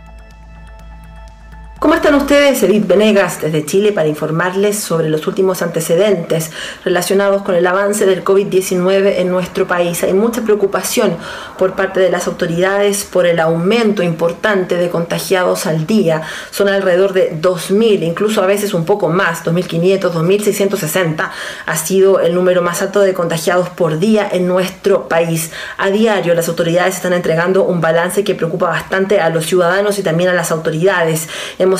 ¿Cómo 1.85 1.93
están 1.93 2.15
ustedes? 2.15 2.63
Edith 2.63 2.87
Venegas 2.87 3.41
desde 3.41 3.63
Chile 3.63 3.91
para 3.91 4.07
informarles 4.07 4.79
sobre 4.79 5.07
los 5.07 5.27
últimos 5.27 5.61
antecedentes 5.61 6.49
relacionados 6.83 7.43
con 7.43 7.53
el 7.53 7.67
avance 7.67 8.07
del 8.07 8.23
COVID-19 8.23 9.17
en 9.17 9.29
nuestro 9.29 9.67
país. 9.67 10.01
Hay 10.01 10.13
mucha 10.13 10.41
preocupación 10.41 11.15
por 11.59 11.75
parte 11.75 11.99
de 11.99 12.09
las 12.09 12.25
autoridades 12.25 13.03
por 13.03 13.27
el 13.27 13.39
aumento 13.39 14.01
importante 14.01 14.77
de 14.77 14.89
contagiados 14.89 15.67
al 15.67 15.85
día. 15.85 16.23
Son 16.49 16.69
alrededor 16.69 17.13
de 17.13 17.39
2.000, 17.39 18.01
incluso 18.01 18.41
a 18.41 18.47
veces 18.47 18.73
un 18.73 18.85
poco 18.85 19.09
más, 19.09 19.43
2.500, 19.43 20.11
2.660 20.11 21.29
ha 21.67 21.77
sido 21.77 22.19
el 22.19 22.33
número 22.33 22.63
más 22.63 22.81
alto 22.81 23.01
de 23.01 23.13
contagiados 23.13 23.69
por 23.69 23.99
día 23.99 24.27
en 24.31 24.47
nuestro 24.47 25.07
país. 25.07 25.51
A 25.77 25.91
diario 25.91 26.33
las 26.33 26.49
autoridades 26.49 26.95
están 26.95 27.13
entregando 27.13 27.63
un 27.63 27.79
balance 27.79 28.23
que 28.23 28.33
preocupa 28.33 28.69
bastante 28.69 29.19
a 29.19 29.29
los 29.29 29.45
ciudadanos 29.45 29.99
y 29.99 30.01
también 30.01 30.31
a 30.31 30.33
las 30.33 30.51
autoridades. 30.51 31.29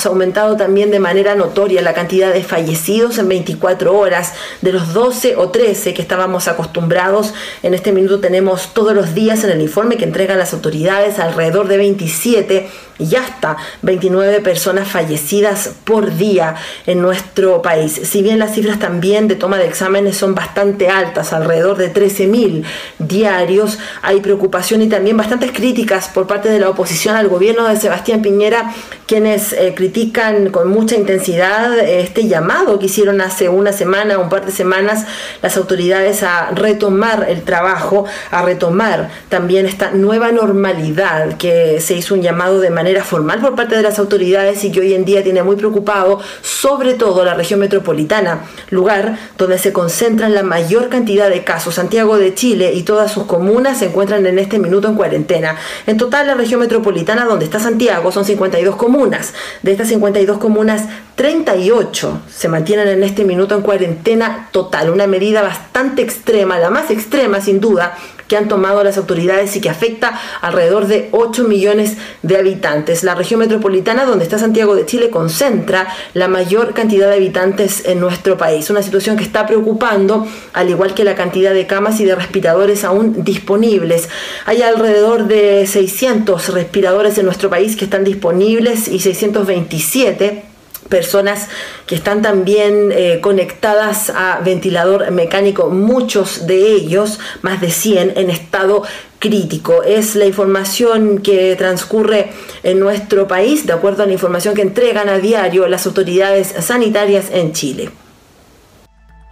Aumentado 0.04 0.56
también 0.56 0.90
de 0.90 0.98
manera 0.98 1.34
notoria 1.34 1.80
la 1.80 1.94
cantidad 1.94 2.34
de 2.34 2.42
fallecidos 2.42 3.16
en 3.18 3.28
24 3.28 3.96
horas. 3.96 4.34
De 4.60 4.72
los 4.72 4.92
12 4.92 5.36
o 5.36 5.48
13 5.48 5.94
que 5.94 6.02
estábamos 6.02 6.48
acostumbrados, 6.48 7.32
en 7.62 7.72
este 7.72 7.92
minuto 7.92 8.20
tenemos 8.20 8.74
todos 8.74 8.94
los 8.94 9.14
días 9.14 9.44
en 9.44 9.50
el 9.50 9.62
informe 9.62 9.96
que 9.96 10.04
entregan 10.04 10.38
las 10.38 10.52
autoridades 10.52 11.18
alrededor 11.18 11.68
de 11.68 11.78
27 11.78 12.68
y 12.98 13.14
hasta 13.16 13.56
29 13.82 14.40
personas 14.40 14.88
fallecidas 14.88 15.70
por 15.84 16.16
día 16.16 16.54
en 16.86 17.00
nuestro 17.02 17.62
país. 17.62 18.00
Si 18.04 18.22
bien 18.22 18.38
las 18.38 18.54
cifras 18.54 18.78
también 18.78 19.28
de 19.28 19.36
toma 19.36 19.58
de 19.58 19.66
exámenes 19.66 20.16
son 20.16 20.34
bastante 20.34 20.88
altas, 20.88 21.32
alrededor 21.32 21.76
de 21.76 21.92
13.000 21.92 22.64
diarios, 22.98 23.78
hay 24.02 24.20
preocupación 24.20 24.82
y 24.82 24.88
también 24.88 25.16
bastantes 25.16 25.52
críticas 25.52 26.08
por 26.08 26.26
parte 26.26 26.48
de 26.48 26.58
la 26.58 26.70
oposición 26.70 27.16
al 27.16 27.28
gobierno 27.28 27.68
de 27.68 27.76
Sebastián 27.76 28.22
Piñera, 28.22 28.72
quienes 29.06 29.52
eh, 29.52 29.74
critican 29.76 30.50
con 30.50 30.68
mucha 30.68 30.96
intensidad 30.96 31.78
este 31.78 32.26
llamado 32.26 32.80
que 32.80 32.86
hicieron 32.86 33.20
hace 33.20 33.48
una 33.48 33.72
semana, 33.72 34.18
un 34.18 34.28
par 34.28 34.44
de 34.44 34.50
semanas, 34.50 35.06
las 35.42 35.56
autoridades 35.56 36.24
a 36.24 36.50
retomar 36.50 37.26
el 37.28 37.42
trabajo, 37.42 38.06
a 38.32 38.42
retomar 38.42 39.10
también 39.28 39.66
esta 39.66 39.92
nueva 39.92 40.32
normalidad 40.32 41.36
que 41.36 41.80
se 41.80 41.94
hizo 41.94 42.14
un 42.14 42.22
llamado 42.22 42.58
de 42.58 42.70
manera 42.70 43.04
formal 43.04 43.40
por 43.40 43.54
parte 43.54 43.76
de 43.76 43.82
las 43.82 44.00
autoridades 44.00 44.64
y 44.64 44.72
que 44.72 44.80
hoy 44.80 44.94
en 44.94 45.04
día 45.04 45.22
tiene 45.22 45.44
muy 45.44 45.54
preocupado 45.54 46.20
sobre 46.42 46.94
todo 46.94 47.24
la 47.24 47.34
región 47.34 47.60
metropolitana, 47.60 48.40
lugar 48.70 49.16
donde 49.38 49.58
se 49.58 49.72
concentran 49.72 50.34
la 50.34 50.42
mayor 50.42 50.88
cantidad 50.88 51.30
de 51.30 51.44
casos. 51.44 51.76
Santiago 51.76 52.18
de 52.18 52.34
Chile 52.34 52.72
y 52.72 52.82
todas 52.82 53.12
sus 53.12 53.24
comunas 53.24 53.78
se 53.78 53.86
encuentran 53.86 54.26
en 54.26 54.38
este 54.38 54.58
minuto 54.58 54.88
en 54.88 54.94
cuarentena. 54.94 55.56
En 55.86 55.96
total, 55.96 56.26
la 56.26 56.34
región 56.34 56.60
metropolitana 56.60 57.24
donde 57.24 57.44
está 57.44 57.60
Santiago 57.60 58.10
son 58.10 58.24
52 58.24 58.76
comunas. 58.76 59.34
De 59.66 59.72
estas 59.72 59.88
52 59.88 60.38
comunas, 60.38 60.84
38 61.16 62.22
se 62.32 62.48
mantienen 62.48 62.86
en 62.86 63.02
este 63.02 63.24
minuto 63.24 63.56
en 63.56 63.62
cuarentena 63.62 64.48
total, 64.52 64.90
una 64.90 65.08
medida 65.08 65.42
bastante 65.42 66.02
extrema, 66.02 66.56
la 66.56 66.70
más 66.70 66.88
extrema 66.92 67.40
sin 67.40 67.58
duda, 67.58 67.98
que 68.28 68.36
han 68.36 68.48
tomado 68.48 68.82
las 68.82 68.96
autoridades 68.98 69.56
y 69.56 69.60
que 69.60 69.70
afecta 69.70 70.18
alrededor 70.40 70.86
de 70.86 71.08
8 71.12 71.44
millones 71.44 71.96
de 72.22 72.36
habitantes. 72.36 73.04
La 73.04 73.14
región 73.14 73.40
metropolitana 73.40 74.04
donde 74.04 74.24
está 74.24 74.38
Santiago 74.38 74.74
de 74.74 74.86
Chile 74.86 75.10
concentra 75.10 75.86
la 76.14 76.28
mayor 76.28 76.74
cantidad 76.74 77.08
de 77.08 77.16
habitantes 77.16 77.84
en 77.86 78.00
nuestro 78.00 78.36
país. 78.36 78.70
Una 78.70 78.82
situación 78.82 79.16
que 79.16 79.24
está 79.24 79.46
preocupando, 79.46 80.26
al 80.52 80.70
igual 80.70 80.94
que 80.94 81.04
la 81.04 81.14
cantidad 81.14 81.54
de 81.54 81.66
camas 81.66 82.00
y 82.00 82.04
de 82.04 82.14
respiradores 82.14 82.84
aún 82.84 83.24
disponibles. 83.24 84.08
Hay 84.44 84.62
alrededor 84.62 85.26
de 85.26 85.66
600 85.66 86.48
respiradores 86.52 87.18
en 87.18 87.26
nuestro 87.26 87.50
país 87.50 87.76
que 87.76 87.84
están 87.84 88.04
disponibles 88.04 88.88
y 88.88 89.00
627 89.00 90.55
personas 90.88 91.48
que 91.86 91.94
están 91.94 92.22
también 92.22 92.92
eh, 92.92 93.20
conectadas 93.20 94.10
a 94.10 94.40
ventilador 94.44 95.10
mecánico, 95.10 95.70
muchos 95.70 96.46
de 96.46 96.72
ellos, 96.72 97.18
más 97.42 97.60
de 97.60 97.70
100, 97.70 98.14
en 98.16 98.30
estado 98.30 98.82
crítico. 99.18 99.82
Es 99.82 100.14
la 100.16 100.26
información 100.26 101.18
que 101.18 101.56
transcurre 101.56 102.30
en 102.62 102.78
nuestro 102.80 103.26
país, 103.26 103.66
de 103.66 103.72
acuerdo 103.72 104.02
a 104.02 104.06
la 104.06 104.12
información 104.12 104.54
que 104.54 104.62
entregan 104.62 105.08
a 105.08 105.18
diario 105.18 105.68
las 105.68 105.86
autoridades 105.86 106.54
sanitarias 106.60 107.26
en 107.30 107.52
Chile. 107.52 107.90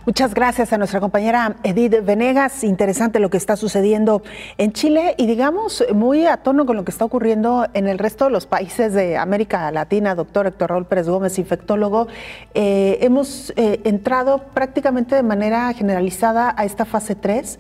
Muchas 0.07 0.34
gracias 0.34 0.70
a 0.74 0.76
nuestra 0.76 1.00
compañera 1.00 1.57
Edith 1.62 2.05
Venegas. 2.05 2.62
Interesante 2.62 3.20
lo 3.20 3.30
que 3.30 3.38
está 3.38 3.57
sucediendo 3.57 4.22
en 4.59 4.72
Chile 4.72 5.14
y 5.16 5.26
digamos 5.26 5.82
muy 5.94 6.26
a 6.26 6.36
tono 6.36 6.66
con 6.66 6.76
lo 6.76 6.84
que 6.84 6.90
está 6.90 7.07
ocurriendo 7.07 7.66
en 7.72 7.88
el 7.88 7.98
resto 7.98 8.26
de 8.26 8.30
los 8.30 8.44
países 8.44 8.92
de 8.92 9.16
América 9.16 9.70
Latina. 9.70 10.14
Doctor 10.14 10.46
Héctor 10.46 10.70
Raúl 10.70 10.84
Pérez 10.84 11.09
Gómez, 11.09 11.38
infectólogo, 11.38 12.07
eh, 12.52 12.98
hemos 13.00 13.55
eh, 13.57 13.80
entrado 13.84 14.42
prácticamente 14.52 15.14
de 15.16 15.22
manera 15.22 15.72
generalizada 15.72 16.55
a 16.55 16.66
esta 16.66 16.84
fase 16.84 17.14
3 17.14 17.59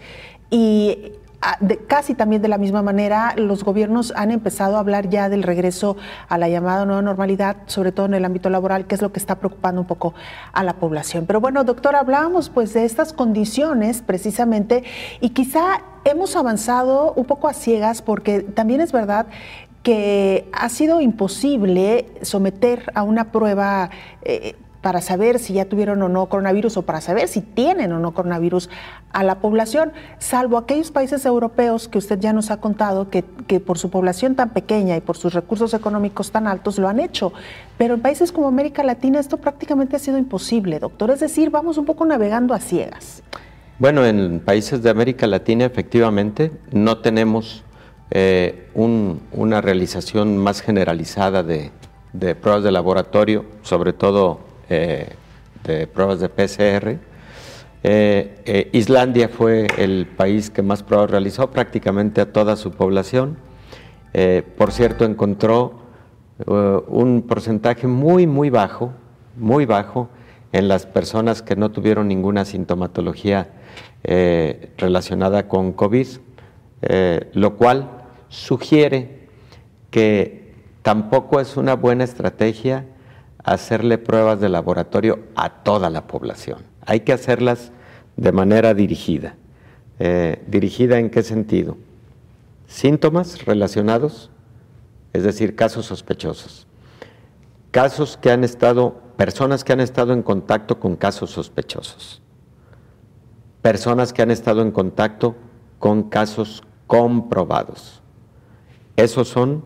y 0.50 1.12
casi 1.86 2.14
también 2.14 2.42
de 2.42 2.48
la 2.48 2.58
misma 2.58 2.82
manera, 2.82 3.34
los 3.36 3.64
gobiernos 3.64 4.12
han 4.16 4.30
empezado 4.30 4.76
a 4.76 4.80
hablar 4.80 5.08
ya 5.08 5.28
del 5.28 5.42
regreso 5.42 5.96
a 6.28 6.38
la 6.38 6.48
llamada 6.48 6.84
nueva 6.84 7.02
normalidad, 7.02 7.56
sobre 7.66 7.92
todo 7.92 8.06
en 8.06 8.14
el 8.14 8.24
ámbito 8.24 8.50
laboral, 8.50 8.86
que 8.86 8.94
es 8.94 9.02
lo 9.02 9.12
que 9.12 9.18
está 9.18 9.36
preocupando 9.36 9.80
un 9.80 9.86
poco 9.86 10.14
a 10.52 10.62
la 10.62 10.74
población. 10.74 11.26
Pero 11.26 11.40
bueno, 11.40 11.64
doctor, 11.64 11.96
hablábamos 11.96 12.50
pues 12.50 12.74
de 12.74 12.84
estas 12.84 13.12
condiciones 13.12 14.02
precisamente 14.02 14.84
y 15.20 15.30
quizá 15.30 15.82
hemos 16.04 16.36
avanzado 16.36 17.12
un 17.14 17.24
poco 17.24 17.48
a 17.48 17.54
ciegas 17.54 18.02
porque 18.02 18.40
también 18.40 18.80
es 18.80 18.92
verdad 18.92 19.26
que 19.82 20.48
ha 20.52 20.68
sido 20.70 21.00
imposible 21.00 22.06
someter 22.22 22.90
a 22.94 23.02
una 23.02 23.30
prueba 23.30 23.90
eh, 24.22 24.56
para 24.84 25.00
saber 25.00 25.38
si 25.38 25.54
ya 25.54 25.64
tuvieron 25.64 26.02
o 26.02 26.10
no 26.10 26.26
coronavirus 26.26 26.76
o 26.76 26.82
para 26.82 27.00
saber 27.00 27.26
si 27.26 27.40
tienen 27.40 27.90
o 27.92 28.00
no 28.00 28.12
coronavirus 28.12 28.68
a 29.14 29.24
la 29.24 29.36
población, 29.36 29.92
salvo 30.18 30.58
aquellos 30.58 30.90
países 30.90 31.24
europeos 31.24 31.88
que 31.88 31.96
usted 31.96 32.20
ya 32.20 32.34
nos 32.34 32.50
ha 32.50 32.60
contado 32.60 33.08
que, 33.08 33.22
por 33.60 33.78
su 33.78 33.88
población 33.88 34.34
tan 34.34 34.50
pequeña 34.50 34.94
y 34.94 35.00
por 35.00 35.16
sus 35.16 35.32
recursos 35.32 35.72
económicos 35.72 36.32
tan 36.32 36.46
altos 36.46 36.78
lo 36.78 36.86
han 36.86 37.00
hecho. 37.00 37.32
Pero 37.78 37.94
en 37.94 38.02
países 38.02 38.30
como 38.30 38.46
América 38.46 38.84
Latina 38.84 39.20
esto 39.20 39.38
prácticamente 39.38 39.96
ha 39.96 39.98
sido 39.98 40.18
imposible, 40.18 40.78
doctor. 40.78 41.10
Es 41.12 41.20
decir, 41.20 41.48
vamos 41.48 41.78
un 41.78 41.86
poco 41.86 42.04
navegando 42.04 42.52
a 42.52 42.58
ciegas. 42.58 43.22
Bueno, 43.78 44.04
en 44.04 44.38
países 44.40 44.82
de 44.82 44.90
América 44.90 45.26
Latina 45.26 45.64
efectivamente 45.64 46.52
no 46.72 46.98
tenemos 46.98 47.64
eh, 48.10 48.68
una 48.74 49.62
realización 49.62 50.36
más 50.36 50.60
generalizada 50.60 51.42
de 51.42 52.34
pruebas 52.34 52.62
de 52.62 52.70
laboratorio, 52.70 53.46
sobre 53.62 53.94
todo 53.94 54.52
eh, 54.68 55.08
de 55.64 55.86
pruebas 55.86 56.20
de 56.20 56.28
PCR. 56.28 56.98
Eh, 57.82 58.42
eh, 58.44 58.70
Islandia 58.72 59.28
fue 59.28 59.66
el 59.78 60.06
país 60.06 60.50
que 60.50 60.62
más 60.62 60.82
pruebas 60.82 61.10
realizó, 61.10 61.50
prácticamente 61.50 62.20
a 62.20 62.32
toda 62.32 62.56
su 62.56 62.70
población. 62.70 63.38
por 64.56 64.70
cierto, 64.70 65.04
encontró 65.04 65.82
un 66.46 67.24
porcentaje 67.26 67.88
muy, 67.88 68.26
muy 68.26 68.48
bajo, 68.48 68.92
muy 69.36 69.66
bajo 69.66 70.08
en 70.52 70.68
las 70.68 70.86
personas 70.86 71.42
que 71.42 71.56
no 71.56 71.72
tuvieron 71.72 72.06
ninguna 72.06 72.44
sintomatología 72.44 73.48
relacionada 74.04 75.48
con 75.48 75.72
COVID, 75.72 76.06
lo 77.32 77.56
cual 77.56 77.90
sugiere 78.28 79.28
que 79.90 80.54
tampoco 80.82 81.40
es 81.40 81.56
una 81.56 81.74
buena 81.74 82.04
estrategia 82.04 82.84
hacerle 83.44 83.98
pruebas 83.98 84.40
de 84.40 84.48
laboratorio 84.48 85.20
a 85.36 85.62
toda 85.62 85.90
la 85.90 86.06
población. 86.06 86.62
Hay 86.84 87.00
que 87.00 87.12
hacerlas 87.12 87.70
de 88.16 88.32
manera 88.32 88.74
dirigida. 88.74 89.36
Eh, 89.98 90.42
¿Dirigida 90.48 90.98
en 90.98 91.10
qué 91.10 91.22
sentido? 91.22 91.76
Síntomas 92.66 93.44
relacionados, 93.44 94.30
es 95.12 95.22
decir, 95.22 95.54
casos 95.54 95.86
sospechosos. 95.86 96.66
Casos 97.70 98.16
que 98.16 98.30
han 98.30 98.44
estado, 98.44 99.00
personas 99.16 99.62
que 99.62 99.72
han 99.72 99.80
estado 99.80 100.12
en 100.12 100.22
contacto 100.22 100.80
con 100.80 100.96
casos 100.96 101.30
sospechosos. 101.30 102.22
Personas 103.62 104.12
que 104.12 104.22
han 104.22 104.30
estado 104.30 104.62
en 104.62 104.70
contacto 104.70 105.36
con 105.78 106.04
casos 106.04 106.62
comprobados. 106.86 108.02
Esos 108.96 109.28
son 109.28 109.64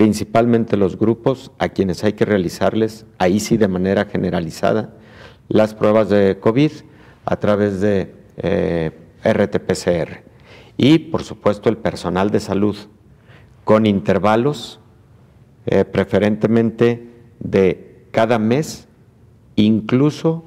principalmente 0.00 0.78
los 0.78 0.98
grupos 0.98 1.52
a 1.58 1.68
quienes 1.68 2.04
hay 2.04 2.14
que 2.14 2.24
realizarles, 2.24 3.04
ahí 3.18 3.38
sí 3.38 3.58
de 3.58 3.68
manera 3.68 4.06
generalizada, 4.06 4.94
las 5.48 5.74
pruebas 5.74 6.08
de 6.08 6.38
COVID 6.40 6.70
a 7.26 7.36
través 7.36 7.82
de 7.82 8.14
eh, 8.38 8.92
RT-PCR. 9.22 10.22
Y, 10.78 11.00
por 11.00 11.22
supuesto, 11.22 11.68
el 11.68 11.76
personal 11.76 12.30
de 12.30 12.40
salud, 12.40 12.76
con 13.64 13.84
intervalos 13.84 14.80
eh, 15.66 15.84
preferentemente 15.84 17.10
de 17.38 18.06
cada 18.10 18.38
mes, 18.38 18.88
incluso 19.54 20.44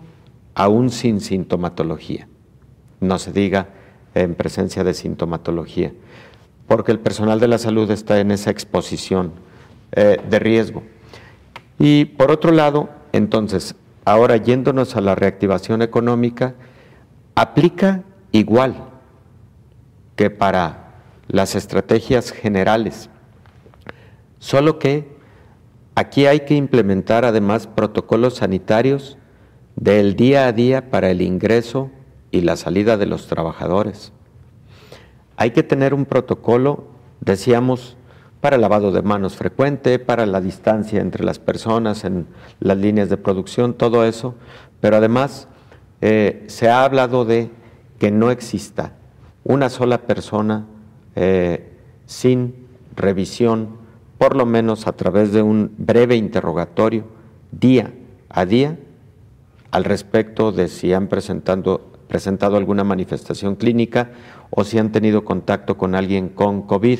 aún 0.55 0.89
sin 0.89 1.21
sintomatología. 1.21 2.27
No 3.01 3.19
se 3.19 3.31
diga 3.31 3.69
en 4.15 4.33
presencia 4.33 4.83
de 4.83 4.95
sintomatología 4.95 5.93
porque 6.73 6.91
el 6.91 6.97
personal 6.97 7.39
de 7.39 7.47
la 7.47 7.59
salud 7.59 7.91
está 7.91 8.19
en 8.19 8.31
esa 8.31 8.49
exposición 8.49 9.33
eh, 9.91 10.17
de 10.27 10.39
riesgo. 10.39 10.81
Y 11.77 12.05
por 12.05 12.31
otro 12.31 12.51
lado, 12.51 12.89
entonces, 13.11 13.75
ahora 14.05 14.37
yéndonos 14.37 14.95
a 14.95 15.01
la 15.01 15.13
reactivación 15.13 15.83
económica, 15.83 16.55
aplica 17.35 18.01
igual 18.31 18.89
que 20.15 20.31
para 20.31 20.95
las 21.27 21.53
estrategias 21.53 22.31
generales, 22.31 23.11
solo 24.39 24.79
que 24.79 25.15
aquí 25.93 26.25
hay 26.25 26.39
que 26.39 26.55
implementar 26.55 27.23
además 27.23 27.67
protocolos 27.67 28.37
sanitarios 28.37 29.19
del 29.75 30.15
día 30.15 30.47
a 30.47 30.51
día 30.53 30.89
para 30.89 31.11
el 31.11 31.21
ingreso 31.21 31.91
y 32.31 32.41
la 32.41 32.55
salida 32.55 32.97
de 32.97 33.05
los 33.05 33.27
trabajadores. 33.27 34.11
Hay 35.37 35.51
que 35.51 35.63
tener 35.63 35.93
un 35.93 36.05
protocolo, 36.05 36.85
decíamos, 37.21 37.97
para 38.43 38.57
lavado 38.57 38.91
de 38.91 39.01
manos 39.01 39.37
frecuente, 39.37 39.99
para 39.99 40.25
la 40.25 40.41
distancia 40.41 40.99
entre 40.99 41.23
las 41.23 41.39
personas 41.39 42.03
en 42.03 42.27
las 42.59 42.77
líneas 42.77 43.09
de 43.09 43.15
producción, 43.15 43.73
todo 43.73 44.03
eso, 44.03 44.35
pero 44.81 44.97
además 44.97 45.47
eh, 46.01 46.43
se 46.47 46.69
ha 46.69 46.83
hablado 46.83 47.23
de 47.23 47.49
que 47.99 48.11
no 48.11 48.31
exista 48.31 48.91
una 49.45 49.69
sola 49.69 49.99
persona 49.99 50.65
eh, 51.15 51.71
sin 52.05 52.67
revisión, 52.97 53.77
por 54.17 54.35
lo 54.35 54.45
menos 54.45 54.87
a 54.87 54.91
través 54.91 55.31
de 55.31 55.41
un 55.41 55.73
breve 55.77 56.17
interrogatorio, 56.17 57.05
día 57.51 57.93
a 58.27 58.45
día, 58.45 58.77
al 59.71 59.85
respecto 59.85 60.51
de 60.51 60.67
si 60.67 60.91
han 60.91 61.07
presentado 61.07 62.57
alguna 62.57 62.83
manifestación 62.83 63.55
clínica 63.55 64.11
o 64.55 64.63
si 64.63 64.77
han 64.77 64.91
tenido 64.91 65.25
contacto 65.25 65.77
con 65.77 65.95
alguien 65.95 66.29
con 66.29 66.63
COVID. 66.63 66.99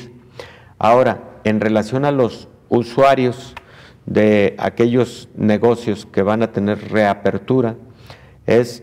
Ahora, 0.78 1.40
en 1.44 1.60
relación 1.60 2.04
a 2.04 2.10
los 2.10 2.48
usuarios 2.68 3.54
de 4.06 4.54
aquellos 4.58 5.28
negocios 5.36 6.06
que 6.06 6.22
van 6.22 6.42
a 6.42 6.52
tener 6.52 6.90
reapertura, 6.90 7.76
es 8.46 8.82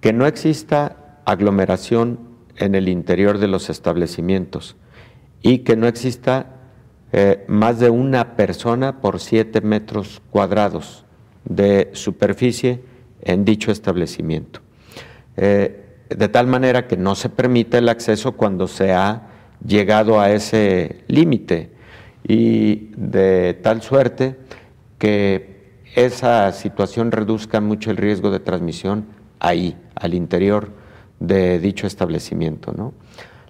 que 0.00 0.12
no 0.12 0.26
exista 0.26 1.20
aglomeración 1.24 2.20
en 2.56 2.74
el 2.74 2.88
interior 2.88 3.38
de 3.38 3.48
los 3.48 3.70
establecimientos 3.70 4.76
y 5.40 5.58
que 5.58 5.76
no 5.76 5.86
exista 5.86 6.46
eh, 7.12 7.44
más 7.48 7.80
de 7.80 7.90
una 7.90 8.36
persona 8.36 9.00
por 9.00 9.18
siete 9.20 9.60
metros 9.60 10.22
cuadrados 10.30 11.04
de 11.44 11.90
superficie 11.92 12.82
en 13.22 13.44
dicho 13.44 13.72
establecimiento. 13.72 14.60
Eh, 15.36 15.91
de 16.16 16.28
tal 16.28 16.46
manera 16.46 16.86
que 16.86 16.96
no 16.96 17.14
se 17.14 17.28
permite 17.28 17.78
el 17.78 17.88
acceso 17.88 18.32
cuando 18.32 18.68
se 18.68 18.92
ha 18.92 19.28
llegado 19.66 20.20
a 20.20 20.30
ese 20.30 21.04
límite 21.08 21.72
y 22.26 22.90
de 22.96 23.54
tal 23.54 23.82
suerte 23.82 24.36
que 24.98 25.52
esa 25.94 26.50
situación 26.52 27.12
reduzca 27.12 27.60
mucho 27.60 27.90
el 27.90 27.96
riesgo 27.96 28.30
de 28.30 28.40
transmisión 28.40 29.06
ahí, 29.40 29.76
al 29.94 30.14
interior 30.14 30.70
de 31.20 31.58
dicho 31.58 31.86
establecimiento. 31.86 32.72
¿no? 32.72 32.94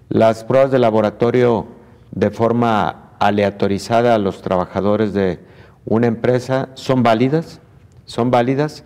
Las 0.09 0.45
pruebas 0.45 0.71
de 0.71 0.79
laboratorio 0.79 1.67
de 2.11 2.31
forma 2.31 3.13
aleatorizada 3.19 4.15
a 4.15 4.19
los 4.19 4.43
trabajadores 4.43 5.13
de 5.13 5.41
una 5.85 6.07
empresa 6.07 6.71
son 6.75 7.03
válidas, 7.03 7.61
son 8.05 8.31
válidas 8.31 8.85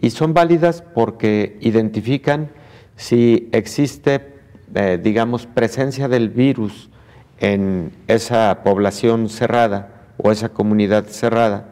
y 0.00 0.10
son 0.10 0.34
válidas 0.34 0.82
porque 0.94 1.58
identifican 1.60 2.50
si 2.98 3.48
existe, 3.52 4.34
eh, 4.74 4.98
digamos, 5.00 5.46
presencia 5.46 6.08
del 6.08 6.30
virus 6.30 6.90
en 7.38 7.92
esa 8.08 8.62
población 8.64 9.28
cerrada 9.28 10.04
o 10.16 10.32
esa 10.32 10.48
comunidad 10.48 11.06
cerrada 11.06 11.68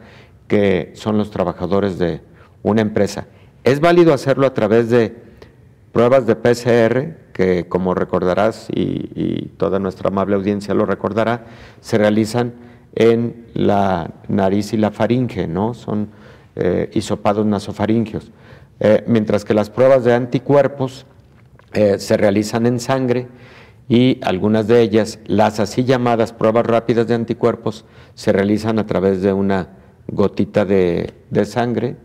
que 0.46 0.92
son 0.94 1.18
los 1.18 1.32
trabajadores 1.32 1.98
de 1.98 2.20
una 2.62 2.80
empresa. 2.80 3.26
Es 3.64 3.80
válido 3.80 4.14
hacerlo 4.14 4.46
a 4.46 4.54
través 4.54 4.88
de 4.88 5.16
pruebas 5.92 6.26
de 6.26 6.36
PCR, 6.36 7.16
que 7.32 7.66
como 7.68 7.92
recordarás 7.92 8.68
y, 8.72 9.50
toda 9.56 9.80
nuestra 9.80 10.08
amable 10.08 10.36
audiencia 10.36 10.74
lo 10.74 10.86
recordará, 10.86 11.46
se 11.80 11.98
realizan 11.98 12.54
en 12.94 13.46
la 13.52 14.12
nariz 14.28 14.72
y 14.72 14.76
la 14.76 14.92
faringe, 14.92 15.48
¿no? 15.48 15.74
Son 15.74 16.08
eh, 16.54 16.88
hisopados 16.94 17.44
nasofaringeos. 17.44 18.30
Eh, 18.78 19.02
mientras 19.08 19.44
que 19.44 19.54
las 19.54 19.70
pruebas 19.70 20.04
de 20.04 20.14
anticuerpos 20.14 21.06
eh, 21.72 21.98
se 21.98 22.16
realizan 22.16 22.66
en 22.66 22.80
sangre 22.80 23.28
y 23.88 24.18
algunas 24.22 24.66
de 24.66 24.80
ellas, 24.80 25.20
las 25.26 25.60
así 25.60 25.84
llamadas 25.84 26.32
pruebas 26.32 26.66
rápidas 26.66 27.06
de 27.06 27.14
anticuerpos, 27.14 27.84
se 28.14 28.32
realizan 28.32 28.78
a 28.78 28.86
través 28.86 29.22
de 29.22 29.32
una 29.32 29.68
gotita 30.08 30.64
de, 30.64 31.12
sangre 31.44 31.96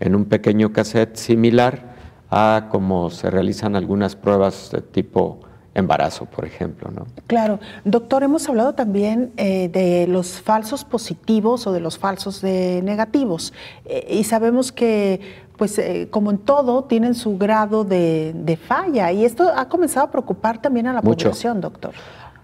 en 0.00 0.14
un 0.14 0.26
pequeño 0.26 0.72
cassette 0.72 1.16
similar 1.16 1.92
a 2.30 2.68
como 2.70 3.10
se 3.10 3.30
realizan 3.30 3.76
algunas 3.76 4.16
pruebas 4.16 4.70
de 4.72 4.80
tipo 4.82 5.40
embarazo, 5.74 6.26
por 6.26 6.44
ejemplo. 6.44 6.90
¿no? 6.90 7.06
Claro. 7.26 7.60
Doctor, 7.84 8.22
hemos 8.22 8.48
hablado 8.48 8.74
también 8.74 9.32
eh, 9.36 9.68
de 9.72 10.06
los 10.06 10.40
falsos 10.40 10.84
positivos 10.84 11.66
o 11.66 11.72
de 11.72 11.80
los 11.80 11.98
falsos 11.98 12.42
negativos. 12.42 13.52
Eh, 13.86 14.18
y 14.18 14.24
sabemos 14.24 14.72
que, 14.72 15.20
pues, 15.56 15.78
eh, 15.78 16.08
como 16.10 16.30
en 16.30 16.38
todo, 16.38 16.84
tienen 16.84 17.14
su 17.14 17.38
grado 17.38 17.84
de, 17.84 18.58
falla. 18.66 19.12
Y 19.12 19.24
esto 19.24 19.50
ha 19.54 19.68
comenzado 19.68 20.06
a 20.06 20.10
preocupar 20.10 20.60
también 20.60 20.86
a 20.86 20.92
la 20.92 21.02
población, 21.02 21.60
doctor. 21.60 21.92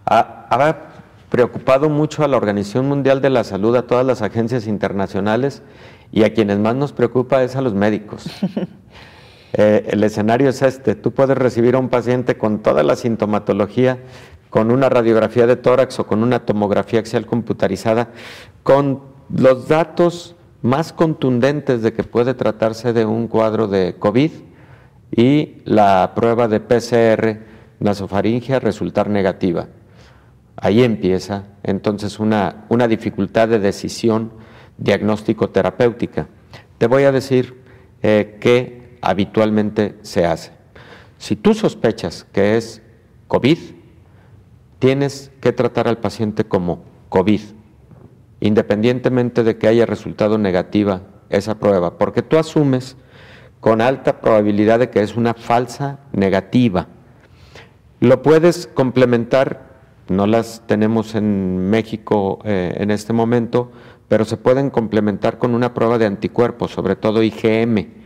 Ha, 0.07 0.77
preocupado 1.29 1.91
mucho 1.91 2.25
a 2.25 2.29
la 2.29 2.39
Organización 2.39 2.89
Mundial 2.89 3.21
de 3.21 3.29
la 3.29 3.45
Salud, 3.45 3.77
a 3.77 3.87
todas 3.87 4.07
las 4.07 4.23
agencias 4.23 4.67
internacionales, 4.67 5.63
y 6.11 6.25
a 6.25 6.33
quienes 6.33 6.59
más 6.59 6.75
nos 6.75 6.93
preocupa 6.93 7.43
es 7.43 7.57
a 7.57 7.61
los 7.63 7.75
médicos. 7.75 8.25
Eh, 9.55 9.89
el 9.89 10.05
escenario 10.05 10.51
es 10.51 10.61
este, 10.61 10.95
tú 10.95 11.13
puedes 11.13 11.37
recibir 11.37 11.75
a 11.75 11.79
un 11.79 11.89
paciente 11.89 12.37
con 12.37 12.59
toda 12.59 12.83
la 12.83 12.97
sintomatología, 12.97 13.99
con 14.51 14.71
una 14.71 14.91
radiografía 14.91 15.47
de 15.47 15.57
tórax 15.57 15.99
o 16.01 16.07
con 16.07 16.23
una 16.23 16.41
tomografía 16.41 17.01
axial 17.01 17.25
computarizada, 17.25 18.11
con 18.63 19.01
los 19.31 19.67
datos 19.67 20.37
más 20.63 20.93
contundentes 20.93 21.83
de 21.83 21.93
que 21.93 22.05
puede 22.05 22.35
tratarse 22.35 22.93
de 22.93 23.05
un 23.05 23.29
cuadro 23.29 23.69
de 23.69 23.97
COVID 23.99 24.31
y 25.17 25.63
la 25.65 26.13
prueba 26.15 26.49
de 26.49 26.61
PCR 26.61 27.41
nasofaringea 27.81 28.61
resultar 28.61 29.09
negativa. 29.09 29.69
Ahí 30.57 30.83
empieza 30.83 31.45
entonces 31.63 32.19
una, 32.19 32.65
una 32.69 32.89
dificultad 32.89 33.49
de 33.49 33.61
decisión 33.61 34.33
diagnóstico 34.77 35.51
terapéutica. 35.51 36.27
Te 36.79 36.87
voy 36.87 37.05
a 37.05 37.13
decir 37.13 37.63
eh, 38.03 38.39
que 38.41 38.99
habitualmente 39.01 39.97
se 40.03 40.27
hace. 40.27 40.53
Si 41.19 41.37
tú 41.37 41.55
sospechas 41.55 42.27
que 42.33 42.57
es 42.57 42.83
COVID, 43.29 43.59
tienes 44.79 45.31
que 45.41 45.53
tratar 45.53 45.89
al 45.89 45.99
paciente 45.99 46.45
como 46.45 46.83
COVID, 47.09 47.41
independientemente 48.41 49.45
de 49.45 49.57
que 49.59 49.69
haya 49.69 49.87
resultado 49.87 50.39
negativa 50.39 51.03
esa 51.31 51.59
prueba, 51.59 51.99
porque 51.99 52.23
tú 52.23 52.39
asumes 52.39 52.97
con 53.61 53.81
alta 53.81 54.21
probabilidad 54.21 54.79
de 54.79 54.91
que 54.91 55.03
es 55.03 55.17
una 55.17 55.35
falsa 55.35 55.99
negativa. 56.13 56.87
Lo 58.01 58.23
puedes 58.23 58.67
complementar, 58.67 59.67
no 60.09 60.27
las 60.27 60.63
tenemos 60.67 61.15
en 61.15 61.69
México 61.71 62.39
eh, 62.45 62.75
en 62.77 62.91
este 62.91 63.13
momento, 63.13 63.73
pero 64.07 64.25
se 64.25 64.37
pueden 64.37 64.71
complementar 64.71 65.39
con 65.39 65.55
una 65.55 65.75
prueba 65.75 65.99
de 65.99 66.07
anticuerpos, 66.07 66.71
sobre 66.71 66.97
todo 66.97 67.23
IgM 67.23 67.99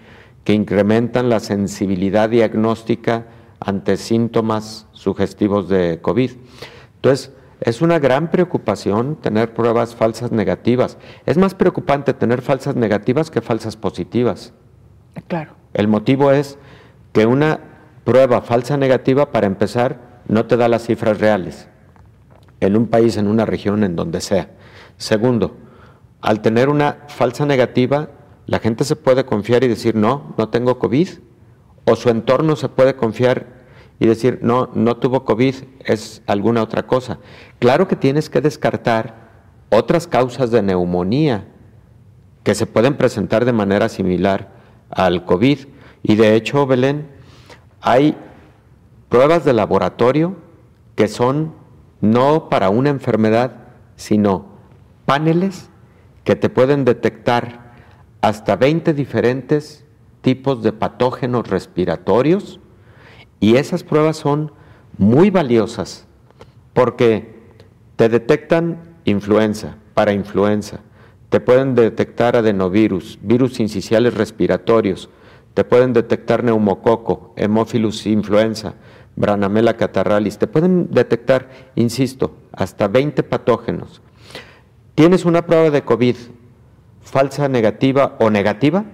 que 0.44 0.54
incrementan 0.54 1.28
la 1.28 1.40
sensibilidad 1.40 2.28
diagnóstica 2.28 3.26
ante 3.60 3.96
síntomas 3.96 4.88
sugestivos 4.92 5.68
de 5.68 6.00
COVID. 6.02 6.32
Entonces, 6.96 7.32
es 7.64 7.80
una 7.80 7.98
gran 7.98 8.30
preocupación 8.30 9.16
tener 9.16 9.54
pruebas 9.54 9.94
falsas 9.94 10.32
negativas. 10.32 10.98
Es 11.26 11.38
más 11.38 11.54
preocupante 11.54 12.12
tener 12.12 12.42
falsas 12.42 12.74
negativas 12.74 13.30
que 13.30 13.40
falsas 13.40 13.76
positivas. 13.76 14.52
Claro. 15.28 15.52
El 15.72 15.88
motivo 15.88 16.32
es 16.32 16.58
que 17.12 17.26
una 17.26 17.60
prueba 18.04 18.42
falsa 18.42 18.76
negativa, 18.76 19.30
para 19.30 19.46
empezar, 19.46 20.20
no 20.26 20.46
te 20.46 20.56
da 20.56 20.68
las 20.68 20.84
cifras 20.86 21.20
reales 21.20 21.68
en 22.60 22.76
un 22.76 22.88
país, 22.88 23.16
en 23.16 23.28
una 23.28 23.44
región, 23.44 23.84
en 23.84 23.96
donde 23.96 24.20
sea. 24.20 24.50
Segundo, 24.96 25.56
al 26.20 26.42
tener 26.42 26.68
una 26.68 26.98
falsa 27.08 27.46
negativa, 27.46 28.10
la 28.46 28.58
gente 28.58 28.84
se 28.84 28.96
puede 28.96 29.24
confiar 29.24 29.62
y 29.64 29.68
decir, 29.68 29.94
no, 29.94 30.34
no 30.36 30.48
tengo 30.48 30.78
COVID, 30.78 31.08
o 31.84 31.96
su 31.96 32.08
entorno 32.08 32.56
se 32.56 32.68
puede 32.68 32.94
confiar 32.94 33.61
y 34.02 34.06
decir, 34.06 34.40
no, 34.42 34.68
no 34.74 34.96
tuvo 34.96 35.24
COVID, 35.24 35.54
es 35.84 36.22
alguna 36.26 36.60
otra 36.60 36.88
cosa. 36.88 37.20
Claro 37.60 37.86
que 37.86 37.94
tienes 37.94 38.28
que 38.28 38.40
descartar 38.40 39.30
otras 39.70 40.08
causas 40.08 40.50
de 40.50 40.60
neumonía 40.60 41.46
que 42.42 42.56
se 42.56 42.66
pueden 42.66 42.96
presentar 42.96 43.44
de 43.44 43.52
manera 43.52 43.88
similar 43.88 44.54
al 44.90 45.24
COVID. 45.24 45.68
Y 46.02 46.16
de 46.16 46.34
hecho, 46.34 46.66
Belén, 46.66 47.06
hay 47.80 48.16
pruebas 49.08 49.44
de 49.44 49.52
laboratorio 49.52 50.34
que 50.96 51.06
son 51.06 51.54
no 52.00 52.48
para 52.48 52.70
una 52.70 52.90
enfermedad, 52.90 53.52
sino 53.94 54.46
paneles 55.06 55.70
que 56.24 56.34
te 56.34 56.48
pueden 56.48 56.84
detectar 56.84 57.74
hasta 58.20 58.56
20 58.56 58.94
diferentes 58.94 59.84
tipos 60.22 60.64
de 60.64 60.72
patógenos 60.72 61.46
respiratorios 61.46 62.58
y 63.42 63.56
esas 63.56 63.82
pruebas 63.82 64.18
son 64.18 64.52
muy 64.98 65.30
valiosas 65.30 66.06
porque 66.74 67.34
te 67.96 68.08
detectan 68.08 68.78
influenza, 69.04 69.78
para 69.94 70.12
influenza, 70.12 70.78
te 71.28 71.40
pueden 71.40 71.74
detectar 71.74 72.36
adenovirus, 72.36 73.18
virus 73.20 73.58
incisionales 73.58 74.14
respiratorios, 74.14 75.10
te 75.54 75.64
pueden 75.64 75.92
detectar 75.92 76.44
neumococo, 76.44 77.34
hemófilus 77.34 78.06
influenza, 78.06 78.74
branamela 79.16 79.76
catarralis, 79.76 80.38
te 80.38 80.46
pueden 80.46 80.92
detectar, 80.92 81.50
insisto, 81.74 82.36
hasta 82.52 82.86
20 82.86 83.24
patógenos. 83.24 84.02
Tienes 84.94 85.24
una 85.24 85.44
prueba 85.44 85.70
de 85.70 85.82
COVID, 85.82 86.14
falsa 87.00 87.48
negativa 87.48 88.14
o 88.20 88.30
negativa, 88.30 88.84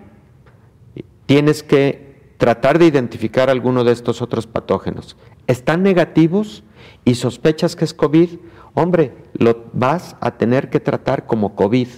tienes 1.26 1.62
que 1.62 2.07
tratar 2.38 2.78
de 2.78 2.86
identificar 2.86 3.50
alguno 3.50 3.84
de 3.84 3.92
estos 3.92 4.22
otros 4.22 4.46
patógenos. 4.46 5.16
¿Están 5.46 5.82
negativos 5.82 6.62
y 7.04 7.16
sospechas 7.16 7.76
que 7.76 7.84
es 7.84 7.92
COVID? 7.92 8.38
Hombre, 8.74 9.14
lo 9.34 9.64
vas 9.72 10.16
a 10.20 10.30
tener 10.38 10.70
que 10.70 10.80
tratar 10.80 11.26
como 11.26 11.54
COVID. 11.56 11.88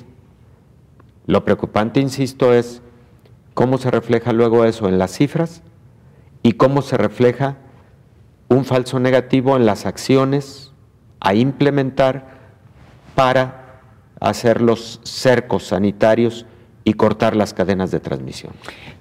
Lo 1.27 1.45
preocupante, 1.45 2.01
insisto, 2.01 2.55
es 2.55 2.83
cómo 3.55 3.79
se 3.79 3.91
refleja 3.91 4.33
luego 4.33 4.65
eso 4.65 4.89
en 4.89 4.99
las 4.99 5.13
cifras 5.13 5.63
y 6.43 6.53
cómo 6.53 6.81
se 6.81 6.97
refleja 6.97 7.59
un 8.49 8.65
falso 8.65 8.99
negativo 8.99 9.57
en 9.57 9.67
las 9.67 9.85
acciones 9.85 10.73
a 11.21 11.35
implementar 11.35 12.41
para 13.15 13.83
hacer 14.21 14.63
los 14.63 15.01
cercos 15.03 15.65
sanitarios 15.65 16.47
y 16.91 16.95
cortar 16.95 17.37
las 17.37 17.55
cadenas 17.55 17.93
de 17.93 18.01
transmisión. 18.01 18.53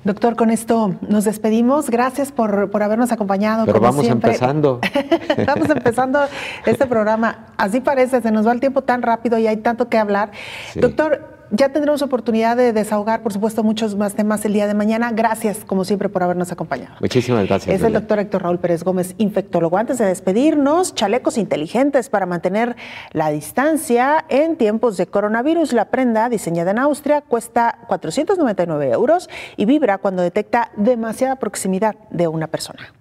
Doctor, 0.04 0.36
con 0.36 0.52
esto 0.52 0.94
nos 1.08 1.24
despedimos. 1.24 1.90
Gracias 1.90 2.32
por, 2.32 2.70
habernos 2.84 3.12
acompañado. 3.12 3.66
Pero 3.66 3.80
vamos 3.80 4.06
empezando. 4.06 4.80
Estamos 5.38 5.68
empezando 5.72 6.20
este 6.68 6.86
programa. 6.86 7.48
Así 7.58 7.82
parece, 7.82 8.22
se 8.22 8.30
nos 8.30 8.46
va 8.46 8.52
el 8.52 8.60
tiempo 8.60 8.84
tan 8.84 9.02
rápido 9.02 9.40
y 9.40 9.48
hay 9.48 9.58
tanto 9.58 9.90
que 9.90 9.98
hablar. 9.98 10.30
Doctor, 10.76 11.39
ya 11.52 11.70
tendremos 11.70 12.02
oportunidad 12.02 12.58
de 12.58 12.74
desahogar, 12.74 13.22
por 13.22 13.34
supuesto, 13.34 13.64
muchos 13.64 13.96
más 13.96 14.16
temas 14.16 14.44
el 14.46 14.54
día 14.54 14.68
de 14.68 14.74
mañana. 14.74 15.12
Gracias, 15.12 15.60
como 15.66 15.86
siempre, 15.86 16.10
por 16.10 16.24
habernos 16.24 16.52
acompañado. 16.52 16.96
Muchísimas 17.00 17.48
gracias. 17.48 17.76
Es 17.76 17.84
el 17.84 17.94
doctor 17.94 18.20
Héctor 18.20 18.44
Raúl 18.44 18.60
Pérez 18.60 18.84
Gómez, 18.84 19.16
infectólogo. 19.18 19.78
Antes 19.78 19.98
de 19.98 20.06
despedirnos, 20.06 20.94
chalecos 20.96 21.38
inteligentes 21.38 22.10
para 22.10 22.26
mantener 22.26 22.76
la 23.12 23.30
distancia 23.30 24.26
en 24.30 24.58
tiempos 24.58 24.98
de 24.98 25.08
coronavirus. 25.08 25.74
La 25.74 25.86
prenda, 25.86 26.30
diseñada 26.30 26.72
en 26.72 26.80
Austria, 26.80 27.22
cuesta 27.22 27.80
499 27.88 28.92
euros 28.92 29.30
y 29.58 29.66
vibra 29.66 29.98
cuando 29.98 30.22
detecta 30.22 30.72
demasiada 30.78 31.38
proximidad 31.38 31.96
de 32.10 32.28
una 32.28 32.48
persona. 32.48 32.99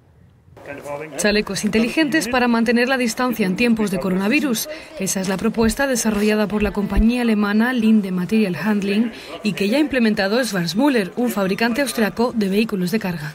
Chalecos 1.17 1.65
inteligentes 1.65 2.29
para 2.29 2.49
mantener 2.49 2.89
la 2.89 2.97
distancia 2.97 3.47
en 3.47 3.57
tiempos 3.57 3.91
de 3.91 3.99
coronavirus. 3.99 4.69
Esa 4.99 5.21
es 5.21 5.29
la 5.29 5.37
propuesta 5.37 5.87
desarrollada 5.87 6.47
por 6.47 6.63
la 6.63 6.73
compañía 6.73 7.23
alemana 7.23 7.73
Linde 7.73 8.13
Material 8.13 8.57
Handling 8.57 9.13
y 9.43 9.53
que 9.53 9.69
ya 9.69 9.79
ha 9.79 9.81
implementado 9.81 10.43
Schwarzmüller, 10.43 11.13
un 11.17 11.31
fabricante 11.31 11.83
austriaco 11.83 12.33
de 12.35 12.49
vehículos 12.49 12.91
de 12.91 12.99
carga. 12.99 13.35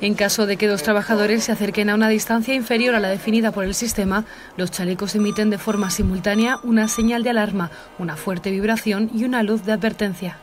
En 0.00 0.14
caso 0.14 0.46
de 0.46 0.56
que 0.56 0.68
dos 0.68 0.84
trabajadores 0.84 1.42
se 1.44 1.52
acerquen 1.52 1.90
a 1.90 1.96
una 1.96 2.08
distancia 2.08 2.54
inferior 2.54 2.94
a 2.94 3.00
la 3.00 3.08
definida 3.08 3.50
por 3.50 3.64
el 3.64 3.74
sistema, 3.74 4.24
los 4.56 4.70
chalecos 4.70 5.16
emiten 5.16 5.50
de 5.50 5.58
forma 5.58 5.90
simultánea 5.90 6.58
una 6.62 6.86
señal 6.86 7.24
de 7.24 7.30
alarma, 7.30 7.72
una 7.98 8.16
fuerte 8.16 8.52
vibración 8.52 9.10
y 9.12 9.24
una 9.24 9.42
luz 9.42 9.64
de 9.64 9.72
advertencia. 9.72 10.38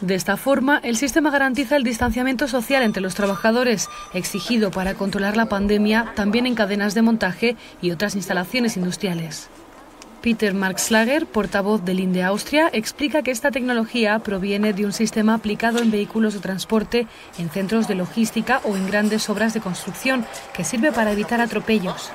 De 0.00 0.14
esta 0.14 0.38
forma, 0.38 0.80
el 0.82 0.96
sistema 0.96 1.30
garantiza 1.30 1.76
el 1.76 1.84
distanciamiento 1.84 2.48
social 2.48 2.82
entre 2.82 3.02
los 3.02 3.14
trabajadores, 3.14 3.88
exigido 4.14 4.70
para 4.70 4.94
controlar 4.94 5.36
la 5.36 5.46
pandemia 5.46 6.12
también 6.14 6.46
en 6.46 6.54
cadenas 6.54 6.94
de 6.94 7.02
montaje 7.02 7.56
y 7.82 7.90
otras 7.90 8.14
instalaciones 8.14 8.78
industriales. 8.78 9.50
Peter 10.22 10.54
Markslager, 10.54 11.26
portavoz 11.26 11.84
del 11.84 12.00
INDE 12.00 12.22
Austria, 12.22 12.70
explica 12.72 13.22
que 13.22 13.30
esta 13.30 13.50
tecnología 13.50 14.18
proviene 14.18 14.72
de 14.72 14.84
un 14.84 14.92
sistema 14.92 15.34
aplicado 15.34 15.80
en 15.80 15.90
vehículos 15.90 16.34
de 16.34 16.40
transporte, 16.40 17.06
en 17.38 17.50
centros 17.50 17.88
de 17.88 17.94
logística 17.94 18.60
o 18.64 18.76
en 18.76 18.86
grandes 18.86 19.28
obras 19.30 19.54
de 19.54 19.60
construcción, 19.60 20.26
que 20.52 20.64
sirve 20.64 20.92
para 20.92 21.12
evitar 21.12 21.40
atropellos. 21.40 22.10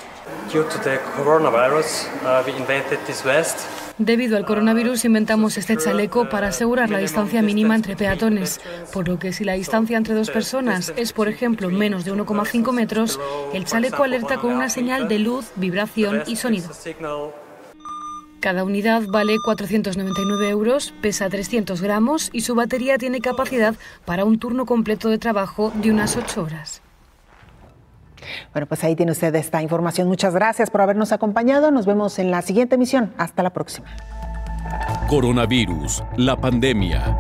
Debido 3.98 4.36
al 4.36 4.46
coronavirus 4.46 5.06
inventamos 5.06 5.58
este 5.58 5.78
chaleco 5.78 6.28
para 6.28 6.50
asegurar 6.50 6.90
la 6.90 6.98
distancia 6.98 7.42
mínima 7.42 7.76
entre 7.76 7.96
peatones, 7.96 8.60
por 8.92 9.08
lo 9.08 9.20
que 9.20 9.32
si 9.32 9.46
la 9.46 9.54
distancia 9.54 9.96
entre 9.96 10.16
dos 10.16 10.30
personas 10.30 10.92
es, 10.98 11.14
por 11.14 11.30
ejemplo, 11.30 11.70
menos 11.70 12.04
de 12.04 12.12
1,5 12.12 12.74
metros, 12.74 13.18
el 13.54 13.64
chaleco 13.64 14.04
alerta 14.04 14.36
con 14.38 14.52
una 14.52 14.70
señal 14.70 15.08
de 15.08 15.20
luz, 15.20 15.52
vibración 15.56 16.24
y 16.28 16.36
sonido. 16.36 16.72
Cada 18.42 18.66
unidad 18.66 19.04
vale 19.08 19.38
499 19.44 20.50
euros, 20.50 20.94
pesa 21.02 21.30
300 21.30 21.82
gramos 21.82 22.30
y 22.34 22.42
su 22.42 22.54
batería 22.54 22.98
tiene 22.98 23.22
capacidad 23.22 23.76
para 24.04 24.26
un 24.26 24.40
turno 24.40 24.66
completo 24.66 25.08
de 25.08 25.20
trabajo 25.20 25.72
de 25.74 25.92
unas 25.92 26.18
8 26.18 26.44
horas. 26.44 26.85
Bueno, 28.54 28.68
pues 28.68 28.84
ahí 28.84 28.96
tiene 28.96 29.12
usted 29.12 29.34
esta 29.36 29.62
información. 29.62 30.08
Muchas 30.08 30.34
gracias 30.34 30.70
por 30.70 30.82
habernos 30.82 31.12
acompañado. 31.12 31.72
Nos 31.72 31.86
vemos 31.86 32.20
en 32.20 32.32
la 32.32 32.42
siguiente 32.42 32.76
emisión. 32.76 33.14
Hasta 33.18 33.44
la 33.44 33.52
próxima. 33.52 33.88
Coronavirus, 35.08 36.04
la 36.18 36.36
pandemia. 36.36 37.18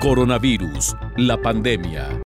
Coronavirus, 0.00 0.96
la 1.18 1.36
pandemia. 1.36 2.19